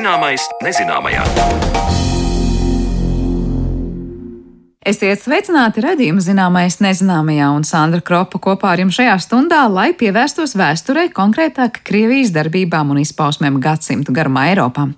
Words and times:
Zināmais 0.00 0.48
nezināmajā. 0.64 1.79
Esiet 4.90 5.20
sveicināti 5.22 5.84
redzējuma 5.84 6.22
zināmais 6.24 6.80
nezināmajā 6.82 7.50
un 7.54 7.62
Sandra 7.68 8.00
Kropa 8.02 8.40
kopā 8.42 8.72
ar 8.72 8.80
jums 8.82 8.96
šajā 8.96 9.12
stundā, 9.22 9.60
lai 9.70 9.92
pievērstos 9.94 10.56
vēsturei, 10.58 11.12
konkrētāk 11.14 11.78
Krievijas 11.86 12.32
darbībām 12.34 12.90
un 12.90 12.98
izpausmēm 12.98 13.60
gadsimtu 13.62 14.10
garumā 14.16 14.48
Eiropā. 14.50 14.88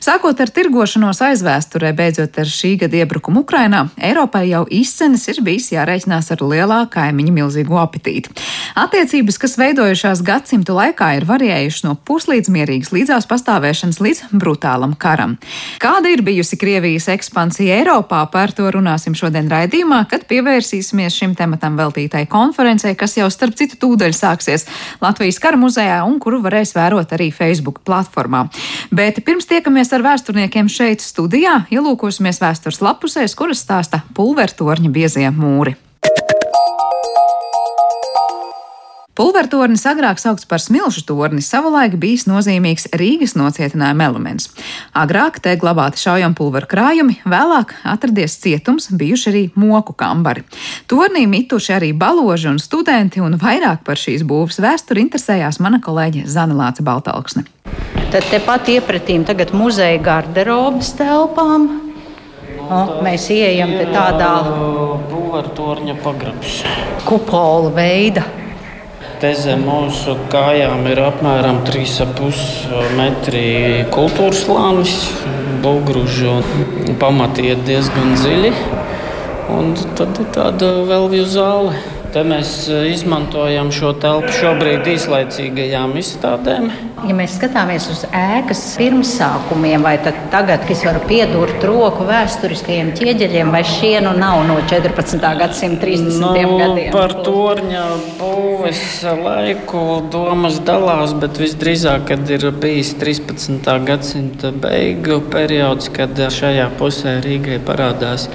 Sākot 0.00 0.40
ar 0.40 0.52
tirgošanos 0.56 1.20
aizvēsturē, 1.26 1.90
beidzot 1.98 2.38
ar 2.40 2.48
šī 2.48 2.70
gada 2.80 3.02
iebrukumu 3.02 3.42
Ukrainā, 3.44 3.82
Eiropai 4.00 4.46
jau 4.54 4.62
izcenis 4.72 5.26
ir 5.28 5.42
bijis 5.44 5.68
jārēķinās 5.74 6.32
ar 6.32 6.44
lielā 6.46 6.80
kaimiņa 6.94 7.36
milzīgu 7.36 7.76
apetīti. 7.82 8.32
Attiecības, 8.78 9.40
kas 9.42 9.58
veidojušās 9.60 10.24
gadsimtu 10.24 10.78
laikā, 10.78 11.10
ir 11.18 11.28
variējušas 11.28 11.84
no 11.84 11.96
puslīdz 12.08 12.52
mierīgas 12.56 12.94
līdzās 12.94 13.28
pastāvēšanas 13.28 14.00
līdz 14.00 14.24
brutālam 14.32 14.96
karam. 14.96 15.36
Kāda 15.82 16.14
ir 16.14 16.24
bijusi 16.24 16.56
Krievijas 16.56 17.10
ekspansija 17.12 17.82
Eiropā, 17.82 18.24
par 18.32 18.56
to 18.56 18.70
runāsim 18.72 19.12
šodien 19.12 19.25
raidījumā, 19.34 20.04
kad 20.10 20.26
pievērsīsimies 20.28 21.16
šim 21.16 21.34
tematam 21.38 21.76
veltītai 21.76 22.26
konferencei, 22.30 22.94
kas 22.94 23.16
jau 23.16 23.28
starp 23.30 23.56
citu 23.56 23.76
tūdaļ 23.82 24.14
sāksies 24.14 24.66
Latvijas 25.00 25.40
kara 25.42 25.56
muzejā 25.56 26.02
un 26.06 26.18
kuru 26.20 26.42
varēs 26.44 26.74
vērot 26.76 27.12
arī 27.12 27.32
Facebook 27.32 27.82
platformā. 27.86 28.46
Bet 28.90 29.24
pirms 29.24 29.48
tiekamies 29.48 29.92
ar 29.92 30.04
vēsturniekiem 30.06 30.68
šeit 30.68 31.00
studijā, 31.00 31.64
ielūkosimies 31.72 32.40
vēstures 32.42 32.82
lapusēs, 32.84 33.34
kuras 33.34 33.64
stāsta 33.64 34.04
pulvertorņa 34.14 34.92
biezie 34.92 35.30
mūri. 35.30 35.76
Pulvertornis 39.16 39.86
agrāk 39.88 40.18
saukts 40.20 40.44
par 40.44 40.60
smilšu 40.60 41.06
torni, 41.08 41.40
savulaik 41.40 41.94
bijis 41.96 42.26
nozīmīgs 42.28 42.90
Rīgas 43.00 43.32
nocietinājuma 43.38 44.10
elements. 44.10 44.50
Agrāk 44.92 45.38
te 45.40 45.54
glabāti 45.56 46.02
šaujampulveru 46.02 46.68
krājumi, 46.68 47.16
vēlāk 47.24 47.72
atradies 47.88 48.36
cietums, 48.42 48.90
bijuši 48.92 49.30
arī 49.32 49.42
moku 49.56 49.96
kambari. 49.96 50.44
Tornī 50.84 51.24
mituši 51.32 51.72
arī 51.78 51.90
baloži 51.96 52.52
un 52.52 52.60
studenti, 52.60 53.24
un 53.24 53.40
vairāk 53.40 53.86
par 53.88 53.96
šīs 53.96 54.26
būvs 54.28 54.60
vēsturi 54.60 55.06
interesējās 55.06 55.62
mana 55.64 55.80
kolēģe 55.80 56.28
Zana 56.28 56.52
Lāca 56.60 56.84
Baltalksne. 56.84 57.48
Tad 58.12 58.28
tepat 58.28 58.68
iepratīm 58.76 59.24
tagad 59.24 59.56
muzeja 59.56 59.96
garderobas 59.96 60.92
telpām. 61.00 61.70
O, 62.66 62.78
mēs 63.00 63.30
ieejam 63.32 63.78
te 63.78 63.86
tādā 63.94 64.32
Pulveru 65.08 65.56
torņa 65.56 66.02
pagrabs. 66.04 66.66
kupola 67.08 67.72
veida. 67.72 68.26
Te 69.16 69.30
zem 69.32 69.62
mūsu 69.64 70.12
kājām 70.28 70.82
ir 70.90 70.98
apmēram 71.00 71.62
3,5 71.64 72.90
metri 72.98 73.46
kultūras 73.94 74.42
slānis, 74.44 74.92
un 75.64 76.98
pamati 77.00 77.46
iet 77.48 77.62
diezgan 77.64 78.12
dziļi. 78.18 78.50
Un 79.56 79.72
tad 79.96 80.20
ir 80.20 80.28
tāda 80.36 80.68
vēl 80.90 81.08
viena 81.14 81.32
zāle. 81.32 81.95
Te 82.14 82.22
mēs 82.24 82.50
izmantojam 82.92 83.68
šo 83.74 83.90
telpu 84.00 84.32
šobrīd 84.32 84.86
īslaicīgajām 84.94 85.94
izstādēm. 86.00 86.68
Ja 87.06 87.14
mēs 87.16 87.34
skatāmies 87.36 87.86
uz 87.92 88.04
ēkas 88.08 88.62
pirmsākumiem, 88.80 89.84
vai 89.84 89.94
tagad, 90.02 90.64
kad 90.64 90.72
es 90.72 90.84
varu 90.86 91.02
piedurt 91.08 91.64
roku 91.66 92.06
vēsturiskajiem 92.08 92.92
ķieģeļiem, 92.96 93.52
vai 93.52 93.62
šie 93.68 93.92
nu 94.04 94.14
nav 94.16 94.42
no 94.48 94.56
14. 94.70 95.20
gadsimta 95.42 95.84
30. 95.84 96.20
Nu, 96.22 96.32
gadiem? 96.62 96.90
par 96.94 97.14
torņa 97.26 97.84
būves 98.20 98.84
laiku 99.20 99.84
domas 100.12 100.60
dalās, 100.66 101.14
bet 101.20 101.40
visdrīzāk, 101.42 102.08
kad 102.12 102.30
ir 102.32 102.48
bijis 102.62 102.94
13. 103.00 103.72
gadsimta 103.86 104.54
beigu 104.54 105.20
periods, 105.32 105.92
kad 105.92 106.16
šajā 106.16 106.70
pusē 106.80 107.18
Rīgai 107.26 107.60
parādās 107.66 108.30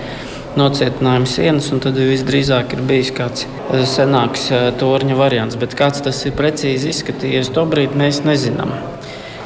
nocietinājuma 0.60 1.30
sienas, 1.30 1.70
un 1.72 1.82
tad 1.84 1.98
visdrīzāk 2.00 2.76
ir 2.76 2.84
bijis 2.88 3.12
kāds 3.16 3.48
senāks 3.94 4.50
torņa 4.82 5.18
variants. 5.20 5.60
Bet 5.60 5.76
kāds 5.80 6.04
tas 6.06 6.20
ir 6.28 6.36
precīzi 6.38 6.92
izskatījies, 6.92 7.54
to 7.56 7.66
brīdi 7.70 8.00
mēs 8.00 8.24
nezinām. 8.28 8.74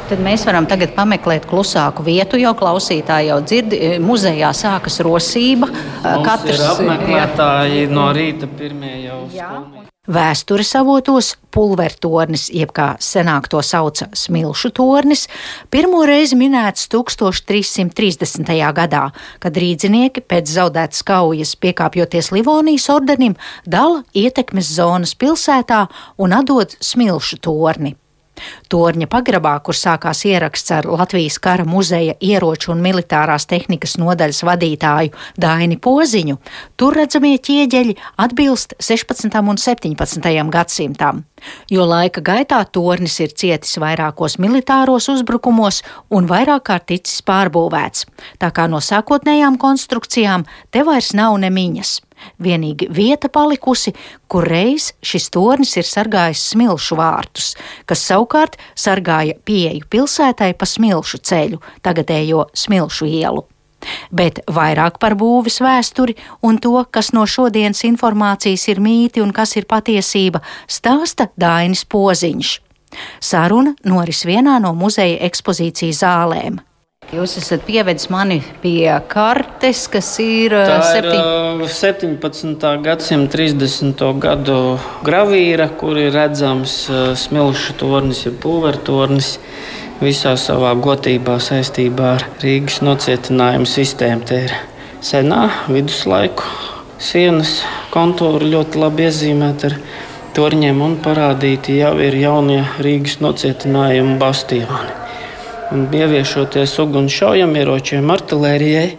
Tad 0.05 0.19
mēs 0.21 0.43
varam 0.45 0.67
tagad 0.69 0.91
pameklēt 0.93 1.47
klusāku 1.49 2.03
vietu, 2.05 2.37
jo 2.37 2.51
klausītāji 2.57 3.31
jau 3.31 3.39
dzird, 3.41 3.73
muzejā 4.05 4.51
sākas 4.53 4.99
rosība. 5.05 5.71
Mums 6.05 6.45
ir 6.51 6.61
apmeklētāji 6.67 7.87
no 7.89 8.11
rīta 8.13 8.49
pirmie 8.59 8.99
jau 9.07 9.23
skolnieki. 9.31 9.74
Vēstures 10.05 10.69
avotos 10.77 11.31
pulvertornis, 11.49 12.51
jeb 12.53 12.69
kā 12.77 12.91
senāk 13.01 13.47
to 13.49 13.61
sauca 13.65 14.05
smilšu 14.13 14.69
tornis, 14.77 15.25
pirmo 15.73 16.03
reizi 16.05 16.37
minēts 16.37 16.85
1330. 16.93 18.53
gadā, 18.77 19.07
kad 19.41 19.57
rīdzinieki 19.57 20.21
pēc 20.29 20.53
zaudētas 20.59 21.01
kaujas 21.09 21.55
piekāpjoties 21.57 22.29
Livonijas 22.37 22.85
ordenim 22.93 23.33
dala 23.65 24.03
ietekmes 24.13 24.75
zonas 24.77 25.17
pilsētā 25.17 25.87
un 26.21 26.37
atdod 26.37 26.77
smilšu 26.77 27.41
torni. 27.41 27.95
Torņa 28.71 29.07
pagrabā, 29.11 29.53
kur 29.63 29.77
sākās 29.77 30.23
ieraksts 30.27 30.73
ar 30.75 30.87
Latvijas 30.89 31.37
kara 31.39 31.65
muzeja 31.67 32.15
ieroču 32.19 32.73
un 32.73 32.83
militārās 32.83 33.47
tehnikas 33.49 33.95
nodaļas 34.01 34.41
vadītāju 34.47 35.13
Daini 35.41 35.77
Poziņu, 35.81 36.37
tur 36.79 36.97
redzamie 36.99 37.35
ķieģeļi 37.37 37.95
atbilst 38.25 38.75
16. 38.79 39.29
un 39.41 39.61
17. 39.61 40.31
gadsimtam, 40.55 41.23
jo 41.71 41.85
laika 41.87 42.23
gaitā 42.25 42.63
tornis 42.71 43.19
ir 43.23 43.35
cietis 43.35 43.77
vairākos 43.81 44.39
militāros 44.41 45.09
uzbrukumos 45.13 45.81
un 46.09 46.27
vairāk 46.29 46.67
kārt 46.71 46.89
ticis 46.91 47.21
pārbūvēts, 47.25 48.05
tā 48.41 48.51
kā 48.55 48.67
no 48.71 48.81
sākotnējām 48.83 49.59
konstrukcijām 49.61 50.45
te 50.71 50.83
vairs 50.87 51.13
nav 51.17 51.37
nemiņas. 51.41 51.99
Vienīgi 52.41 52.89
vieta 52.91 53.29
palikusi, 53.29 53.93
kur 54.27 54.47
reiz 54.47 54.91
šis 55.05 55.29
tornis 55.33 55.75
ir 55.77 55.87
sargājis 55.87 56.43
smilšu 56.51 56.99
vārtus, 56.99 57.53
kas 57.85 58.05
savukārt 58.09 58.59
sargāja 58.75 59.37
pieeju 59.45 59.87
pilsētai 59.89 60.53
pa 60.57 60.67
smilšu 60.69 61.21
ceļu, 61.23 61.61
tagadējo 61.85 62.49
smilšu 62.53 63.09
ielu. 63.09 63.45
Bet 64.11 64.41
vairāk 64.49 64.97
par 65.01 65.15
būvis 65.19 65.59
vēsturi 65.61 66.15
un 66.45 66.57
to, 66.57 66.77
kas 66.91 67.11
no 67.13 67.25
šodienas 67.29 67.83
informācijas 67.85 68.67
ir 68.71 68.81
mīti 68.81 69.21
un 69.21 69.33
kas 69.35 69.55
ir 69.59 69.67
patiesība, 69.69 70.41
stāsta 70.67 71.29
Dainis 71.37 71.85
Poziņš. 71.85 72.55
Saruna 73.19 73.75
noris 73.85 74.23
vienā 74.25 74.57
no 74.63 74.73
muzeja 74.77 75.19
ekspozīcijas 75.27 76.01
zālēm. 76.01 76.61
Jūs 77.13 77.35
esat 77.37 77.61
pievedis 77.67 78.07
mani 78.09 78.39
pie 78.63 78.89
kartes, 79.11 79.83
kas 79.93 80.07
ir 80.23 80.55
Tā 80.57 80.79
ir 80.79 80.85
septiņ... 80.89 81.19
uh, 81.61 81.69
17. 81.69 82.65
gadsimta 82.81 83.37
30. 83.37 84.01
gadu 84.23 84.57
gravīra, 85.05 85.69
kur 85.77 85.99
ir 86.01 86.09
redzams 86.15 86.73
uh, 86.89 87.11
smilšu 87.13 87.77
tornis, 87.77 88.23
ja 88.25 88.33
pulvertornis. 88.33 89.35
Visā 90.01 90.33
savā 90.35 90.73
gotībā 90.75 91.37
saistībā 91.39 92.09
ar 92.17 92.25
Rīgas 92.41 92.81
nocietinājumu 92.83 93.69
sistēmu. 93.69 94.25
Te 94.27 94.41
ir 94.49 94.57
senā 95.05 95.45
viduslaiku 95.69 96.49
sienas 96.99 97.61
kontūra 97.93 98.49
ļoti 98.49 98.81
labi 98.81 99.07
iezīmēta 99.07 99.71
ar 99.71 99.79
torņiem 100.35 100.83
un 100.83 100.99
parādīti 101.05 101.79
jau 101.79 101.95
ir 102.03 102.17
jaunie 102.25 102.61
Rīgas 102.83 103.21
nocietinājuma 103.23 104.19
bastioni. 104.19 105.04
Un 105.73 105.87
ieviešoties 105.89 106.75
uguns 106.83 107.13
šaujamieročiem, 107.17 108.09
artērijai, 108.13 108.89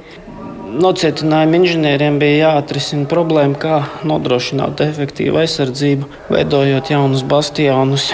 nocietinājuma 0.83 1.61
inženieriem 1.61 2.19
bija 2.19 2.51
jāatrisina 2.51 3.07
problēma, 3.11 3.55
kā 3.61 3.77
nodrošināt 4.09 4.83
efektīvu 4.83 5.39
aizsardzību, 5.45 6.09
veidojot 6.33 6.91
jaunus 6.91 7.23
bastionus. 7.29 8.11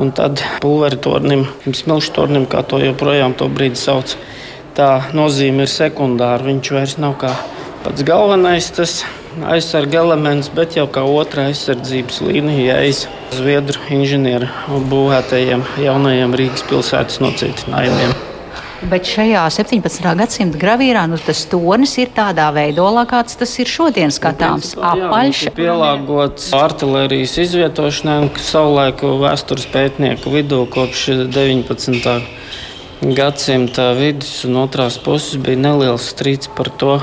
Un 0.00 0.10
tad 0.16 0.40
pulvertornim, 0.64 1.44
smilštornim, 1.68 2.48
kā 2.50 2.64
to 2.66 2.80
joprojām 2.82 3.36
to 3.38 3.46
brīdi 3.52 3.78
sauc, 3.78 4.16
tā 4.74 4.88
nozīme 5.14 5.68
ir 5.68 5.70
sekundāra. 5.70 6.48
Viņš 6.48 6.72
vairs 6.74 6.96
nav 6.98 7.14
kā 7.20 7.30
pats 7.84 8.02
galvenais 8.06 8.72
tas 8.74 9.02
aizsarga 9.42 9.98
elements, 10.02 10.50
bet 10.54 10.76
jau 10.78 10.86
kā 10.90 11.02
otrā 11.06 11.48
aizsardzības 11.50 12.20
līnija 12.24 12.78
aiz 12.84 13.04
Zviedru 13.34 13.80
inženieru 13.90 14.46
būvētajiem 14.90 15.64
jaunajiem 15.82 16.36
Rīgas 16.38 16.62
pilsētas 16.68 17.18
nocietinājumiem. 17.24 18.14
Bet 18.84 19.08
šajā 19.08 19.46
17. 19.48 20.10
gadsimta 20.18 20.58
gravīrā 20.60 21.06
nu, 21.08 21.16
tas 21.16 21.40
tonis 21.48 21.94
ir 22.02 22.10
tādā 22.14 22.50
veidolā, 22.52 23.06
kāds 23.08 23.38
tas 23.40 23.54
ir 23.62 23.70
šodien 23.70 24.12
skatāms. 24.12 24.74
Apaļš. 24.76 25.46
Pielāgots 25.56 26.50
artērijas 26.54 27.38
izvietošanai, 27.46 28.18
kas 28.36 28.52
savulaik 28.52 29.00
vēstures 29.24 29.66
pētnieku 29.72 30.34
vidū 30.36 30.64
kopš 30.74 31.06
19. 31.32 31.64
gadsimta 31.72 32.18
vidus 33.98 34.44
un 34.46 34.56
otrās 34.62 34.96
puses 35.02 35.36
bija 35.42 35.58
neliels 35.60 36.06
strīds 36.12 36.48
par 36.56 36.70
to, 36.80 36.94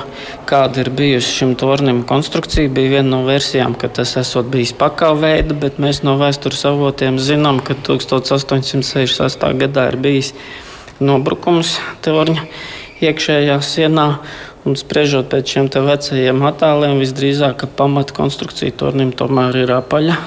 kāda 0.49 0.85
ir 0.85 0.89
bijusi 0.89 1.35
šim 1.41 1.55
tornim 1.59 2.03
konstrukcija. 2.07 2.71
Bija 2.71 2.95
viena 2.95 3.09
no 3.17 3.19
versijām, 3.27 3.75
ka 3.75 3.89
tas 3.99 4.15
esot 4.17 4.49
bijis 4.53 4.73
pakāveida, 4.73 5.53
bet 5.53 5.77
mēs 5.83 6.01
no 6.07 6.15
vēstures 6.21 6.63
avotiem 6.65 7.19
zinām, 7.19 7.59
ka 7.59 7.75
1868. 7.75 9.57
gadā 9.61 9.89
ir 9.91 9.99
bijis 10.01 10.33
nobrukums 10.99 11.77
torņa 12.01 12.47
iekšējā 13.01 13.59
sienā. 13.61 14.07
Un 14.61 14.75
spriežot 14.77 15.29
pēc 15.31 15.55
šiem 15.55 15.69
vecajiem 15.73 16.43
attēliem, 16.45 16.99
visdrīzāk 17.01 17.65
pamatkonstrukcija 17.77 18.77
tornim 18.77 19.09
tomēr 19.17 19.63
ir 19.63 19.73
apaļa. 19.73 20.19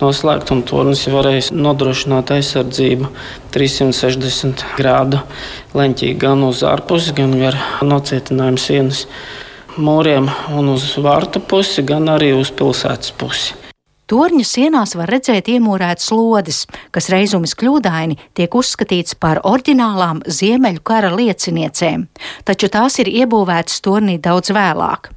Noslēgt, 0.00 0.50
un 0.50 0.64
tornis 0.66 1.04
varēs 1.06 1.52
nodrošināt 1.54 2.32
aizsardzību 2.34 3.10
360 3.54 4.64
grādu 4.74 5.20
leņķī 5.78 6.10
gan 6.18 6.42
uz 6.48 6.64
ārpusi, 6.66 7.14
gan 7.14 7.36
gar 7.38 7.58
nocietinājumu 7.86 8.58
sienas 8.58 9.04
mūriem, 9.78 10.26
un 10.54 10.72
uz 10.74 10.88
vārta 10.98 11.38
pusi, 11.38 11.86
gan 11.86 12.10
arī 12.10 12.32
uz 12.34 12.50
pilsētas 12.54 13.14
pusi. 13.18 13.54
Torņa 14.10 14.44
sienās 14.44 14.92
var 14.98 15.08
redzēt 15.14 15.46
iemūrētas 15.48 16.10
lodes, 16.12 16.64
kas 16.92 17.08
reizumis 17.08 17.54
kļūdaini 17.56 18.18
tiek 18.36 18.52
uzskatīts 18.52 19.16
par 19.16 19.40
oriģinālām 19.48 20.20
Ziemeļu 20.28 20.82
kara 20.84 21.14
lieciniecēm, 21.14 22.04
taču 22.44 22.68
tās 22.68 22.98
ir 23.00 23.08
iebūvētas 23.08 23.80
tornī 23.86 24.18
daudz 24.20 24.52
vēlāk. 24.52 25.08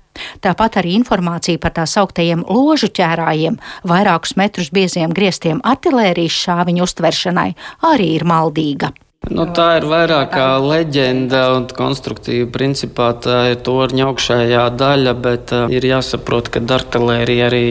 Tāpat 0.43 0.81
arī 0.81 0.97
informācija 0.99 1.61
par 1.63 1.75
tā 1.77 1.87
sauktajiem 1.89 2.45
ložu 2.49 2.91
ķērājiem, 2.91 3.57
vairākus 3.87 4.37
metrus 4.39 4.71
bieziem 4.73 5.15
griestiem 5.15 5.63
artilērijas 5.63 6.39
šāviņu 6.45 6.87
uztveršanai, 6.87 7.51
arī 7.91 8.15
ir 8.19 8.27
maldīga. 8.27 8.93
Nu, 9.27 9.43
tā 9.51 9.65
ir 9.79 9.85
vairāk 9.89 10.29
kā 10.31 10.45
leģenda 10.61 11.41
un 11.57 11.65
konstruktīva. 11.75 12.47
Principā 12.53 13.09
tā 13.23 13.39
ir 13.51 13.57
torņa 13.65 14.05
augšējā 14.07 14.65
daļa, 14.79 15.13
bet 15.23 15.53
uh, 15.55 15.65
ir 15.73 15.87
jāsaprot, 15.89 16.51
ka 16.53 16.61
artilērija 16.77 17.49
arī 17.49 17.65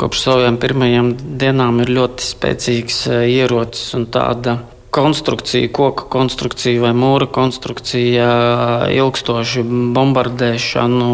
kopš 0.00 0.22
saviem 0.28 0.56
pirmajiem 0.62 1.12
dienām 1.40 1.82
ir 1.84 1.92
ļoti 1.98 2.28
spēcīgs 2.30 3.02
uh, 3.10 3.18
ierocis 3.28 3.92
un 3.98 4.06
tāda 4.14 4.56
konstrukcija, 4.94 5.68
koka 5.74 6.06
konstrukcija 6.08 6.86
vai 6.86 6.94
mūra 6.96 7.28
konstrukcija, 7.28 8.30
uh, 8.30 8.86
ilgstoši 8.94 9.66
bombardēšanu 9.98 11.12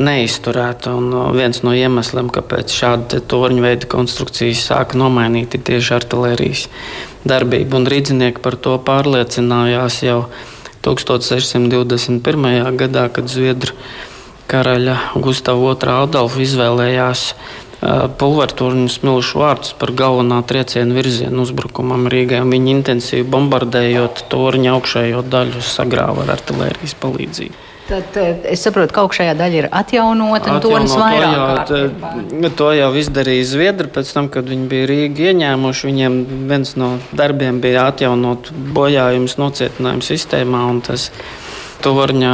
neizturēta. 0.00 0.94
Un 0.96 1.36
viens 1.36 1.62
no 1.66 1.74
iemesliem, 1.76 2.30
kāpēc 2.32 2.72
šāda 2.74 3.20
torņa 3.30 3.64
veida 3.64 3.90
konstrukcijas 3.90 4.66
sāka 4.70 4.98
nomainīt, 5.00 5.54
ir 5.56 5.66
tieši 5.68 5.96
artilērijas 6.00 6.66
darbība. 7.28 7.80
Un 7.80 7.88
rīznieki 7.90 8.42
par 8.44 8.56
to 8.60 8.76
pārliecinājās 8.86 10.02
jau 10.06 10.20
1621. 10.86 12.76
gadā, 12.80 13.08
kad 13.12 13.28
Zviedru 13.28 13.76
karaļa 14.50 14.96
Gustavs 15.22 15.82
II 15.84 15.92
Adolfu 15.94 16.40
izvēlējās 16.42 17.26
pulverturņu 18.20 18.90
smilšu 18.92 19.40
vārdus 19.40 19.72
par 19.80 19.92
galvenā 19.96 20.42
trieciena 20.48 20.96
virzienu 20.96 21.46
uzbrukumam 21.46 22.10
Rīgai. 22.12 22.42
Viņi 22.44 22.74
intensīvi 22.76 23.24
bombardējot 23.32 24.26
torņa 24.32 24.76
augšējo 24.76 25.24
daļu 25.32 25.64
sagrāva 25.64 26.26
ar 26.26 26.36
artilērijas 26.36 26.96
palīdzību. 27.00 27.69
Tad 27.90 28.14
es 28.46 28.62
saprotu, 28.62 28.94
ka 28.94 29.02
augšējā 29.02 29.34
daļa 29.34 29.56
ir 29.58 29.66
atjaunota 29.74 30.52
un 30.54 30.60
tonis 30.62 30.92
vairāk. 30.94 31.64
To 31.66 31.80
jau, 31.82 32.50
to 32.60 32.70
jau 32.78 32.90
izdarīja 33.00 33.48
Zviedri 33.50 33.90
pēc 33.90 34.12
tam, 34.14 34.30
kad 34.30 34.46
viņi 34.46 34.68
bija 34.70 34.86
Rīgi 34.90 35.30
ieņēmuši. 35.32 35.88
Viņiem 35.90 36.18
viens 36.50 36.76
no 36.78 36.92
darbiem 37.10 37.58
bija 37.62 37.88
atjaunot 37.90 38.52
bojājumus 38.76 39.34
nocietinājumu 39.42 40.06
sistēmā. 40.06 40.62
Torņa 41.80 42.32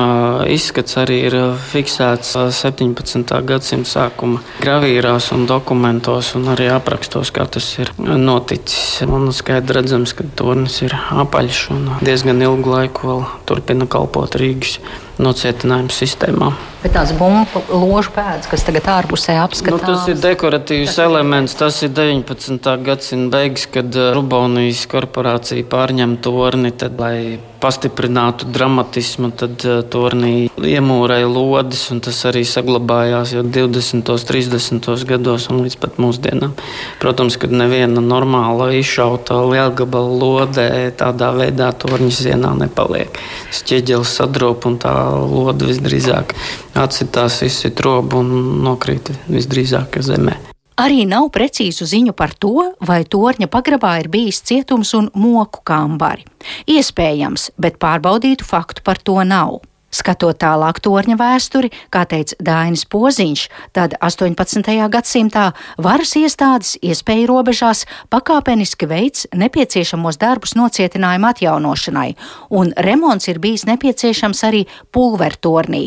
izskats 0.50 0.96
arī 0.98 1.20
ir 1.28 1.34
fiksēts 1.70 2.32
17. 2.58 3.30
gadsimta 3.46 3.88
sākuma 3.88 4.40
gravīrās 4.58 5.30
un 5.36 5.46
dokumentos, 5.46 6.32
un 6.34 6.50
arī 6.50 6.66
aprakstos, 6.74 7.30
kā 7.30 7.46
tas 7.46 7.70
ir 7.78 7.92
noticis. 8.02 9.06
Man 9.06 9.30
skaidri 9.30 9.78
redzams, 9.78 10.16
ka 10.18 10.26
tornis 10.36 10.82
ir 10.82 10.98
apaļš 10.98 11.64
un 11.76 11.88
diezgan 12.02 12.42
ilgu 12.42 12.74
laiku 12.74 13.12
vēl 13.12 13.26
turpina 13.46 13.86
kalpot 13.86 14.34
Rīgas 14.42 14.80
nocietinājuma 15.22 15.92
sistēmā. 15.92 16.50
Bet 16.82 16.92
tās 16.94 17.10
bumbu 17.16 17.62
ložu 17.72 18.12
pēdas, 18.14 18.46
kas 18.50 18.62
tagad 18.62 18.86
ārpusē 18.92 19.38
apskatās, 19.42 19.80
nu, 19.80 19.86
tas 19.88 20.04
ir 20.12 20.20
dekoratīvs 20.22 20.92
tas 20.92 21.00
elements. 21.02 21.56
Tas 21.58 21.80
ir 21.82 21.90
19. 21.96 22.74
gadsimta 22.86 23.32
beigas, 23.32 23.64
kad 23.74 23.96
uh, 23.96 24.12
Rubonijas 24.14 24.84
korporācija 24.92 25.66
pārņem 25.66 26.18
torni, 26.22 26.70
tad, 26.76 27.00
lai 27.00 27.40
pastiprinātu 27.62 28.46
dramatismu, 28.52 29.32
tad 29.34 29.64
uh, 29.66 29.80
tornī 29.90 30.34
iemūrēja 30.60 31.30
lodes, 31.32 31.86
un 31.90 32.04
tas 32.04 32.20
arī 32.28 32.44
saglabājās 32.46 33.34
jau 33.34 33.42
20. 33.42 34.12
un 34.12 34.28
30. 34.30 34.92
gados 35.08 35.48
un 35.50 35.64
līdz 35.64 35.78
pat 35.80 35.98
mūsdienām. 36.02 36.54
Protams, 37.02 37.40
kad 37.40 37.56
neviena 37.56 38.04
normāla 38.04 38.68
izšauta 38.76 39.40
lielgabala 39.48 40.20
lode 40.22 40.68
tādā 41.00 41.32
veidā 41.34 41.72
torņa 41.74 42.14
sienā 42.20 42.54
nepaliek. 42.62 43.18
Šķieģelis 43.56 44.16
sadrūp 44.20 44.70
un 44.70 44.78
tā 44.86 44.94
lode 45.26 45.68
visdrīzāk 45.70 46.34
atsitās, 46.78 47.42
izsit 47.46 47.80
robu 47.84 48.20
un 48.22 48.60
nokrīt 48.66 49.12
visdrīzāk 49.30 50.00
zemē. 50.02 50.36
Arī 50.76 51.06
nav 51.08 51.30
precīzu 51.32 51.86
ziņu 51.88 52.12
par 52.12 52.34
to, 52.36 52.72
vai 52.84 52.98
torņa 53.08 53.48
pagrabā 53.48 53.94
ir 54.02 54.10
bijis 54.12 54.42
cietums 54.44 54.92
un 54.98 55.08
moku 55.16 55.62
kambari. 55.64 56.26
Iespējams, 56.68 57.54
bet 57.56 57.78
pārbaudītu 57.80 58.44
faktu 58.44 58.84
par 58.84 59.00
to 59.00 59.16
nav. 59.24 59.62
Skatot 59.96 60.36
tālāk 60.42 60.80
torņa 60.84 61.14
vēsturi, 61.16 61.70
kā 61.92 62.02
teica 62.08 62.36
Dainis 62.44 62.84
Poziņš, 62.92 63.42
tad 63.76 63.94
18. 64.04 64.88
gadsimtā 64.92 65.44
varas 65.80 66.12
iestādes 66.20 66.74
iespēju 66.84 67.26
robežās 67.30 67.86
pakāpeniski 68.12 68.86
veids 68.90 69.24
nepieciešamos 69.32 70.18
darbus 70.20 70.52
nocietinājuma 70.58 71.28
atjaunošanai, 71.32 72.10
un 72.50 72.72
remonts 72.88 73.28
ir 73.32 73.38
bijis 73.40 73.64
nepieciešams 73.70 74.40
arī 74.50 74.62
pulvertornī. 74.92 75.84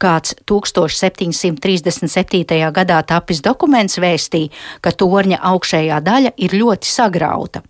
Kāds 0.00 0.34
1737. 0.48 2.72
gadā 2.78 2.98
tapis 3.08 3.38
dokuments 3.44 3.98
vēstīja, 4.00 4.52
ka 4.80 4.90
torņa 4.92 5.38
augšējā 5.52 6.00
daļa 6.04 6.30
ir 6.36 6.50
ļoti 6.60 6.86
sagrauta 6.88 7.62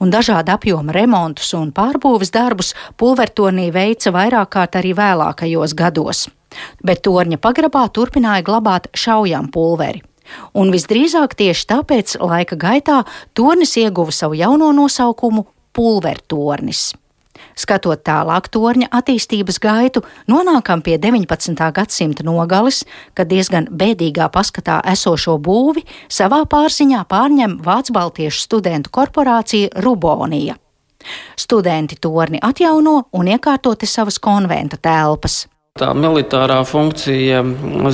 un 0.00 0.12
dažāda 0.12 0.56
apjoma 0.58 0.94
remontus 0.94 1.52
un 1.58 1.72
pārbūves 1.74 2.32
darbus 2.34 2.74
pulvertonī 3.00 3.70
veica 3.74 4.12
vairāk 4.14 4.52
kārt 4.56 4.78
arī 4.80 4.94
vēlākajos 4.98 5.76
gados. 5.78 6.28
Bet 6.84 7.04
torņa 7.06 7.40
pagrabā 7.40 7.86
turpināja 7.88 8.44
glabāt 8.46 8.90
šaujam 8.92 9.48
pulveri. 9.52 10.02
Un 10.56 10.72
visdrīzāk 10.72 11.34
tieši 11.36 11.66
tāpēc 11.68 12.16
laika 12.20 12.56
gaitā 12.56 13.02
tornis 13.36 13.76
ieguva 13.80 14.12
savu 14.14 14.38
jauno 14.38 14.70
nosaukumu 14.76 15.46
Pulvertornis. 15.72 16.92
Skatot 17.58 18.02
tālāk 18.06 18.48
torņa 18.52 18.88
attīstības 18.94 19.60
gaitu, 19.62 20.02
nonākam 20.30 20.82
pie 20.82 20.98
19. 20.98 21.54
gadsimta 21.76 22.24
nogales, 22.26 22.82
kad 23.14 23.30
diezgan 23.30 23.68
bēdīgā 23.70 24.30
paskatā 24.32 24.80
esošo 24.94 25.38
būvi 25.38 25.84
savā 26.08 26.42
pārziņā 26.48 27.04
pārņem 27.08 27.58
Vācu 27.64 27.96
Baltiešu 27.96 28.46
studentu 28.48 28.92
korporācija 28.92 29.72
Rubonija. 29.84 30.58
Studenti 31.36 31.96
torni 31.98 32.38
atjauno 32.42 33.02
un 33.12 33.32
iekārtoti 33.32 33.88
savas 33.90 34.20
konventa 34.22 34.78
telpas. 34.78 35.46
Tā 35.80 35.88
militārā 35.96 36.58
funkcija 36.68 37.38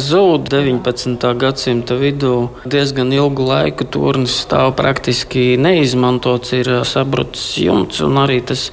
zūd 0.02 0.48
19. 0.50 1.26
gadsimta 1.38 1.94
vidū. 2.00 2.48
Diezgan 2.66 3.12
ilgu 3.14 3.46
laiku 3.46 3.86
turnis 3.86 4.34
stāv 4.42 4.72
praktiski 4.80 5.52
neizmantots, 5.62 6.56
ir 6.58 6.72
sabrucis 6.82 7.52
jumts 7.62 8.02
un 8.02 8.18
arī 8.18 8.40
tas 8.50 8.72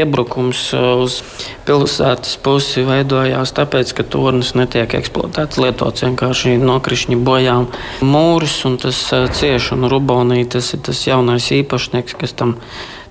iebrukums 0.00 0.64
uh, 0.76 1.02
uz 1.04 1.20
pilsētas 1.66 2.38
pusi 2.44 2.84
veidojās 2.86 3.54
tāpēc, 3.56 3.92
ka 3.98 4.06
tornis 4.14 4.54
netiek 4.58 4.96
eksploatēts, 4.98 5.60
lietots 5.62 6.06
vienkārši 6.06 6.56
nokrišņi 6.62 7.20
bojām 7.26 7.68
mūrus, 8.06 8.58
un 8.68 8.78
tas 8.82 9.04
uh, 9.14 9.28
cieši 9.30 9.76
un 9.76 9.88
rubonī 9.92 10.42
tas 10.48 10.72
ir 10.76 10.82
tas 10.88 11.06
jaunais 11.06 11.50
īpašnieks, 11.54 12.18
kas 12.20 12.36
tam 12.38 12.56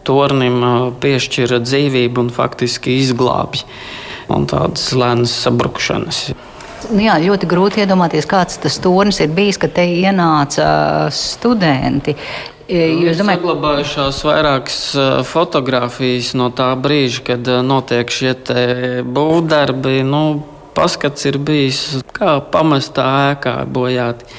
tornim 0.07 0.61
uh, 0.61 0.77
piešķira 1.01 1.61
dzīvību 1.63 2.25
un 2.25 2.31
faktiski 2.33 2.99
izglābj 3.01 3.65
un 4.31 4.47
tādas 4.49 4.91
lēnas 4.95 5.33
sabrukšanas. 5.45 6.25
Nu 6.89 7.03
jā, 7.03 7.15
ļoti 7.21 7.47
grūti 7.49 7.83
iedomāties, 7.83 8.25
kāds 8.29 8.57
tas 8.63 8.79
tornis 8.81 9.21
ir 9.21 9.29
bijis, 9.35 9.59
kad 9.61 9.75
te 9.75 9.85
ienāca 9.85 10.65
studenti. 11.13 12.15
Jūs 12.71 13.19
domājat, 13.19 13.41
ka 13.41 13.47
saglabājušās 13.49 14.19
vairākas 14.23 14.77
fotogrāfijas 15.27 16.31
no 16.39 16.47
tā 16.55 16.69
brīža, 16.79 17.25
kad 17.27 17.49
notiek 17.67 18.07
šie 18.07 18.31
būvdarbi. 19.03 19.97
Nu, 20.07 20.21
paskats 20.77 21.27
ir 21.27 21.35
bijis 21.35 21.81
kā 22.15 22.37
pamestā 22.53 23.33
ēkā 23.33 23.57
bojāti. 23.67 24.29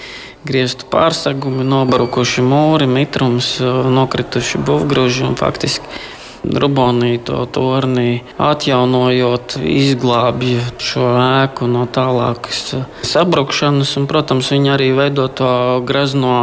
Grieztu 0.49 0.89
pārsegumi, 0.91 1.63
nobrukuši 1.69 2.43
mūri, 2.43 2.89
mitrums, 2.91 3.59
nokrituši 3.61 4.63
būvgrūži 4.65 5.29
un 5.29 5.37
faktiski 5.39 6.03
Rubonī 6.43 7.21
to 7.23 7.45
torni 7.55 8.25
atjaunojot, 8.43 9.61
izglābja 9.63 10.65
šo 10.83 11.05
ēku 11.23 11.69
no 11.71 11.85
tālākas 11.87 12.73
sabrukšanas. 13.07 13.95
Un, 14.01 14.09
protams, 14.11 14.51
viņi 14.51 14.73
arī 14.75 14.89
veido 14.97 15.29
to 15.31 15.53
grazno 15.87 16.35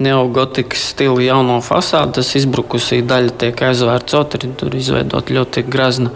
neogotikas 0.00 0.90
stila 0.94 1.22
jauno 1.22 1.60
fasādi. 1.64 2.18
Tas 2.18 2.34
izbrukusī 2.40 3.02
daļa 3.06 3.36
tiek 3.44 3.64
aizvērts 3.70 4.16
otri, 4.18 4.52
tur 4.56 4.76
izveidot 4.76 5.32
ļoti 5.32 5.66
grazna 5.68 6.14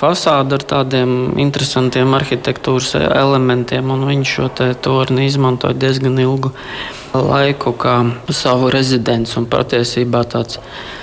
fasāde 0.00 0.56
ar 0.56 0.64
tādiem 0.64 1.10
interesantiem 1.40 2.14
arhitektūras 2.16 2.94
elementiem, 3.02 3.90
un 3.92 4.06
viņš 4.08 4.32
šo 4.36 4.48
torni 4.80 5.26
izmantoja 5.28 5.76
diezgan 5.76 6.16
ilgu 6.22 6.54
laiku 7.12 7.74
kā 7.76 7.96
savu 8.32 8.70
rezidenci. 8.72 9.42
Patiesībā 9.50 10.22
tāds 10.30 10.60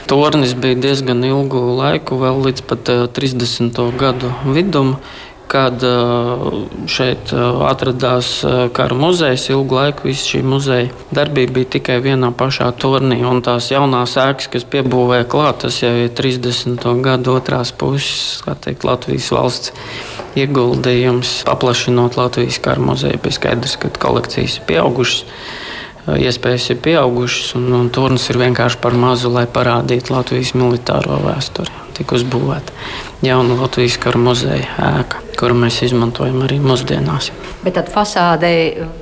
tornis 0.09 0.55
bija 0.57 0.79
diezgan 0.87 1.23
ilgu 1.27 1.61
laiku, 1.77 2.17
vēl 2.23 2.41
līdz 2.47 2.65
pat 2.69 2.91
30. 3.19 3.81
Eh, 3.83 3.93
gadu 3.99 4.33
vidum 4.45 4.95
kad 5.47 5.83
šeit 6.91 7.31
atradās 7.67 8.31
kara 8.75 8.97
muzejs. 8.97 9.47
Ilgu 9.53 9.77
laiku 9.79 10.09
viss 10.09 10.27
šī 10.27 10.41
muzeja 10.45 10.89
darbība 11.15 11.59
bija 11.59 11.71
tikai 11.77 11.99
vienā 12.03 12.33
pašā 12.37 12.69
turnī. 12.81 13.21
Un 13.27 13.41
tās 13.45 13.69
jaunās 13.71 14.17
ēkas, 14.21 14.49
kas 14.53 14.67
piebūvēja 14.67 15.27
klāt, 15.31 15.63
tas 15.65 15.79
jau 15.83 15.93
ir 16.03 16.11
30. 16.17 16.83
gadu 17.05 17.37
otrās 17.37 17.71
puses, 17.71 18.41
kā 18.45 18.57
teikt, 18.67 18.85
Latvijas 18.87 19.31
valsts 19.35 19.73
ieguldījums, 20.37 21.41
paplašinot 21.47 22.19
Latvijas 22.19 22.59
kara 22.63 22.83
muzeju. 22.83 23.23
Bija 23.23 23.39
skaidrs, 23.39 23.77
ka 23.81 23.93
kolekcijas 24.03 24.59
ir 24.59 24.67
pieaugušas 24.69 25.25
iespējas 26.15 26.69
ir 26.71 26.79
pieaugušas, 26.83 27.55
un, 27.59 27.67
un 27.75 27.89
turns 27.91 28.29
ir 28.31 28.39
vienkārši 28.39 28.79
par 28.83 28.95
mazu, 28.95 29.31
lai 29.33 29.47
parādītu 29.51 30.15
Latvijas 30.15 30.53
militāro 30.55 31.19
vēsturi. 31.25 31.73
Tika 31.97 32.13
uzbūvēta 32.13 32.75
jauna 33.25 33.55
Latvijas 33.57 33.97
kara 33.97 34.19
muzeja 34.21 34.67
ēka, 34.77 35.21
kuru 35.39 35.57
mēs 35.57 35.79
izmantojam 35.87 36.43
arī 36.45 36.59
mūsdienās. 36.61 37.31
Bet 37.63 37.75
tad 37.79 37.89
fasāde 37.91 38.51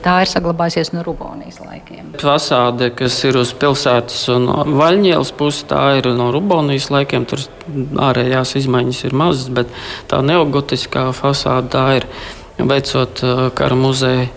tā 0.03 0.15
ir 0.23 0.31
saglabājusies 0.31 0.93
no 0.95 1.03
Rubonijas 1.05 1.59
laikiem. 1.59 2.13
Fasāde, 2.21 2.89
kas 2.95 3.17
ir 3.27 3.37
uz 3.41 3.51
pilsētas 3.59 4.21
un 4.33 4.47
vaļņielas 4.79 5.33
puses, 5.35 5.65
tā 5.69 5.83
ir 5.99 6.09
no 6.15 6.31
Rubonijas 6.33 6.87
laikiem. 6.95 7.27
Tur 7.29 7.43
ārējās 8.07 8.55
izmaiņas 8.61 9.03
ir 9.09 9.17
mazas, 9.19 9.51
bet 9.51 9.75
tā 10.11 10.23
neogotiskā 10.23 11.09
fasāde 11.17 11.73
tā 11.75 11.85
ir 11.99 12.09
veicot 12.55 13.19
kara 13.59 13.75
muzeja 13.75 14.29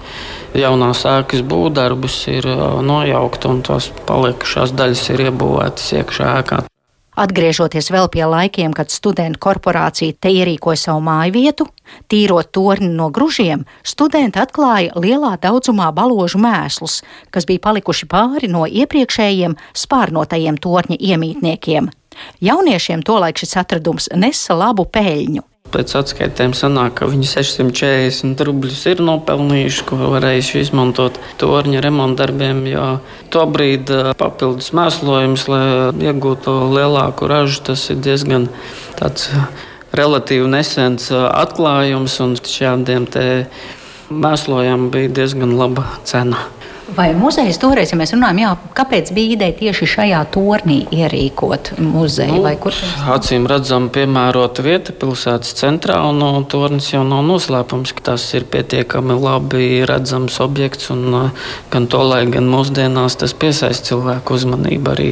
jaunās 0.57 1.05
ēkas 1.09 1.45
būvdarbus 1.49 2.17
ir 2.33 2.49
nojaukta 2.85 3.53
un 3.53 3.63
tās 3.67 3.91
palikušās 4.09 4.75
daļas 4.79 5.05
ir 5.15 5.29
iebūvētas 5.29 5.95
iekšā 6.01 6.35
ēkā. 6.41 6.65
Atgriežoties 7.19 7.89
vēl 7.91 8.07
pie 8.15 8.23
laikiem, 8.31 8.71
kad 8.71 8.93
studentu 8.95 9.41
korporācija 9.43 10.15
te 10.23 10.31
ierīkoja 10.31 10.79
savu 10.79 11.03
māju 11.03 11.35
vietu, 11.35 11.67
tīrot 12.07 12.53
torni 12.55 12.93
no 12.95 13.09
gružiem, 13.11 13.65
studenti 13.83 14.39
atklāja 14.39 14.95
lielā 14.95 15.33
daudzumā 15.43 15.91
baložu 15.97 16.39
mēslus, 16.39 17.01
kas 17.35 17.49
bija 17.49 17.65
palikuši 17.67 18.07
pāri 18.07 18.53
no 18.53 18.69
iepriekšējiem 18.71 19.59
spārnotajiem 19.75 20.63
torņa 20.63 21.01
iemītniekiem. 21.11 21.91
Jauniešiem 22.39 23.03
tolaik 23.03 23.43
šis 23.43 23.59
atradums 23.65 24.11
nesa 24.15 24.55
labu 24.55 24.87
peļņu. 24.87 25.48
Pēc 25.69 25.93
atskaitēm 26.01 26.55
sanāk, 26.57 26.95
ka 27.01 27.09
viņi 27.11 27.29
640 27.29 28.45
rubļus 28.49 28.85
ir 28.89 29.03
nopelnījuši, 29.05 29.85
ko 29.89 29.99
varējuši 30.15 30.63
izmantot 30.65 31.19
torņa 31.41 31.83
remonta 31.85 32.25
darbiem. 32.25 32.63
Jo 32.71 32.87
tobrīd 33.35 33.93
papildus 34.19 34.73
mēslojums, 34.77 35.49
lai 35.53 35.65
iegūtu 36.09 36.55
lielāku 36.73 37.29
ražu, 37.29 37.61
tas 37.71 37.85
ir 37.93 38.01
diezgan 38.05 38.49
tāds 38.99 39.29
relatīvi 39.97 40.49
nesens 40.53 41.11
atklājums, 41.13 42.17
un 42.25 42.37
šādiem 42.41 43.09
mēslojumiem 44.09 44.89
bija 44.95 45.17
diezgan 45.21 45.57
laba 45.59 45.85
cena. 46.09 46.47
Vai 46.97 47.11
muzejs 47.13 47.59
toreiz, 47.61 47.91
ja 47.93 47.99
mēs 48.01 48.15
runājam, 48.15 48.39
jā, 48.41 48.51
kāpēc 48.79 49.11
bija 49.13 49.35
ideja 49.35 49.57
tieši 49.59 49.89
šajā 49.93 50.23
tornī 50.33 50.79
ierīkot 50.95 51.75
muzeju? 51.85 52.39
Nu, 52.41 52.73
acīm 53.13 53.45
redzam, 53.51 53.91
piemērota 53.93 54.65
vieta 54.65 54.95
pilsētas 54.97 55.53
centrā, 55.59 55.99
un 56.09 56.23
no, 56.23 56.31
tornis 56.49 56.89
jau 56.95 57.05
nav 57.05 57.27
noslēpums, 57.29 57.93
ka 57.93 58.07
tas 58.13 58.25
ir 58.39 58.49
pietiekami 58.49 59.19
labi 59.21 59.69
redzams 59.89 60.41
objekts, 60.41 60.89
un 60.95 61.31
gan 61.69 61.91
to 61.93 62.01
lai, 62.09 62.23
gan 62.33 62.49
mūsdienās 62.49 63.21
tas 63.21 63.37
piesaista 63.37 63.93
cilvēku 63.93 64.39
uzmanību 64.41 64.95
arī 64.97 65.11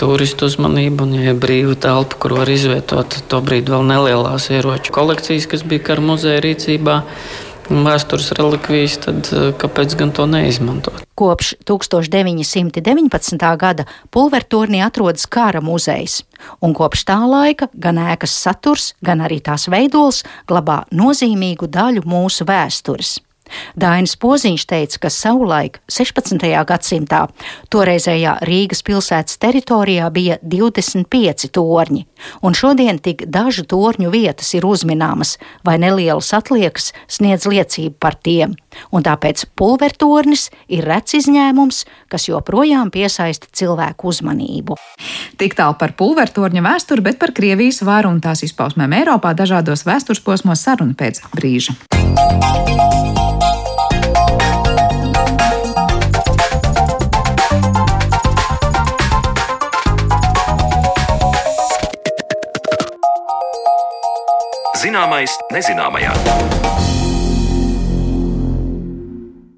turistu 0.00 0.48
uzmanību, 0.48 1.04
un, 1.04 1.16
ja 1.20 1.34
ir 1.34 1.40
brīva 1.40 1.76
telpa, 1.84 2.16
kur 2.22 2.38
var 2.40 2.50
izvietot 2.50 3.20
to 3.28 3.44
brīdi 3.44 3.76
vēl 3.76 3.84
nelielās 3.92 4.48
ieroču 4.50 4.94
kolekcijas, 4.96 5.50
kas 5.52 5.68
bija 5.68 5.84
kara 5.90 6.04
muzeja 6.04 6.40
rīcībā, 6.44 7.02
vēstures 7.70 8.32
relikvijas, 8.38 8.98
tad 9.06 9.30
eh, 9.32 9.50
kāpēc 9.60 9.96
gan 9.98 10.12
to 10.14 10.26
neizmantot? 10.30 11.02
Kopš 11.18 11.54
1919. 11.66 13.44
gada 13.60 13.86
pulverturnī 14.14 14.82
atrodas 14.84 15.26
kara 15.30 15.62
muzejs, 15.64 16.22
un 16.64 16.74
kopš 16.76 17.04
tā 17.08 17.20
laika 17.28 17.70
gan 17.74 18.00
ēkas 18.02 18.34
saturs, 18.46 18.92
gan 19.04 19.24
arī 19.24 19.40
tās 19.44 19.68
veidols 19.72 20.24
glabā 20.50 20.82
nozīmīgu 20.92 21.70
daļu 21.70 22.04
mūsu 22.08 22.46
vēstures. 22.48 23.18
Dainis 23.76 24.16
Poziņš 24.20 24.64
teica, 24.68 24.98
ka 25.04 25.10
savulaik 25.12 25.80
16. 25.92 26.40
gadsimtā 26.68 27.24
toreizējā 27.72 28.38
Rīgas 28.46 28.82
pilsētas 28.86 29.38
teritorijā 29.42 30.08
bija 30.14 30.38
25 30.42 31.50
torņi, 31.54 32.04
un 32.42 32.56
šodien 32.56 33.00
tik 33.04 33.26
dažu 33.28 33.66
torņu 33.68 34.12
vietas 34.14 34.54
ir 34.56 34.66
uzminamas, 34.66 35.36
vai 35.66 35.76
nelielas 35.82 36.32
atliekas 36.36 36.92
sniedz 37.08 37.48
liecību 37.50 37.98
par 38.00 38.16
tiem, 38.16 38.54
un 38.90 39.04
tāpēc 39.04 39.46
pulvertornis 39.58 40.48
ir 40.68 40.86
rets 40.88 41.18
izņēmums, 41.20 41.84
kas 42.08 42.28
joprojām 42.30 42.92
piesaista 42.94 43.50
cilvēku 43.52 44.08
uzmanību. 44.12 44.78
Tik 45.40 45.56
tālu 45.58 45.76
par 45.78 45.94
pulvertorņa 45.98 46.64
vēsturi, 46.64 47.04
bet 47.04 47.20
par 47.20 47.34
Krievijas 47.36 47.82
varu 47.84 48.14
un 48.14 48.22
tās 48.24 48.44
izpausmēm 48.46 48.96
Eiropā 49.02 49.34
dažādos 49.36 49.84
vēstures 49.88 50.22
posmos 50.24 50.64
saruna 50.64 50.96
pēc 50.98 51.24
brīža. 51.34 51.74
Zināmais 64.84 65.32
nezināmajā. 65.48 66.12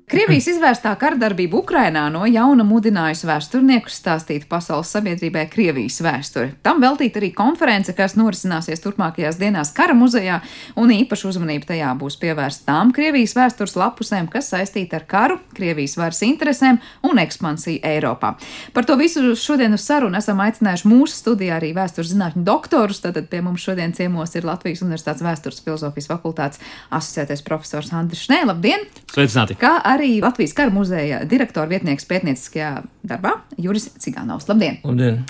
Krievijas 0.06 0.46
izvērstā 0.52 0.92
kardarbība 1.00 1.56
Ukrainā 1.58 2.04
no 2.14 2.20
jauna 2.30 2.62
mudinājusi 2.62 3.26
vēsturniekus 3.26 3.96
stāstīt 3.98 4.44
pasaules 4.46 4.92
sabiedrībai 4.94 5.48
Krievijas 5.50 5.96
vēsturi. 5.98 6.52
Tam 6.62 6.78
veltīta 6.78 7.18
arī 7.18 7.32
konference, 7.34 7.90
kas 7.90 8.14
norisināsies 8.14 8.84
turpmākajās 8.84 9.34
dienās 9.40 9.72
kara 9.74 9.96
muzejā, 9.98 10.36
un 10.78 10.92
īpaši 10.94 11.26
uzmanība 11.26 11.66
tajā 11.72 11.88
būs 11.98 12.20
pievērsta 12.22 12.68
tām 12.68 12.92
Krievijas 12.94 13.34
vēstures 13.34 13.74
lapusēm, 13.74 14.28
kas 14.30 14.52
saistīta 14.52 15.00
ar 15.00 15.08
karu, 15.10 15.40
Krievijas 15.58 15.96
varas 15.98 16.22
interesēm 16.22 16.78
un 17.10 17.18
ekspansiju 17.24 17.82
Eiropā. 17.90 18.36
Par 18.78 18.86
to 18.86 18.94
visu 19.02 19.34
šodien 19.34 19.74
uz 19.74 19.88
sarunu 19.90 20.22
esam 20.22 20.44
aicinājuši 20.46 20.86
mūsu 20.86 21.18
studijā 21.18 21.58
arī 21.58 21.72
vēstures 21.74 22.14
zinātņu 22.14 22.44
doktorus. 22.46 23.02
Tātad 23.02 23.26
pie 23.34 23.42
mums 23.42 23.66
šodien 23.66 23.90
ciemos 23.98 24.38
ir 24.38 24.46
Latvijas 24.46 24.86
Universitātes 24.86 25.26
vēstures 25.26 25.60
filozofijas 25.66 26.12
fakultātes 26.14 26.62
asociētais 26.94 27.42
profesors 27.42 27.90
Andris 27.90 28.28
Šnē. 28.28 28.44
Labdien! 28.54 28.86
Sveicināti! 29.10 29.58
Arī 29.96 30.18
Latvijas 30.20 30.52
kara 30.56 30.72
muzeja 30.74 31.22
direktora 31.24 31.70
vietnieks 31.70 32.04
pētnieciskajā 32.10 32.72
darbā 33.08 33.38
Juris 33.56 33.88
Cigānovs. 34.02 34.44
Labdien! 34.50 34.82
Labdien! 34.84 35.22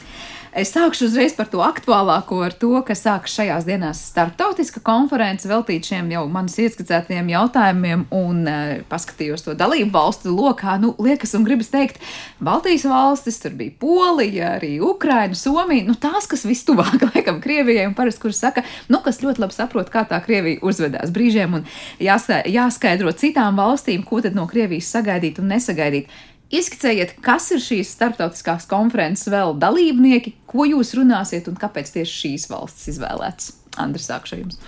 Es 0.56 0.70
sākšu 0.72 1.10
uzreiz 1.10 1.34
par 1.36 1.50
to 1.52 1.58
aktuālāko, 1.60 2.38
ar 2.46 2.54
to, 2.56 2.70
ka 2.88 2.94
sākas 2.96 3.34
šajās 3.36 3.66
dienās 3.68 3.98
starptautiska 4.08 4.80
konference 4.80 5.44
veltīta 5.44 5.90
šiem 5.90 6.06
jau 6.14 6.22
manis 6.32 6.54
ieskicētajiem 6.64 7.26
jautājumiem, 7.28 8.06
un 8.16 8.38
uh, 8.48 8.70
paskatījos 8.88 9.44
to 9.44 9.52
dalību 9.52 9.92
valstu 9.92 10.32
lokā. 10.32 10.78
Nu, 10.80 10.94
liekas, 10.96 11.34
un 11.36 11.44
gribas 11.44 11.68
teikt, 11.74 12.00
Baltijas 12.40 12.86
valstis, 12.88 13.36
tur 13.42 13.52
bija 13.58 13.74
Polija, 13.82 14.54
arī 14.56 14.78
Ukraina, 14.80 15.36
Somija, 15.36 15.84
nu 15.84 15.92
tās, 16.00 16.24
kas 16.30 16.46
vistuvāk, 16.48 17.04
laikam, 17.10 17.42
Krievijai, 17.44 17.84
un 17.90 17.96
parasti, 17.98 18.22
kuras 18.24 18.40
saka, 18.40 18.64
nu, 18.88 19.02
kas 19.04 19.20
ļoti 19.20 19.44
labi 19.44 19.58
saprot, 19.58 19.90
kā 19.92 20.06
tā 20.08 20.22
Krievija 20.24 20.64
uzvedās 20.64 21.12
brīžiem, 21.12 21.58
un 21.60 21.68
jāsa, 22.00 22.40
jāskaidro 22.48 23.12
citām 23.12 23.60
valstīm, 23.60 24.08
ko 24.08 24.24
tad 24.24 24.32
no 24.32 24.48
Krievijas 24.48 24.88
sagaidīt 24.96 25.42
un 25.44 25.52
nesagaidīt. 25.52 26.08
Ieskicējiet, 26.54 27.16
kas 27.26 27.48
ir 27.50 27.62
šīs 27.62 27.88
starptautiskās 27.96 28.68
konferences 28.70 29.26
vēl 29.32 29.56
dalībnieki, 29.58 30.36
ko 30.46 30.66
jūs 30.68 30.92
runāsiet 30.94 31.48
un 31.50 31.56
kāpēc 31.58 31.90
tieši 31.96 32.20
šīs 32.20 32.46
valstis 32.52 32.92
izvēlētas. 32.94 33.48
Andris, 33.82 34.06
sākšu 34.06 34.38
jums. 34.44 34.60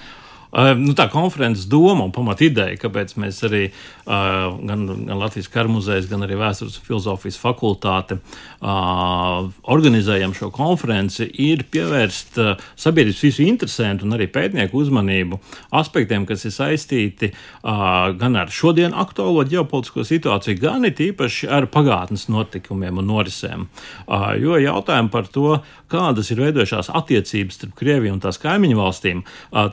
Nu, 0.48 0.94
tā 0.96 1.04
konferences 1.12 1.66
doma 1.68 2.06
un 2.06 2.12
pamat 2.14 2.40
ideja, 2.46 2.78
kāpēc 2.80 3.10
mēs 3.20 3.42
arī 3.44 3.66
uh, 3.68 4.54
gan, 4.64 4.86
gan 5.04 5.20
Latvijas 5.20 5.50
kara 5.52 5.68
muzejs, 5.68 6.06
gan 6.08 6.24
arī 6.24 6.38
Vēstures 6.40 6.78
un 6.80 6.86
filozofijas 6.86 7.36
fakultāte 7.36 8.16
uh, 8.16 9.50
organizējam 9.68 10.32
šo 10.32 10.48
konferenci, 10.54 11.26
ir 11.44 11.66
pievērst 11.68 12.40
uh, 12.40 12.54
sabiedrības 12.80 13.20
visu 13.26 13.44
interesantu 13.44 14.08
un 14.08 14.16
arī 14.16 14.30
pētnieku 14.32 14.80
uzmanību 14.80 15.36
aspektiem, 15.76 16.24
kas 16.28 16.46
ir 16.48 16.54
saistīti 16.54 17.30
gan 17.62 18.36
ar 18.40 18.50
šodien 18.52 18.94
aktuālo 18.96 19.42
ģeopolitisko 19.48 20.04
situāciju, 20.06 20.58
gan 20.62 20.86
it 20.88 21.00
īpaši 21.02 21.48
ar 21.52 21.66
pagātnes 21.72 22.28
notikumiem 22.32 23.00
un 23.02 23.08
norisēm. 23.10 23.66
Jo 24.40 24.56
jautājumi 24.62 25.12
par 25.12 25.28
to, 25.32 25.58
kādas 25.92 26.30
ir 26.32 26.40
veidojušās 26.42 26.90
attiecības 26.96 27.60
starp 27.60 27.76
Krieviju 27.78 28.16
un 28.16 28.22
tās 28.22 28.40
kaimiņu 28.40 28.78
valstīm, 28.78 29.22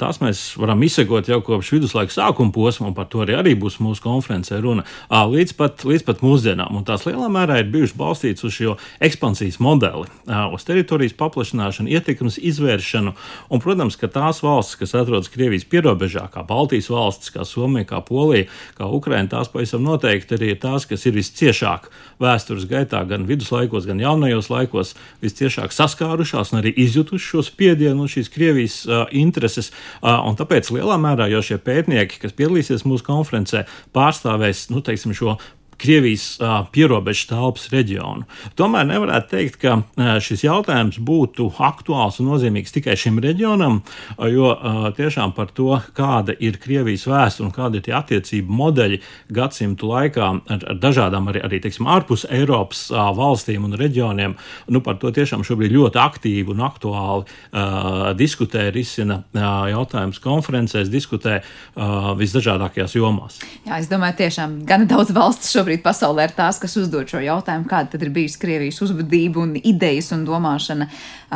tās 0.02 0.22
mēs 0.24 0.44
varam 0.60 0.65
izsekot 0.86 1.28
jau 1.30 1.42
kopš 1.46 1.72
viduslaika 1.76 2.14
sākuma 2.14 2.54
posma, 2.54 2.88
un 2.90 2.96
par 2.98 3.08
to 3.12 3.22
arī, 3.24 3.36
arī 3.40 3.56
būs 3.60 3.78
mūsu 3.84 4.04
konferencē 4.04 4.60
runa, 4.64 4.86
līdz 5.10 5.54
pat, 5.58 5.86
līdz 5.88 6.06
pat 6.08 6.24
mūsdienām. 6.26 6.76
Un 6.78 6.86
tās 6.88 7.06
lielā 7.08 7.30
mērā 7.32 7.60
ir 7.62 7.70
bijušas 7.74 7.98
balstītas 8.00 8.46
uz 8.48 8.56
šo 8.56 8.76
ekspansijas 9.04 9.60
modeli, 9.64 10.08
uz 10.56 10.66
teritorijas 10.68 11.16
paplašināšanu, 11.20 11.92
ietekmes 11.92 12.40
izvēršanu, 12.42 13.16
un, 13.50 13.64
protams, 13.64 13.98
ka 14.00 14.10
tās 14.12 14.42
valstis, 14.46 14.80
kas 14.80 14.96
atrodas 14.98 15.32
Krievijas 15.34 15.68
pierobežā, 15.70 16.28
kā 16.34 16.46
Baltijas 16.48 16.90
valstis, 16.94 17.34
kā 17.36 17.46
Somija, 17.48 17.88
kā 17.90 18.02
Polija, 18.06 18.48
kā 18.78 18.88
Ukraina, 18.88 19.30
tās 19.32 19.52
pavisam 19.52 19.84
noteikti 19.86 20.38
arī 20.38 20.54
ir 20.54 20.62
tās, 20.64 20.88
kas 20.90 21.06
ir 21.06 21.18
visciešāk 21.18 21.90
vēstures 22.22 22.68
gaitā, 22.70 23.02
gan 23.08 23.28
viduslaikos, 23.28 23.88
gan 23.90 24.00
jaunajos 24.00 24.50
laikos, 24.54 24.96
visciešāk 25.24 25.74
saskārušās 25.76 26.54
un 26.54 26.62
arī 26.62 26.72
izjutušas 26.86 27.26
šo 27.26 27.44
spiedienu 27.46 28.06
un 28.06 28.12
šīs 28.12 28.32
Krievijas 28.32 28.78
uh, 28.88 29.06
intereses. 29.16 29.72
Uh, 30.00 30.24
tāpēc 30.38 30.55
Tāpēc 30.56 30.70
lielā 30.72 30.96
mērā 30.96 31.26
jau 31.28 31.42
šie 31.44 31.58
pētnieki, 31.60 32.16
kas 32.22 32.32
piedalīsies 32.32 32.86
mūsu 32.88 33.04
konferencē, 33.04 33.66
pārstāvēs 33.92 34.70
nu, 34.72 34.80
teiksim, 34.80 35.12
šo 35.12 35.34
Krievijas 35.82 36.26
uh, 36.40 36.64
pierobežu 36.72 37.28
telpas 37.32 37.68
reģionu. 37.74 38.26
Tomēr 38.56 38.88
nevarētu 38.88 39.32
teikt, 39.34 39.58
ka 39.62 39.78
uh, 39.82 40.16
šis 40.24 40.46
jautājums 40.46 41.00
būtu 41.04 41.50
aktuāls 41.60 42.22
un 42.22 42.30
nozīmīgs 42.32 42.74
tikai 42.76 42.96
šim 43.00 43.20
reģionam, 43.24 43.82
uh, 43.82 44.28
jo 44.32 44.52
uh, 44.54 44.88
tiešām 44.96 45.36
par 45.36 45.52
to, 45.56 45.74
kāda 45.98 46.36
ir 46.40 46.60
Krievijas 46.64 47.06
vēsture 47.10 47.50
un 47.50 47.54
kādi 47.56 47.82
ir 47.82 47.86
tie 47.88 47.96
attiecību 47.98 48.56
modeļi 48.62 49.02
gadsimtu 49.36 49.92
laikā 49.92 50.30
ar, 50.56 50.66
ar 50.72 50.80
dažādām 50.82 51.30
arī, 51.32 51.44
arī 51.46 51.62
teiksim, 51.66 51.90
ārpus 51.92 52.26
Eiropas 52.32 52.88
uh, 52.94 53.10
valstīm 53.18 53.68
un 53.68 53.76
reģioniem, 53.80 54.38
nu, 54.72 54.84
par 54.86 55.00
to 55.02 55.12
tiešām 55.16 55.44
šobrīd 55.46 55.76
ļoti 55.76 56.02
aktīvi 56.02 56.56
un 56.56 56.64
aktuāli 56.66 57.26
uh, 57.28 58.10
diskutē, 58.18 58.70
risina 58.76 59.22
uh, 59.22 59.68
jautājumus 59.74 60.22
konferencēs, 60.24 60.92
diskutē 60.94 61.42
uh, 61.42 62.14
visdažādākajās 62.20 62.96
jomās. 62.98 63.42
Jā, 63.68 63.80
es 63.82 63.92
domāju, 63.92 64.20
tiešām 64.24 64.62
gan 64.70 64.88
daudz 64.90 65.14
valsts 65.16 65.52
šobrīd 65.56 65.65
šobrīd 65.66 65.82
pasaulē 65.82 66.28
ir 66.28 66.34
tās, 66.38 66.60
kas 66.62 66.76
uzdod 66.78 67.10
šo 67.10 67.20
jautājumu, 67.24 67.66
kāda 67.70 67.96
tad 67.96 68.04
ir 68.06 68.12
bijusi 68.14 68.38
Krievijas 68.38 68.78
uzvedība 68.86 69.42
un 69.42 69.56
idejas 69.58 70.12
un 70.14 70.26
domāšana 70.28 70.88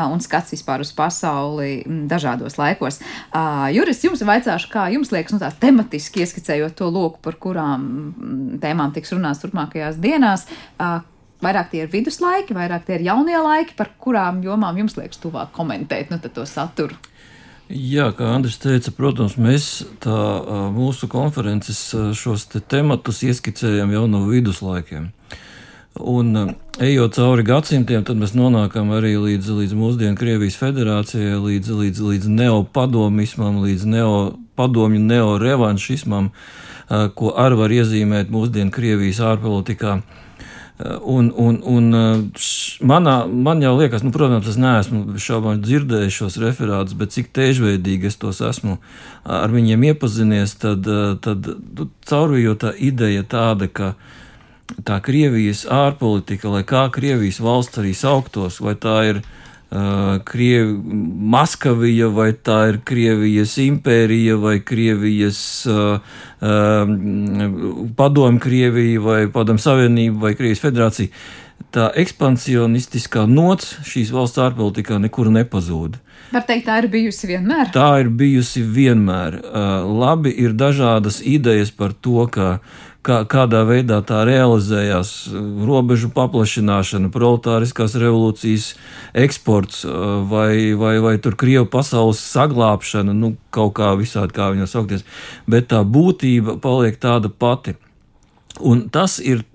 un 0.06 0.22
skats 0.22 0.54
vispār 0.54 0.84
uz 0.86 0.92
pasauli 0.94 1.82
dažādos 2.10 2.60
laikos. 2.60 3.00
Juris, 3.74 4.04
jums 4.06 4.22
vaicāšu, 4.22 4.70
kā 4.70 4.86
jums 4.94 5.10
liekas, 5.16 5.34
nu 5.34 5.42
tā 5.42 5.50
tematiski 5.50 6.22
ieskicējot 6.22 6.78
to 6.78 6.92
loku, 6.94 7.18
par 7.26 7.40
kurām 7.42 8.60
tēmām 8.62 8.94
tiks 8.94 9.16
runāts 9.16 9.42
turpmākajās 9.42 9.98
dienās. 9.98 10.46
Vairāk 11.40 11.72
tie 11.72 11.86
ir 11.86 11.90
viduslaiki, 11.90 12.54
vairāk 12.54 12.86
tie 12.86 13.00
ir 13.00 13.08
jaunie 13.08 13.38
laiki, 13.40 13.74
par 13.80 13.96
kurām 13.98 14.44
jomām 14.44 14.78
jums 14.78 15.00
liekas 15.00 15.22
tuvāk 15.24 15.56
komentēt 15.56 16.12
nu, 16.12 16.20
to 16.22 16.46
saturu. 16.46 17.00
Jā, 17.70 18.08
kā 18.18 18.32
Andris 18.34 18.56
teica, 18.58 18.90
protams, 18.98 19.36
mēs 19.38 19.66
tā, 20.02 20.18
mūsu 20.74 21.06
konferences 21.06 21.78
šos 22.18 22.48
te 22.50 22.64
tematus 22.66 23.22
ieskicējam 23.28 23.92
jau 23.94 24.08
no 24.10 24.24
viduslaikiem. 24.26 25.12
Un 26.00 26.56
ejot 26.82 27.20
cauri 27.20 27.46
gadsimtiem, 27.46 28.02
tad 28.08 28.18
mēs 28.18 28.34
nonākam 28.34 28.90
arī 28.98 29.12
līdz, 29.22 29.52
līdz 29.60 29.76
mūsdienu 29.78 30.18
Krievijas 30.18 30.58
federācijai, 30.58 31.38
līdz, 31.38 31.76
līdz, 31.84 32.02
līdz 32.10 32.32
neopadomismam, 32.40 33.62
līdz 33.62 33.86
neopadomju 33.94 35.04
neorevanšismam, 35.06 36.32
ko 36.90 37.36
arī 37.38 37.62
var 37.62 37.76
iezīmēt 37.78 38.34
mūsdienu 38.34 38.74
Krievijas 38.74 39.22
ārpolitikā. 39.22 40.00
Un, 40.80 41.28
un, 41.36 41.58
un 41.68 41.88
manā, 42.88 43.16
man 43.28 43.60
jau 43.60 43.74
liekas, 43.76 44.04
nu, 44.06 44.14
protams, 44.16 44.48
es 44.48 44.56
neesmu 44.56 45.20
šaubām 45.20 45.60
dzirdējis 45.60 46.20
šos 46.22 46.38
referātus, 46.40 46.96
bet 46.96 47.12
cik 47.12 47.34
tiežveidīgi 47.36 48.08
es 48.08 48.16
tos 48.22 48.40
esmu 48.48 48.78
ar 49.28 49.52
viņiem 49.52 49.84
iepazinies, 49.90 50.56
tad, 50.62 50.88
tad 51.26 51.50
nu, 51.52 51.90
caurvijot 52.08 52.64
tā 52.64 52.72
ideja 52.80 53.26
tāda, 53.28 53.68
ka 53.68 53.92
tā 54.88 55.02
Krievijas 55.04 55.66
ārpolitika, 55.68 56.48
lai 56.54 56.64
kā 56.64 56.86
Krievijas 56.96 57.42
valsts 57.44 57.84
arī 57.84 57.92
sauktos, 57.98 58.62
vai 58.64 58.78
tā 58.80 58.96
ir 59.10 59.20
uh, 59.20 59.36
Krievi, 59.70 60.74
Maskavija, 61.30 62.08
vai 62.10 62.32
tā 62.34 62.58
ir 62.72 62.80
Krievijas 62.90 63.54
impērija, 63.62 64.40
vai 64.42 64.56
Krievijas 64.66 65.42
uh, 65.70 66.00
uh, 66.42 66.94
padomu 67.98 68.42
Krievija, 68.42 69.04
vai 69.06 69.20
padomu 69.30 69.62
savienība, 69.62 70.24
vai 70.26 70.34
Krievijas 70.40 70.64
federācija. 70.66 71.14
Tā 71.70 71.92
ekspansionistiskā 72.02 73.28
nots 73.30 73.76
šīs 73.86 74.10
valsts 74.16 74.42
ārpolitikā 74.42 74.98
nekur 75.04 75.30
nepazūd. 75.36 76.00
Var 76.34 76.46
teikt, 76.46 76.66
tā 76.66 76.80
ir 76.82 76.88
bijusi 76.90 77.30
vienmēr. 77.30 77.70
Tā 77.74 77.90
ir 78.02 78.10
bijusi 78.10 78.64
vienmēr. 78.66 79.38
Uh, 79.44 79.86
labi, 80.02 80.34
ir 80.34 80.58
dažādas 80.58 81.22
idejas 81.22 81.70
par 81.70 81.94
to, 81.94 82.26
ka 82.34 82.56
uh, 82.58 82.89
kā, 83.10 83.20
kādā 83.30 83.64
veidā 83.68 84.00
tā 84.06 84.22
realizējās 84.28 85.12
robežu 85.66 86.12
paplašināšana, 86.14 87.12
proletāriskās 87.14 87.98
revolūcijas 88.00 88.72
eksports 89.18 89.84
vai, 90.30 90.76
vai, 90.80 90.96
vai 91.04 91.16
tur 91.22 91.38
Krievu 91.40 91.68
pasaules 91.72 92.22
saglābšana, 92.30 93.16
nu, 93.16 93.34
kaut 93.56 93.76
kā 93.80 93.94
visādi, 94.00 94.36
kā 94.38 94.52
viņas 94.54 94.76
saukties, 94.76 95.06
bet 95.50 95.72
tā 95.74 95.82
būtība 95.84 96.60
paliek 96.62 97.00
tāda 97.02 97.32
pati. 97.32 97.76
Un 98.60 98.88
tas 98.94 99.20
ir 99.24 99.46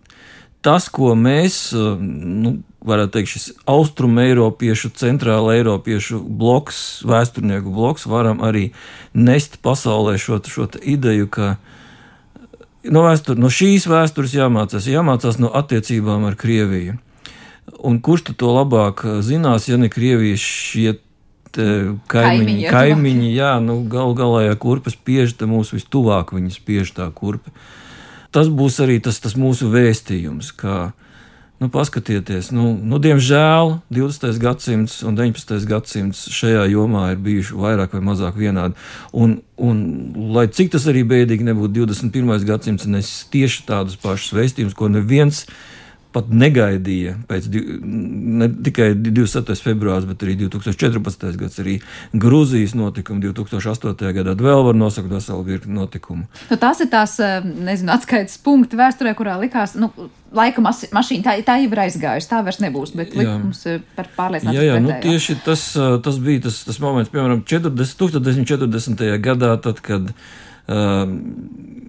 tas, 0.65 0.89
ko 0.89 1.13
mēs, 1.19 1.75
nu, 1.75 2.57
varētu 2.85 3.15
teikt, 3.17 3.33
šis 3.35 3.47
austrumēropiešu, 3.69 4.91
centrāla 4.97 5.59
eiropiešu 5.59 6.23
bloks, 6.25 7.05
vēsturnieku 7.09 7.73
bloks, 7.73 8.09
varam 8.09 8.43
arī 8.45 8.71
nest 9.13 9.61
pasaulē 9.65 10.17
šo, 10.21 10.41
šo 10.49 10.69
ideju, 10.81 11.29
ka 11.33 11.55
uh, 11.55 11.74
no, 12.91 13.05
vēstur, 13.07 13.39
no 13.41 13.51
šīs 13.53 13.89
vēstures 13.91 14.35
jāmācās, 14.37 14.89
jāmācās 14.91 15.41
no 15.43 15.51
attiecībām 15.55 16.27
ar 16.29 16.37
Krieviju. 16.41 16.99
Un 17.85 18.01
kurš 18.05 18.35
to 18.37 18.53
labāk 18.53 19.05
zinās, 19.25 19.69
ja 19.69 19.79
ne 19.81 19.89
Krievijas 19.93 20.43
šie 20.45 20.99
kaimiņi, 21.55 22.01
kaimiņi, 22.11 22.67
kaimiņi 22.73 23.31
jā, 23.37 23.55
nu, 23.63 23.79
gal 23.91 24.15
galā, 24.19 24.45
ja 24.49 24.59
kurpe 24.59 24.93
spiež, 24.93 25.37
tad 25.39 25.51
mūs 25.53 25.73
vistuvāk 25.75 26.35
viņi 26.35 26.55
spiež 26.57 26.95
tā 26.97 27.09
kurpe. 27.15 27.55
Tas 28.35 28.51
būs 28.51 28.81
arī 28.83 28.99
tas, 29.03 29.21
tas 29.23 29.37
mūsu 29.39 29.71
vēstījums, 29.71 30.51
ka 30.59 30.93
Nu, 31.63 31.69
paskatieties, 31.71 32.49
nu, 32.51 32.73
nu, 32.83 32.99
diemžēl 32.99 33.77
20. 33.95 34.41
gadsimts 34.43 34.97
un 35.07 35.15
19. 35.15 35.63
gadsimts 35.71 36.25
šajā 36.35 36.65
jomā 36.73 37.13
ir 37.15 37.21
bijuši 37.23 37.55
vairāk 37.55 37.95
vai 37.95 38.03
mazāk 38.05 38.35
vienādi. 38.41 38.75
Un, 39.15 39.39
un, 39.63 39.85
lai 40.35 40.49
cik 40.51 40.75
tas 40.75 40.89
arī 40.91 41.05
bēdīgi 41.07 41.47
nebūtu, 41.47 41.87
21. 41.87 42.43
gadsimts 42.49 42.91
nes 42.91 43.13
tieši 43.31 43.69
tādus 43.71 43.95
pašus 44.03 44.35
vēstījumus, 44.35 44.75
ko 44.75 44.91
neviens 44.91 45.45
no 45.47 45.74
pat 46.15 46.31
negaidīja 46.31 47.17
pēc 47.29 47.49
ne 47.51 48.49
tikai 48.67 48.93
27. 48.95 49.57
februāris, 49.65 50.07
bet 50.07 50.23
arī 50.23 50.37
2014. 50.45 51.31
gads, 51.41 51.61
arī 51.63 51.77
Grūzijas 52.25 52.77
notikumi 52.79 53.25
2008. 53.25 54.13
gadā. 54.19 54.35
Vēl 54.39 54.63
var 54.69 54.79
nosaukt 54.79 55.11
veselu 55.11 55.47
virkni 55.47 55.75
notikumu. 55.75 56.29
Nu, 56.51 56.59
tās 56.61 56.83
ir 56.85 56.91
tās, 56.93 57.17
eh, 57.23 57.41
nezinu, 57.43 57.93
atskaites 57.97 58.39
punkti 58.45 58.79
vēsturē, 58.79 59.15
kurā 59.19 59.35
likās, 59.41 59.75
nu, 59.81 59.91
laika 60.35 60.63
mašīna 60.63 61.25
tā, 61.27 61.35
tā 61.47 61.59
jau 61.63 61.73
ir 61.73 61.83
aizgājusi, 61.87 62.31
tā 62.31 62.43
vairs 62.47 62.61
nebūs, 62.63 62.95
bet 62.99 63.17
likums 63.19 63.65
eh, 63.71 63.81
par 63.97 64.11
pārliecinātu. 64.17 64.59
Jā, 64.59 64.69
jā, 64.71 64.81
nu, 64.85 64.95
tieši 65.03 65.39
tas, 65.47 65.67
eh, 65.75 65.97
tas 66.05 66.21
bija 66.23 66.47
tas, 66.47 66.61
tas 66.69 66.79
moments, 66.83 67.11
piemēram, 67.15 67.43
40, 67.43 67.99
1940. 67.99 69.19
gadā, 69.25 69.57
tad, 69.63 69.83
kad 69.83 70.13
uh, 70.15 71.09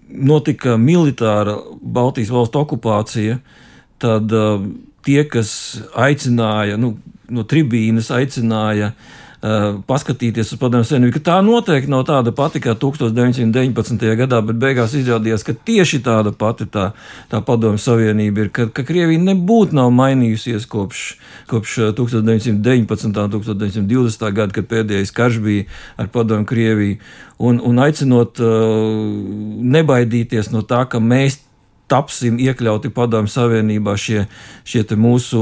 notika 0.09 0.79
militāra 0.81 1.57
Baltijas 1.81 2.33
valstu 2.33 2.61
okupācija, 2.61 3.38
uh, 3.38 3.61
tad 4.01 4.31
uh, 4.36 4.63
tie, 5.05 5.21
kas 5.29 5.51
aicināja, 5.95 6.79
nu, 6.81 6.95
no 7.29 7.45
tribīnes 7.47 8.12
aicināja 8.13 8.91
uh, 8.93 9.13
paskatīties 9.88 10.53
uz 10.55 10.60
padomju 10.62 10.88
savienību, 10.89 11.13
ka 11.17 11.23
tā 11.29 11.36
noteikti 11.45 11.91
nav 11.91 12.05
tāda 12.10 12.34
pati 12.36 12.62
kā 12.63 12.73
1919. 12.81 14.05
gadā, 14.21 14.41
bet 14.45 14.60
beigās 14.62 14.95
izrādījās, 14.97 15.45
ka 15.45 15.55
tieši 15.67 16.01
tāda 16.05 16.34
pati 16.36 16.67
tā, 16.71 16.89
tā 17.31 17.41
padomju 17.45 17.81
savienība 17.81 18.45
ir, 18.45 18.51
ka, 18.55 18.67
ka 18.73 18.86
Krievija 18.88 19.21
nebūtu 19.21 19.77
nav 19.77 19.91
mainījusies 19.95 20.67
kopš, 20.71 21.05
kopš 21.51 21.77
1919. 21.99 23.05
un 23.05 23.36
1920. 23.38 24.27
gada, 24.31 24.51
kad 24.55 24.69
pēdējais 24.71 25.13
karš 25.15 25.41
bija 25.45 25.69
ar 26.01 26.10
padomju 26.13 26.49
Krieviju, 26.49 26.99
un, 27.38 27.62
un 27.62 27.81
aicinot 27.86 28.41
uh, 28.41 28.49
nebaidīties 29.75 30.53
no 30.55 30.65
tā, 30.65 30.86
ka 30.89 31.03
mēs 31.03 31.44
tapsim 31.91 32.39
iekļauti 32.41 32.89
padomju 32.95 33.30
savienībā 33.30 33.93
šie, 34.00 34.26
šie 34.65 34.84
mūsu 34.98 35.41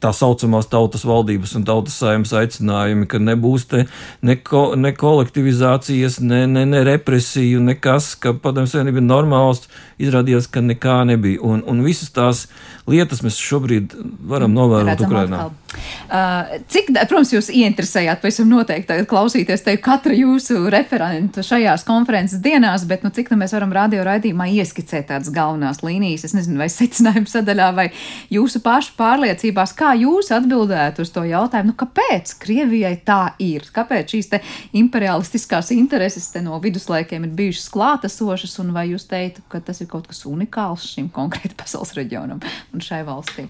tā 0.00 0.14
saucamās 0.16 0.68
tautas 0.72 1.04
valdības 1.04 1.54
un 1.58 1.66
tautas 1.68 1.98
saimnes 2.00 2.32
aicinājumi, 2.36 3.08
ka 3.10 3.20
nebūs 3.20 3.68
te 3.70 3.84
ne, 4.24 4.36
ko, 4.40 4.66
ne 4.80 4.94
kolektivizācijas, 4.96 6.20
ne, 6.24 6.44
ne, 6.50 6.64
ne 6.68 6.84
represiju, 6.88 7.60
nekas, 7.64 8.14
ka 8.20 8.32
padomju 8.32 8.72
savienība 8.72 9.02
ir 9.02 9.08
normāls, 9.08 9.66
izrādījās, 10.00 10.48
ka 10.50 10.64
nekā 10.64 11.02
nebija. 11.12 11.42
Un, 11.44 11.62
un 11.68 11.84
visas 11.84 12.12
tās 12.14 12.46
lietas 12.90 13.22
mēs 13.24 13.36
šobrīd 13.40 13.94
varam 14.28 14.54
novērot 14.56 15.04
Ukrainā. 15.04 15.46
Uh, 15.74 16.58
cik, 16.70 16.92
protams, 16.94 17.32
jūs 17.34 17.48
ieinteresējāt, 17.50 18.20
pavisam 18.22 18.50
noteikti 18.50 19.00
klausīties 19.10 19.64
te 19.66 19.74
katra 19.82 20.14
jūsu 20.14 20.68
referentu 20.70 21.42
šajās 21.44 21.86
konferences 21.88 22.42
dienās, 22.44 22.84
bet 22.88 23.02
nu, 23.06 23.10
cik 23.14 23.32
nu 23.32 23.40
mēs 23.40 23.56
varam 23.56 23.72
radio 23.74 24.04
raidījumā 24.06 24.46
ieskicēt 24.60 25.08
tādas 25.10 25.32
galvenās 25.34 25.73
līnijas, 25.84 26.26
es 26.28 26.34
nezinu, 26.36 26.60
vai 26.60 26.68
secinājuma 26.72 27.30
sadaļā, 27.30 27.70
vai 27.76 27.88
jūsu 28.34 28.60
pašu 28.64 28.94
pārliecībās, 28.98 29.74
kā 29.78 29.94
jūs 29.98 30.30
atbildētu 30.34 31.04
uz 31.04 31.10
to 31.14 31.24
jautājumu, 31.26 31.72
nu, 31.72 31.78
kāpēc 31.80 32.36
Krievijai 32.44 32.94
tā 33.06 33.34
ir? 33.42 33.66
Kāpēc 33.74 34.14
šīs 34.14 34.30
imperialistiskās 34.76 35.72
intereses 35.74 36.30
te 36.34 36.44
no 36.44 36.60
viduslaikiem 36.62 37.26
ir 37.26 37.34
bijušas 37.40 37.70
klātesošas, 37.74 38.58
un 38.62 38.74
vai 38.76 38.88
jūs 38.92 39.08
teiktu, 39.10 39.42
ka 39.48 39.62
tas 39.64 39.82
ir 39.82 39.90
kaut 39.90 40.06
kas 40.10 40.24
unikāls 40.30 40.86
šim 40.94 41.10
konkrēti 41.14 41.56
pasaules 41.58 41.96
reģionam 41.98 42.42
un 42.74 42.84
šai 42.84 43.02
valstī? 43.08 43.48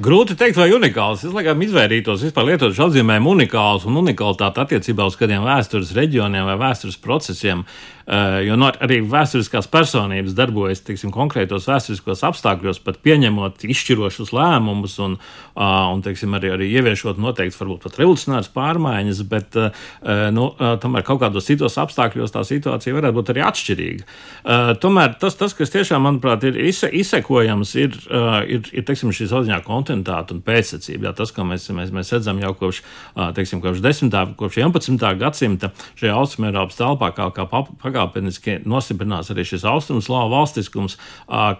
Grūti 0.00 0.32
teikt, 0.32 0.56
vai 0.56 0.70
unikāls. 0.72 1.26
Es 1.26 1.32
laikam 1.34 1.60
izvairītos 1.60 2.22
vispār 2.24 2.46
lietot 2.48 2.72
šo 2.72 2.86
apzīmējumu 2.86 3.34
unikāls 3.34 3.82
un 3.84 3.98
unikalitāti 4.00 4.62
attiecībā 4.62 5.04
uz 5.04 5.18
kādiem 5.20 5.44
vēstures 5.44 5.90
reģioniem 5.98 6.46
vai 6.48 6.54
vēstures 6.62 6.96
procesiem. 7.04 7.66
Eh, 8.10 8.40
jo 8.48 8.56
no, 8.58 8.66
arī 8.82 8.96
vēsturiskās 9.06 9.68
personības 9.70 10.32
darbojas 10.34 10.80
tiksim, 10.82 11.12
konkrētos 11.14 11.68
vēsturiskos 11.70 12.24
apstākļos, 12.26 12.80
pat 12.82 12.96
pieņemot 13.04 13.62
izšķirošus 13.70 14.32
lēmumus 14.34 14.96
un, 15.04 15.14
un 15.54 16.02
teiksim, 16.02 16.34
arī, 16.34 16.50
arī 16.56 16.70
ieviešot 16.80 17.20
noteikti 17.22 17.60
varbūt 17.60 17.84
pat 17.84 18.00
revolucionāras 18.00 18.50
pārmaiņas, 18.56 19.20
bet 19.30 19.58
eh, 19.60 19.84
nu, 20.34 20.48
tomēr 20.82 21.06
kaut 21.06 21.20
kādos 21.22 21.46
citos 21.46 21.78
apstākļos 21.78 22.34
tā 22.34 22.42
situācija 22.48 22.96
varētu 22.96 23.18
būt 23.20 23.30
arī 23.34 23.44
atšķirīga. 23.46 24.08
Eh, 24.08 24.72
tomēr 24.82 25.14
tas, 25.22 25.38
tas 25.38 25.54
kas 25.54 25.70
tiešām, 25.76 26.02
manuprāt, 26.08 26.48
ir 26.50 26.58
izsekojams, 26.58 27.76
ir, 27.78 27.94
ir, 28.50 28.66
ir 28.74 28.88
teiksim, 28.88 29.14
šī 29.14 29.28
sauziņā 29.30 29.60
kontinuitāte 29.90 30.34
un 30.34 30.42
pēcsacība. 30.44 31.08
Jā, 31.08 31.12
tas, 31.16 31.32
ko 31.34 31.44
mēs, 31.44 31.66
mēs, 31.74 31.90
mēs 31.94 32.12
redzam 32.14 32.40
jau 32.40 32.52
kopš, 32.58 32.82
teiksim, 33.36 33.60
kopš 33.62 33.82
10. 33.82 34.14
kopš 34.38 34.58
11. 34.60 35.18
gadsimta 35.20 35.72
šajā 35.98 36.14
Austrumēropas 36.14 36.78
telpā, 36.78 37.10
kā, 37.16 37.28
kā 37.34 37.46
pakāpeniski 37.50 38.60
nostiprinās 38.68 39.30
arī 39.32 39.44
šis 39.48 39.66
austrumslāvu 39.68 40.32
valstiskums, 40.34 40.96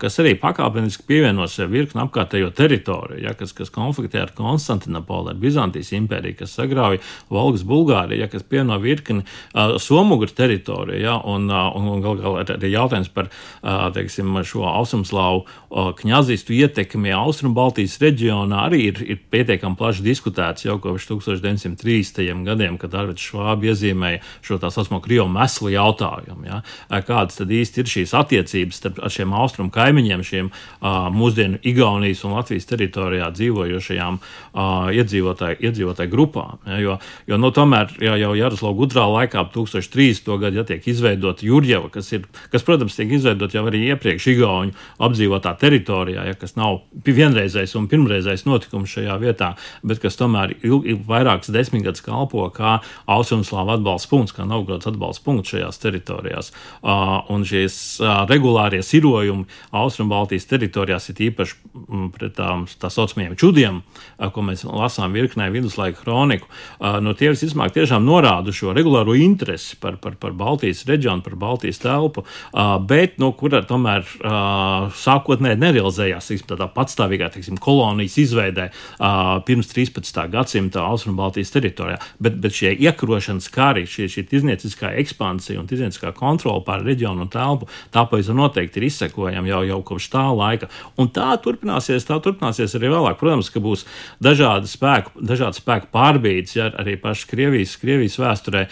kas 0.01 0.21
arī 0.23 0.37
pakāpeniski 0.41 1.07
pievienos 1.09 1.59
virkni 1.71 2.05
apkārtējo 2.05 2.53
teritoriju, 2.57 3.25
ja, 3.25 3.35
kas, 3.35 3.55
kas 3.57 3.73
konfliktē 3.75 4.25
ar 4.25 4.35
Konstantinopoli, 4.37 5.35
ar 5.35 5.41
Bizantijas 5.41 5.93
impēriju, 5.97 6.39
kas 6.43 6.55
sagrauj 6.59 7.01
Volgas 7.31 7.65
Bulgāriju, 7.67 8.23
ja, 8.23 8.31
kas 8.31 8.47
pievieno 8.47 8.79
virkni 8.83 9.25
Somugru 9.83 10.31
teritoriju, 10.31 11.01
ja, 11.03 11.19
un, 11.19 11.51
un, 11.51 11.91
un 11.97 12.05
gal 12.05 12.21
galā 12.21 12.45
arī 12.57 12.73
jautājums 12.75 13.11
par 13.15 13.31
teiksim, 13.97 14.39
šo 14.47 14.65
austrumslāvu 14.71 15.45
kņazistu 16.01 16.55
ietekmi 16.61 17.13
Austrumbaltijas 17.15 17.99
reģionā 18.03 18.10
arī 18.11 18.81
ir, 18.89 19.01
ir 19.03 19.19
pietiekami 19.31 19.77
plaši 19.77 20.03
diskutēts 20.03 20.65
jau 20.65 20.79
kopš 20.83 21.07
1930. 21.11 22.45
gadiem, 22.45 22.79
kad 22.79 22.95
Arvids 22.95 23.23
Švābi 23.23 23.71
iezīmēja 23.71 24.21
šo 24.43 24.59
tā 24.59 24.71
saucamo 24.71 25.01
Krievu 25.01 25.29
meslu 25.29 25.71
jautājumu. 25.71 26.47
Ja? 26.47 26.61
Kādas 27.07 27.39
tad 27.39 27.51
īsti 27.51 27.81
ir 27.83 27.91
šīs 27.91 28.15
attiecības 28.17 28.81
starp 28.81 29.01
šiem 29.11 29.33
austrumu 29.37 29.71
kaimiņiem, 29.75 30.25
šiem 30.27 30.51
uh, 30.51 31.09
mūsdienu 31.15 31.61
Igaunijas 31.63 32.25
un 32.25 32.37
Latvijas 32.39 32.69
teritorijā 32.71 33.31
dzīvojošajām 33.37 34.21
uh, 34.21 34.91
iedzīvotāju, 34.95 35.61
iedzīvotāju 35.61 36.13
grupām? 36.13 36.59
Ja? 36.67 36.81
Jo, 36.81 36.99
jo 37.29 37.41
nu, 37.41 37.53
tomēr 37.55 37.93
ja, 38.03 38.17
jau 38.21 38.35
Jaroslava 38.39 38.77
Gudrā 38.79 39.07
laikā, 39.11 39.45
1300. 39.55 40.39
gadā, 40.41 40.63
ja 40.63 40.67
tiek 40.69 40.87
izveidota 40.91 41.47
Jurģeva, 41.47 41.91
kas, 41.93 42.13
ir, 42.17 42.27
kas, 42.53 42.65
protams, 42.67 42.97
tiek 42.99 43.13
izveidota 43.19 43.59
jau 43.59 43.67
arī 43.69 43.85
iepriekš 43.91 44.31
Igauņu 44.35 44.77
apdzīvotā 45.03 45.55
teritorijā, 45.61 46.27
ja, 46.31 46.39
kas 46.39 46.57
nav 46.59 46.81
vienreizējs 47.07 47.77
un 47.79 47.89
pirmreizējs 48.01 48.47
notikums 48.49 48.91
šajā 48.97 49.19
vietā, 49.21 49.53
bet 49.87 50.01
kas 50.03 50.19
tomēr 50.21 50.57
ilgi, 50.65 50.97
vairākas 51.07 51.53
desmitgadus 51.53 52.05
kalpo 52.05 52.49
kā 52.55 52.79
Austrumslāva 53.11 53.77
atbalsta 53.79 54.11
punkts, 54.11 54.35
kā 54.37 54.49
Novgorods 54.49 54.89
atbalsta 54.91 55.25
punkts 55.27 55.55
šajās 55.55 55.79
teritorijās 55.79 56.01
teritorijās. 56.01 56.51
Un 57.31 57.45
šīs 57.47 57.77
regulārie 58.31 58.83
sirojumi 58.85 59.47
Austrumbaltijas 59.77 60.49
teritorijās 60.51 61.11
ir 61.13 61.23
īpaši 61.31 61.57
mm, 61.75 62.09
pret 62.15 62.37
tām 62.39 62.67
tā 62.81 62.91
saucamajiem 62.91 63.37
čudiem, 63.41 63.81
ko 64.19 64.45
mēs 64.47 64.65
lasām 64.65 65.15
virknē 65.17 65.51
viduslaika 65.53 66.01
kroniku. 66.03 66.49
No 66.81 67.15
tie 67.15 67.33
visticamāk 67.33 67.75
tiešām 67.77 68.05
norāda 68.07 68.53
šo 68.55 68.75
regulāro 68.77 69.15
interesi 69.19 69.77
par, 69.81 69.99
par, 70.03 70.17
par 70.21 70.35
Baltijas 70.37 70.85
reģionu, 70.89 71.25
par 71.27 71.37
Baltijas 71.41 71.83
telpu, 71.83 72.25
bet 72.89 73.19
no 73.21 73.33
kura 73.37 73.63
tomēr 73.67 74.07
sākotnēji 75.01 75.61
nerealizējās 75.61 76.31
tiksim, 76.31 76.49
tādā 76.51 76.71
patstāvīgā 76.73 77.31
tiksim, 77.35 77.59
kolonijas 77.91 78.19
izveidē 78.19 78.69
pirms 79.47 79.69
13. 79.75 80.31
gadsimta 80.31 80.85
Austrumbaltijas 80.87 81.51
teritorijā. 81.51 81.99
Bet, 82.19 82.37
bet 82.41 82.55
šie 82.55 82.73
iekarošanas 82.87 83.49
kari, 83.51 83.87
šī, 83.87 84.07
šī 84.11 84.25
tirzniecīskā 84.31 84.93
ekspansija 85.03 85.61
un 85.61 85.67
tirzniecīskā 85.71 86.13
kontrole 86.15 86.63
pār 86.67 86.85
reģionu 86.87 87.27
un 87.27 87.31
telpu, 87.33 87.69
tāpēc 87.95 88.31
noteikti 88.35 88.81
ir 88.81 88.87
izsekojama 88.91 89.51
jau, 89.51 89.63
jau 89.67 89.81
kopš 89.91 90.11
tā 90.13 90.27
laika. 90.31 90.71
Un 91.01 91.11
tā 91.11 91.33
turpināsies, 91.43 92.07
tā 92.07 92.21
turpināsies 92.23 92.77
arī 92.79 92.93
vēlāk. 92.93 93.19
Protams, 93.21 93.51
ka 93.51 93.63
būs 93.63 93.87
dažādi 94.23 94.71
spēku, 94.71 95.25
dažādi 95.27 95.61
spēku 95.61 95.91
pārbīdes, 95.95 96.55
ja 96.57 96.71
arī 96.81 96.97
pašas 97.01 97.27
Krievijas, 97.31 97.75
Krievijas 97.81 98.19
vēsturē, 98.21 98.67